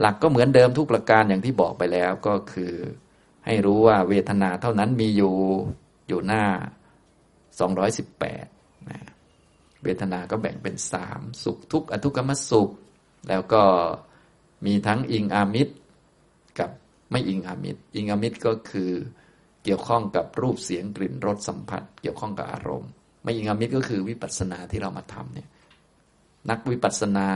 [0.00, 2.72] หลักก็เหมือนเดิมทุกประการอย่างที่บอกไปแล้วก็คือ
[3.46, 5.34] ให้รู้ว่าเวทนาเท่านั้นมีอยู่
[6.08, 6.44] อยู่หน้า
[7.66, 9.00] 218นะ
[9.84, 12.70] เวทนาก็แบ่งเป็นสามสุขทุกข์อทุกขมสุข
[13.28, 13.62] แล้วก็
[14.66, 15.74] มีทั้งอิงอามิตร
[17.11, 18.90] ไม่อิงอามิตรอิงอามิตรก็คือ
[19.64, 22.90] เกี่ยวข้องกับรูปเสียงกลิ่นรสสัมผัส เกี่ยวข้องกับอารมณ์
[23.22, 25.48] ไม่ยิงอามิตรก็คือวิปัสสนาที่เรามาทำเนี่ย
[26.50, 27.28] นักวิปัสสนา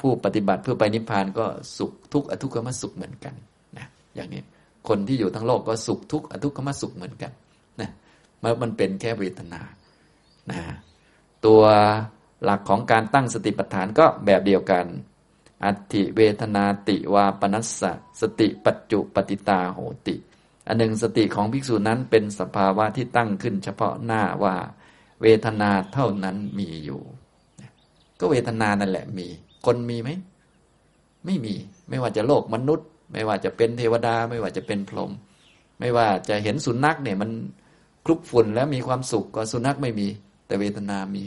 [0.00, 1.46] ผู้ปฏิบัติเพื่อไปนิพพานก็
[1.78, 3.34] สุขทุกข์อทุกขมสุขเหมือนกัน
[3.78, 4.42] นะอย่างนี้
[4.88, 7.32] คนที่อยู่ทั้งโลกก็สุขทุกข์อทุกขมสุขเหมือนกัน
[7.80, 7.90] นะ
[8.42, 9.60] มันมันเป็นแค่เวทนา
[10.50, 10.60] นะ
[11.46, 11.62] ตัว
[12.44, 14.84] หลักของการตั้งสติปัฏฐานก็แบบเดียวกัน
[15.64, 20.16] อัติเวทนาติวาปนัสสะสติปัจจุปฏิตาโหติ
[20.66, 24.56] อันหนึ่งสติของภิกษุนั้นเป็นสภาวะที่ตั้งขึ้นเฉพาะหน้าว่า
[25.22, 27.02] เวทนาเท่านั้นมีอยู่
[28.18, 29.26] ก็เวทนานั่นแหละมี
[29.66, 30.10] คนมีไหม
[31.24, 31.54] ไม่มี
[31.88, 35.10] ไม่ว่าจะโลกมนุษย์ ไม่ว่าจะเป็นเทวดา ไม่ว่าจะเป็นพรหม
[35.80, 37.30] ไม่ว่าจะเห็นสุนัขเนี่ยมัน
[38.04, 40.08] คลุกฝุ่นแล้วมีความสุขก็สุนัขไม่มี
[40.46, 41.24] แต่เวทนามี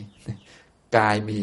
[0.97, 1.39] กายมี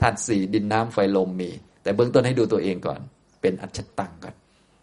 [0.00, 1.50] ธาตุสี่ดินน้ำไฟลมมี
[1.84, 3.00] แต่เบื้องต้นให้ดูตัวเองก่อน
[3.40, 4.34] เป็นอัจฉตังก่อน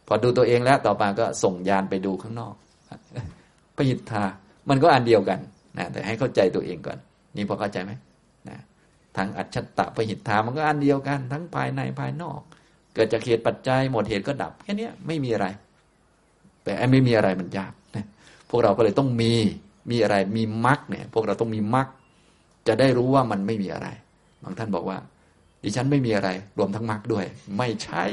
[0.08, 2.56] พอดูตัวเองแล้วต่อมาก็ส่งยานไปดูข้างนอก
[3.76, 4.24] ปหิทธา
[4.70, 5.40] มันก็อันเดียวกัน
[5.78, 6.98] นะแต่ให้เข้าใจตัวเองก่อน
[7.36, 7.92] นี่พอเข้าใจไหม
[8.50, 8.58] นะ
[9.18, 12.40] ทางอัจฉตะปหิทธามันก็อันเดียวกัน ทั้งภายในภายนอก
[12.94, 15.48] เกิดจากเหตุปัจจัยหมดเหตุก็ดับแค่นี้ไม่มีอะไร
[16.64, 18.06] แต่ไม่มีอะไรมันยากนะ
[18.50, 19.34] พวกเราก็เลยต้องมี
[19.92, 21.88] มีอะไรมีมรรคเนี่ย พวกเราต้องมีมรรค
[22.68, 23.88] จะได้รู้ว่ามันไม่มีอะไร
[24.44, 24.98] บางท่านบอกว่า
[25.64, 27.26] ดิฉันไม่มีอะไร รวมทั้งมรรคด้วย
[27.58, 28.06] ไม่ใช่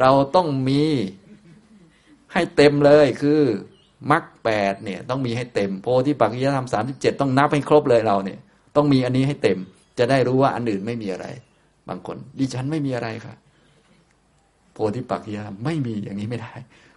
[0.00, 0.82] เราต้องมี
[2.32, 3.40] ให้เต็มเลยคือ
[4.10, 8.38] มรรคแปดเนี่ยต้องมีให้เต็ม โพธิปัจจะธรรมสามสิบเจ็ดต้องนับให้ครบเลยเราเนี่ย
[8.76, 9.58] ต้องมีอันนี้ให้เต็ม
[9.98, 11.26] จะได้รู้ว่าอันอื่นไม่มีอะไร
[11.88, 13.34] บางคน ดิฉันไม่มีอะไรค่ะ
[14.72, 16.54] โพธิปัจจะธรรมไม่มีอย่างนี้ไม่ได้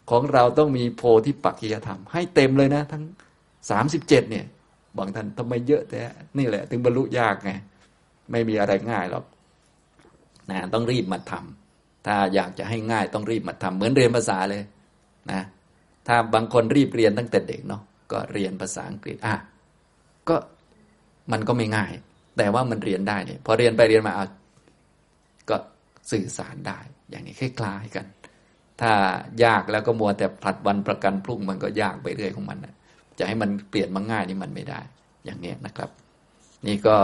[0.10, 3.04] ของเราต้องมีโพธิปัจจะธรรม ให้เต็มเลยนะ ทั้ง
[3.70, 4.46] สามสิบเจ็ดเนี่ย
[4.98, 6.00] บางท่านทำไมเยอะแต่
[6.38, 7.52] นี่แหละ ถึงบรรลุยากไง
[8.32, 9.26] ไม่มีอะไรง่ายหรอก
[10.50, 14.64] นะต้องรีบมาทำถ้าอยากจะให้ง่ายต้องรีบมาทำเหมือนเรียนภาษาเลย
[15.32, 15.42] นะ
[16.08, 17.82] ถ้าบางคนรีบเรียนตั้งแต่เด็กเนาะ
[18.12, 19.36] ก็เรียนภาษาอังกฤษอะ
[20.30, 20.36] ก็
[21.32, 21.92] มันก็ไม่ง่าย
[22.38, 24.14] แต่ว่ามันเรียนได้เนี่ยพอเรียนไปเรียนมา
[25.50, 25.56] ก็
[26.12, 26.80] สื่อสารได้
[27.10, 28.06] อย่างนี้คล้ายๆกัน
[28.82, 28.92] ถ้า
[29.44, 32.76] ยากแล้วก็มัวแต่ผลัดวันประกันพรุ่งมันก็ยากไปเรื่อยของมันนะ
[33.20, 34.80] จะให้มันเปลี่ยนมาง่ายนี่มันไม่ได้
[35.26, 35.90] อย่างนี้นะครับ
[36.68, 36.98] นี่ก็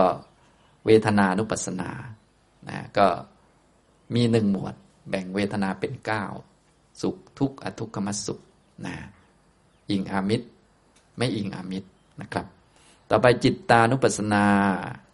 [0.86, 1.90] เวทนานุปัสสนา
[2.70, 3.06] นะก็
[4.14, 4.74] มีหนึ่งหมวด
[5.08, 6.24] แบ่งเวทนาเป็นเก้า
[7.00, 8.40] สุขทุกข์อทุกขมสุข
[8.86, 8.96] นะ
[9.90, 10.46] อิงอามิตร
[11.16, 11.88] ไม่อิงอามิตร
[12.20, 12.46] นะครับ
[13.10, 14.46] ต่อไปจิตตานุปัสสนา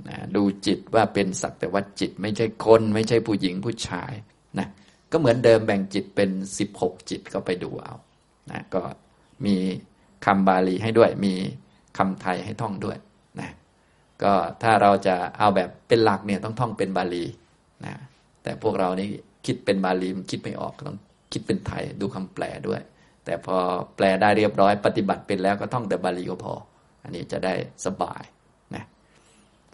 [0.09, 4.13] นะดูจิตว่าเป็นสักแต่ว่าจิต ไม่ใช่คน ไม่ใช่ผู้หญิงผู้ชาย
[4.59, 4.69] นะ
[5.11, 7.95] ก็เหมือนเดิมแบ่งจิตเป็นสิบหกจิตก็ไปดูเอา
[8.51, 8.83] นะก็
[9.45, 9.57] มี
[10.25, 11.35] คำบาลีให้ด้วย มี
[11.99, 12.99] คำไทยให้ท่องด้วย
[13.41, 13.51] นะ
[14.23, 14.33] ก็
[14.63, 17.25] ถ้าเราจะเอาแบบเป็นหลักเนี่ยต้องท่องเป็นบาลี
[17.85, 17.95] นะ
[18.43, 19.09] แต่พวกเรานี่
[19.47, 20.99] คิดเป็นบาลีมันคิดไม่ออกต้อง
[21.33, 22.81] คิดเป็นไทยดูคำแปลด้วย
[23.25, 23.57] แต่พอ
[23.97, 26.55] แปลได้เรียบร้อยปฏิบัติเป็นแล้วก็ท่องแต่บาลีก็พอ
[27.03, 27.55] อันนี้จะได้
[27.85, 28.23] สบาย
[28.75, 28.85] นะ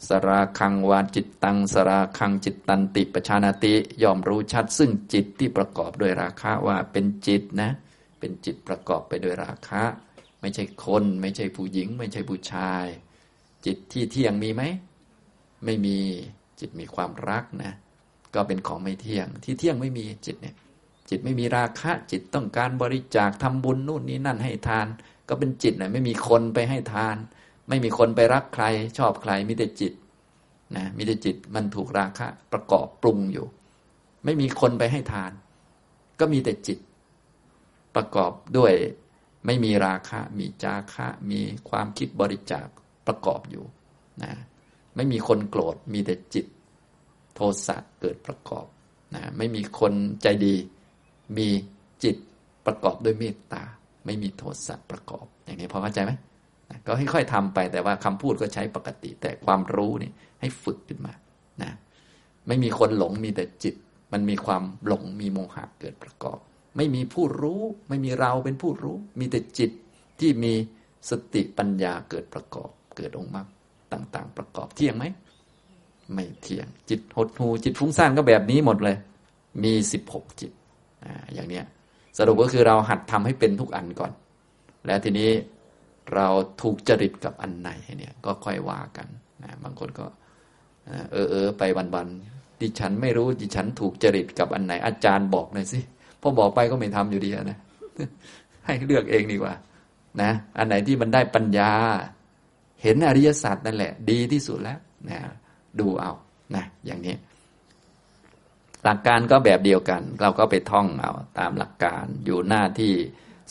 [0.08, 7.70] สราคังวาจิตตังสราคังจิตตันติปชานาติยอมรู้ชัด ซึ่งจิตที่ประกอบด้วยราคะว่าเป็นจิตนะ
[8.18, 9.82] เป็นจิตประกอบไปด้วยราคะ
[10.40, 12.86] ไม่ใช่คน ไม่ใช่ผู้หญิง ไม่ใช่ผู้ชาย
[13.66, 14.62] จิตที่เที่ยงมีไหม
[15.64, 15.98] ไม่มี
[16.60, 17.72] จิตมีความรักนะ
[18.34, 20.56] ก็เป็นของไม่เที่ยง ที่เที่ยงไม่มีจิตเนี่ย
[21.08, 24.86] จิตไม่มีราคะ จิตต้องการบริจาคทำบุญนู่นนี่นั่นให้ทาน
[25.28, 27.16] ก็เป็นจิตนะไม่มีคนไปให้ทาน
[27.68, 28.64] ไม่มีคนไปรักใคร
[28.98, 29.92] ชอบใครมีแต่จิต
[30.76, 33.46] นะมีแต่จิตมันถูกราคะประกอบปรุงอยู่
[34.24, 35.32] ไม่มีคนไปให้ทาน
[36.20, 36.78] ก็มีแต่จิต
[37.94, 38.72] ประกอบด้วย
[39.46, 42.66] ไม่มีราคะ มีจาคะ มีความคิดบริจาค
[43.06, 43.64] ประกอบอยู่
[44.22, 44.32] นะ
[44.96, 46.46] ไม่มีคนโกรธมีแต่จิต
[47.40, 48.66] ทสะเกิดประกอบ
[49.14, 50.54] นะไม่มีคนใจดี
[51.38, 51.48] มี
[52.04, 52.16] จิต
[52.66, 53.62] ประกอบด้วยเมตตา
[54.06, 56.12] ไม่มีโทสะประกอบ อย่างนี้พอเข้าใจไหม
[56.86, 60.10] ก็ค่อยๆทำไปแต่ว่าคำพูดก็ใช้ปกติ แต่ความรู้นี่
[60.40, 61.12] ให้ฝึกขึ้นมา
[61.62, 61.72] นะ
[62.46, 63.74] ไม่มีคนหลงมีแต่จิต
[64.12, 66.38] มันมีความหลงมีโมหะเกิดประกอบ
[66.76, 69.70] ไม่มีผู้รู้ ไม่มีเราเป็นผู้รู้ มีแต่จิต
[70.20, 70.52] ที่มี
[71.10, 73.46] สติปัญญาเกิดประกอบ เกิดองค์มรรค
[73.92, 75.04] ต่าง ๆ ประกอบเที่ยงไหม
[76.14, 78.96] ไม่เที่ยง จิตหดหูจิตฟุ้งซ่านก็แบบนี้หมดเลย
[79.64, 80.52] มีสิบหกจิต
[81.34, 81.64] อย่างเนี้ย
[82.18, 84.12] สรุปก็คือเราหัดทำให้เป็นทุกอันก่อน
[84.86, 85.30] แล้วทีนี้
[86.14, 86.28] เรา
[86.62, 89.08] ถูกจริตกับอันไหนเนี่ยก็ค่อยว่ากัน
[89.42, 90.06] นะบางคนก็
[91.12, 95.80] เออเออไปวันๆดิฉันไม่รู้ดิฉันถูกจริตกับอันไหน อาจารย์บอกหน่อยสิ
[96.20, 97.58] พอบอกไปก็ไม่ทำอยู่ดีนะ
[98.64, 99.54] ให้เลือกเองดีกว่า
[100.22, 101.72] นะ อันไหนที่มันได้ปัญญา
[102.82, 104.78] เห็นอริยสัจนั่นแหละ ดีที่สุดแล้ว
[105.10, 105.18] นะ
[105.78, 106.12] ดูเอา
[106.54, 107.16] นะอย่างนี้
[108.84, 112.94] หลักการก็แบบเดียวกัน เราก็ไปท่องเอาตามหลักการอยู่หน้าที่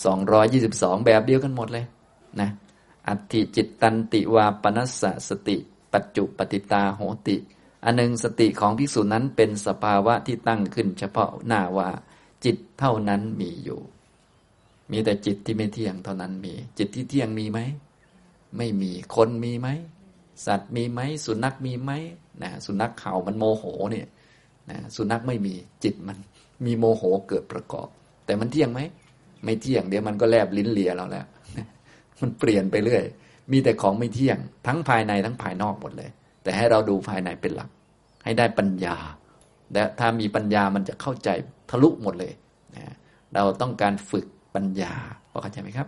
[0.03, 1.85] สองรอยี่สิบสองแบบเดียวกันหมดเลย
[2.41, 2.49] นะ
[3.07, 5.57] อัติจิตตันติวาปนัสสะสติ
[5.93, 7.37] ปัจจุปฏิตาโหติ
[7.83, 11.89] อันหนึ่งสติของภิกษุนั้นเป็นสภาวะที่ตั้งขึ้น เฉพาะหน้าว่า
[12.45, 13.79] จิตเท่านั้นมีอยู่
[14.91, 17.59] มีแต่จิตที่ไม่เที่ยงเท่านั้นมี จิตที่เที่ยงมีไหม
[18.57, 19.67] ไม่มีคนมีไหม
[20.45, 21.91] สัตว์มีไหมสุนัขมีไหม
[22.43, 24.07] นะสุนัขเข่ามันโมโหเนี่ย
[24.69, 26.17] นะสุนัขไม่มีจิตมัน
[26.65, 27.87] มีโมโหเกิดประกอบ
[28.25, 28.81] แต่มันเที่ยงไหม
[29.43, 31.25] ไม่เที่ยงเดี๋ยวมันก็แลบลิ้นเลียเราแล้ว
[32.21, 33.03] มันเปลี่ยนไปเรื่อย
[33.51, 34.37] มีแต่ของไม่เที่ยง
[34.67, 36.09] ทั้งภายในทั้งภายนอกหมดเลย
[36.43, 37.69] แต่ให้เราดูภายในเป็นหลัก
[38.23, 38.95] ให้ได้ปัญญา
[39.73, 41.29] และถ้ามีปัญญามันจะเข้าใจ
[41.69, 42.33] ทะลุหมดเลย
[42.75, 42.93] นะ
[43.33, 44.25] เราต้องการฝึก
[44.55, 44.93] ปัญญา
[45.31, 45.87] พอเข้าใจไหมครับ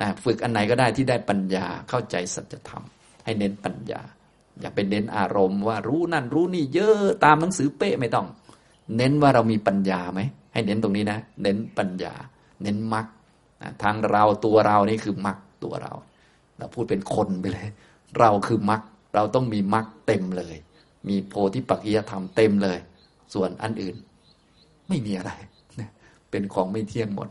[0.00, 2.84] นะฝึกอันไหนก็ได้ที่ได้ปัญญาเข้าใจสัจธรรม
[3.24, 4.02] ให้เน้นปัญญา
[4.60, 8.26] อย่าไปเน้นอารมณ์ว่ารู้นั่นรู้นี่เยอะตามหนังสือเป๊ะไม่ต้อง
[8.96, 10.20] เน้นว่าเรามีปัญญาไหม
[10.52, 12.14] ให้เน้นตรงนี้นะ เน้นปัญญา
[12.62, 13.06] เน้นมรรค
[13.82, 15.92] ทางเราตัวเรานี่คือมรรคตัวเรา
[16.58, 17.68] เราพูดเป็นคนไปเลย
[18.20, 18.82] เราคือมรรค
[19.14, 20.56] เราต้องมีมรรคเต็มเลย
[21.08, 22.78] มีโพธิปักจิยธรรมเต็มเลย
[23.34, 23.96] ส่วนอันอื่น
[24.88, 25.32] ไม่มีอะไร
[26.30, 27.28] เป็นของไม่เที่ยงหมด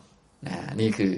[0.48, 1.14] นะนี่คือ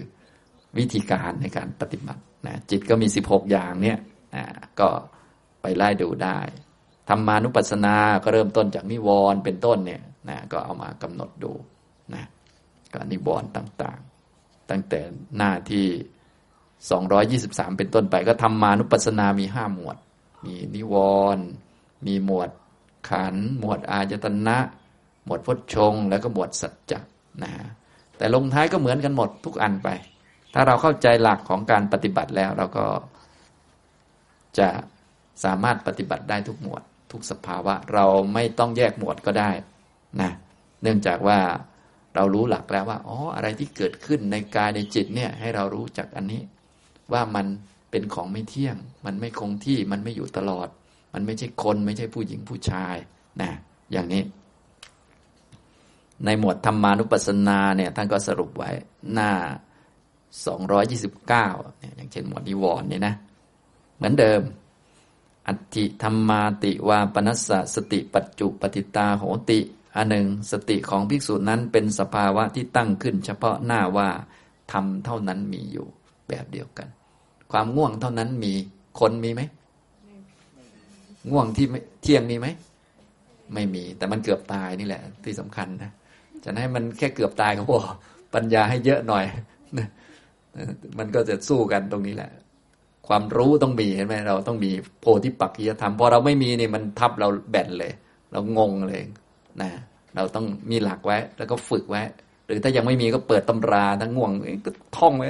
[0.77, 3.97] วิธีการในการปฏิบัตินะจิตก็มีสิบหกอย่างเนี่ย
[4.35, 4.45] นะ
[4.79, 4.89] ก็
[5.61, 6.39] ไปไล่ดูได้
[7.09, 11.51] ธรรมานุปัสสนาก็เริ่มต้นจากนิวรณ์เป็นต้นเนี่ยนะก็เอามากำหนดดู
[12.13, 12.23] นะ
[12.93, 14.99] ก็นิวรณ์ต่างๆ ตั้งแต่
[15.37, 15.87] หน้าที่
[16.89, 19.97] สองยี่สิบามเป็นต้นไป ก็ธรรมานุปัสสนามีห้าหมวด
[20.45, 20.95] มีนิว
[21.35, 21.45] รณ์
[22.05, 22.49] มีหมวด
[23.09, 24.57] ขันหมวดอายตนะ
[25.25, 26.99] หมวดพจชง แล้วก็หมวดสัจจะ
[27.43, 27.51] นะ
[28.17, 29.89] แต่ลงท้ายก็เหมือนกันหมดทุกอันไป
[30.53, 32.85] ถ้าเราเข้าใจหลักของการปฏิบัติแล้วเราก็
[34.59, 34.69] จะ
[35.43, 36.81] สามารถปฏิบัติได้ทุกหมวด
[37.11, 39.51] ทุกสภาวะ เราไม่ต้องแยกหมวดก็ได้
[40.21, 40.31] นะ
[40.81, 41.39] เนื่องจากว่า
[42.15, 46.41] เรารู้หลักแล้วว่าอ๋ออะไรที่เกิดขึ้นในกายในจิตเนี่ยให้เรารู้จักอันนี้
[47.13, 47.45] ว่ามัน
[47.91, 50.67] เป็นของไม่เที่ยง มันไม่คงที่มันไม่อยู่ตลอด
[51.13, 52.95] มันไม่ใช่คนไม่ใช่ผู้หญิงผู้ชาย
[53.41, 53.51] นะ
[53.91, 54.23] อย่างนี้
[56.25, 58.71] ในหมวดธรรมานุปัสสนาเนี่ยท่านก็สรุปไว้
[59.13, 59.31] หน้า
[60.53, 63.15] 229เนี่ยอย่างเช่นหมวดนิวรณ์เนี่ยนะ
[63.95, 64.41] เหมือนเดิม
[65.47, 69.59] อัติธรรมาติวาปนัสสะสติปัจจุปฏิตาโหติ
[69.95, 74.09] อันหนึ่งสติของภิกษุนั้นเป็นสภาวะที่ตั้งขึ้น เฉพาะหน้าว่า
[74.71, 75.87] ทำเท่านั้นมีอยู่
[76.27, 76.87] แบบเดียวกัน
[77.51, 78.53] ความง่วงเท่านั้นมี
[78.99, 79.41] คนมีไหม
[81.31, 81.67] ง่วงที่
[82.01, 82.47] เที่ยงมีไหม
[83.53, 85.91] ไม่มี แต่มันเกือบตายนี่แหละ ที่สำคัญนะ
[86.43, 87.79] จะให้มันแค่เกือบตายก็พอ
[88.33, 89.25] ปัญญาให้เยอะหน่อย
[90.97, 92.29] มันก็จะสู้กันตรงนี้แหละ
[93.07, 97.93] ความรู้ต้องมีเห็นไหมเราต้องมีโพธิปักขิยธรรมพอเราไม่มีนี่มันทับเราแบนเลย
[98.31, 99.01] เรางงเลย
[99.61, 99.71] นะ
[100.15, 102.03] เราต้องมีหลักไว้ แล้วก็ฝึกไว้
[102.45, 104.31] หรือถ้ายังไม่มีก็เปิดตำราทั้งง่วง
[104.65, 105.27] ก็ท่องไว้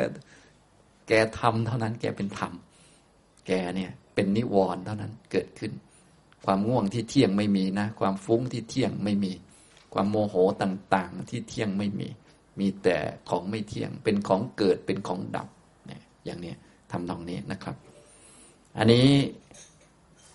[1.08, 2.54] แกทำเท่านั้น แกเป็นธรรม
[3.48, 5.72] แกเนี่ย เป็นนิวรณ์เท่านั้นเกิดขึ้น
[6.46, 9.34] ความง่วงที่เที่ยงไม่มีนะความฟุ้งที่เที่ยงไม่มี
[9.94, 12.08] ความโมโหต่างๆที่เที่ยงไม่มี
[12.60, 12.98] มีแต่
[13.30, 15.48] ของไม่เที่ยงเป็นของเกิดเป็นของดับ
[15.88, 16.58] เนี่ยอย่างเนี้ย
[16.92, 17.76] ทำตรงนี้นะครับ
[18.78, 19.08] อันนี้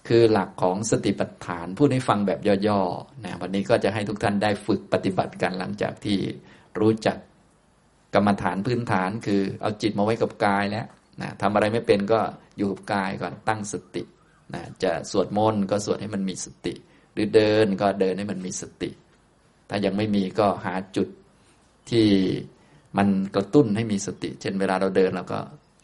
[0.09, 6.19] คือหลักของสติปัฏฐานพูดให้ฟังแบบย่อๆนะวันนี้ก็จะให้ทุกท่านได้ฝึกปฏิบัติกันหลังจากที่
[6.81, 7.17] รู้จัก
[8.15, 10.87] กรรมฐานพื้นฐาน คือเอาจิตมาไว้กับกายแล้ว
[11.21, 12.21] นะทำอะไรไม่เป็นก็
[12.59, 14.03] อยู่กับกายก่อนตั้งสติ
[14.55, 16.75] นะจะสวดมนต์ก็สวดให้มันมีสติ
[17.13, 18.91] หรือเดินก็เดินให้มันมีสติ
[19.69, 21.09] ถ้ายังไม่มีก็หาจุด
[21.91, 22.09] ที่
[22.99, 25.41] มันกระตุ้นให้มีสติ เช่นเวลาเราเดินเราก็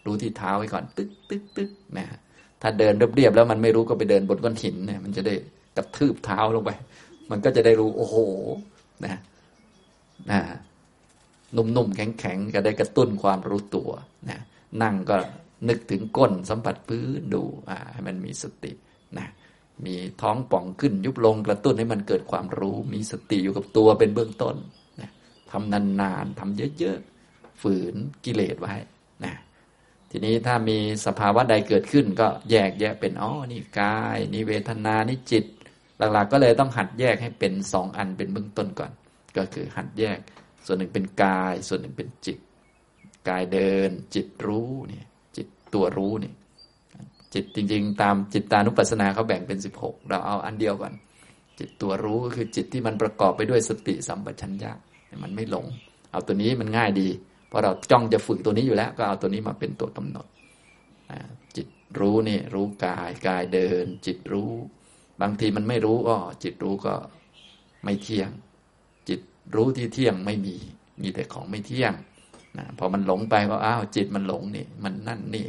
[0.06, 2.06] รู้ที่เท้าไว้ก่อน ตึ๊กตึ๊กตึ๊กนะ
[2.62, 5.34] ถ้าเดินเรียบๆแล้วมันไม่รู้ก็ไปเดินบนก้อนหินเนี่ยมันจะได้
[5.76, 6.70] กระทืบเท้าลงไป
[7.30, 8.16] มันก็จะได้รู้ โอ้โห
[9.04, 9.14] นะ
[10.30, 10.40] นะ
[11.56, 13.90] นุ่มๆแข็งๆจะได้กระตุ้นความรู้ตัว
[14.30, 14.38] นะ
[14.82, 15.16] นั่งก็
[15.68, 18.72] นึกถึงก้นสัมผัสพื้นดูอ่าให้มันมีสติ
[19.18, 19.26] นะ
[19.84, 24.56] มีท้องป่องขึ้นยุบลงกระตุ้นให้มันเกิดความรู้ มีสติอยู่กับตัวเป็นเบื้องต้น
[25.00, 25.10] นะ
[25.50, 27.94] ทำนานๆทำเยอะๆฝืน
[28.24, 28.74] กิเลสไว้
[29.24, 29.34] นะ
[30.10, 35.44] ทีนี้ถ้ามีสภาวะใดเกิดขึ้น ก็แยกแยะเป็นอ๋อนี่กายนี่เวทนานี่จิต
[35.98, 38.92] หลักๆ ก็เลยต้องหัดแยกให้เป็นสองอันเป็นเบื้องต้นก่อน
[39.36, 40.18] ก็คือหัดแยก
[40.66, 42.38] ส่วนหนึ่งเป็นกาย ส่วนหนึ่งเป็นจิต
[43.28, 45.06] กายเดิน จิตรู้เนี่ย
[45.36, 46.34] จิตตัวรู้เนี่ย
[47.34, 50.92] จิตจริง ๆ ตามจิตตานุปัสสนาเขาแบ่งเป็นสิบหกเราเอาอันเดียวก่อน
[51.58, 54.72] จิตตัวรู้ก็คือจิตที่มันประกอบไปด้วยสติสัมปชัญญะ
[55.22, 55.66] มันไม่หลง
[56.12, 57.08] เอาตัวนี้มันง่ายดี
[57.50, 60.26] พอเราจ้องจะฝึกตัวนี้อยู่แล้ว ก็เอาตัวนี้มาเป็นตัวกำหนด
[61.56, 61.68] จิต
[61.98, 64.50] รู้นี่รู้กายกายเดิน จิตรู้
[65.22, 66.94] บางทีมันไม่รู้ก็จิตรู้ก็
[67.84, 68.30] ไม่เที่ยง
[69.08, 69.20] จิต
[69.54, 70.56] รู้ที่เที่ยงไม่มี
[71.02, 71.92] มีแต่ของไม่เที่ยง
[72.58, 75.46] นะพอมันหลงไปก็อ้าวจิตมันหลงนี่มันนั่นนี่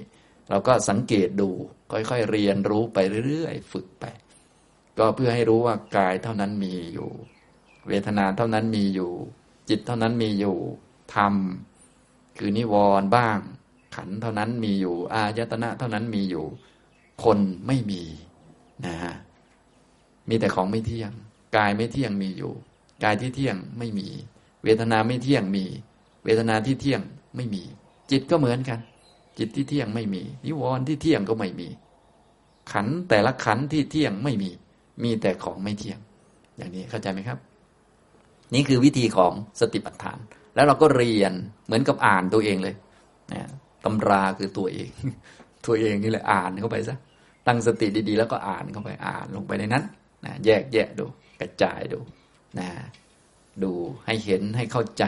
[0.49, 1.49] เราก็สังเกตดู
[1.91, 2.97] ค่อยๆเรียนรู้ไป
[3.27, 4.05] เรื่อยๆฝึกไป
[4.97, 7.09] ก็เพื่อให้รู้ว่ากายเท่านั้นมีอยู่
[7.87, 9.11] เวทนาเท่านั้นมีอยู่
[9.69, 10.57] จิตเท่านั้นมีอยู่
[11.15, 11.33] ธรรม
[12.39, 13.37] คือนิวรณ์บ้าง
[13.95, 16.45] ขันเท่านั้นมีอยู่ อายตนะเท่านั้นมีอยู่
[17.23, 18.01] คนไม่มี
[18.85, 19.15] นะฮะ
[20.29, 21.11] มีแต่ของไม่เที่ยง
[21.57, 22.51] กายไม่เที่ยงมีอยู่
[23.03, 24.07] กายที่เที่ยงไม่มี
[24.63, 25.65] เวทนาไม่เที่ยงมี
[26.23, 27.01] เวทนาที่เที่ยง
[27.35, 27.63] ไม่มี
[28.11, 28.79] จิตก็เหมือนกัน
[29.37, 31.67] จิตที่เที่ยงไม่มี นิวรณ์ที่เที่ยงก็ไม่มี
[32.71, 34.49] ขันแต่ละขันที่เที่ยงไม่มี
[35.03, 35.99] มีแต่ของไม่เที่ยง
[36.57, 37.39] อย่างนี้เข้าใจไหมครับ
[38.53, 40.17] นี่คือวิธีของสติปัฏฐาน
[40.57, 41.33] แล้วเราก็เรียน
[41.65, 42.75] เหมือนกับอ่านตัวเองเลย
[43.33, 43.41] นะ
[43.85, 44.89] ตำราคือตัวเอง
[45.65, 46.97] ตัวเองนี่แหละอ่านเข้าไปซะ
[47.47, 49.83] ตั้งสติดีๆ แล้วก็อ่านเข้าไปอ่านลงไปในนั้น
[50.25, 51.05] นะแยกแยะดู
[51.39, 51.99] กระจายดู
[52.59, 52.69] นะ
[53.63, 53.71] ดู
[54.05, 55.05] ให้เห็นให้เข้าใจ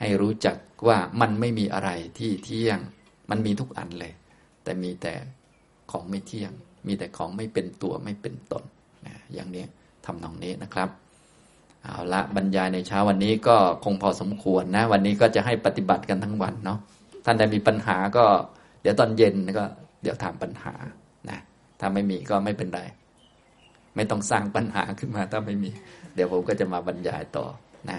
[0.00, 0.56] ให้รู้จัก
[0.88, 2.78] ว่ามันไม่มีอะไรที่เที่ยง
[3.30, 4.12] มันมีทุกอันเลย
[4.62, 5.14] แต่มีแต่
[5.90, 6.52] ของไม่เที่ยง
[6.86, 8.64] มีแต่ของไม่เป็นตัวไม่เป็นตน
[9.06, 9.64] นะอย่างนี้
[10.06, 10.88] ทำนองนี้นะครับ
[11.84, 16.78] เอาละบรรยายในเช้าวันนี้ก็คงพอสมควรนะ วันนี้ก็จะให้ปฏิบัติกันทั้งวันเนาะ
[17.24, 18.24] ท่านใดมีปัญหาก็
[18.82, 19.64] เดี๋ยวตอนเย็นก็
[20.02, 20.74] เดี๋ยวถามปัญหา
[21.30, 21.38] นะ
[21.80, 22.80] ถ้าไม่มีก็ไม่เป็นไร
[23.96, 25.70] ไม่ต้องสร้างปัญหาขึ้นมาถ้าไม่มี
[26.14, 27.46] เดี๋ยวผมก็จะมาบรรยายต่อ
[27.90, 27.98] นะ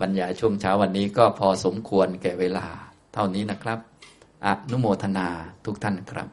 [0.00, 2.66] บรรยายช่วงเช้าวันนี้ก็พอสมควรแก่เวลา
[3.14, 3.78] เท่านี้นะครับ
[4.46, 5.26] อนุโมทนา
[5.64, 6.28] ทุกท่านครับ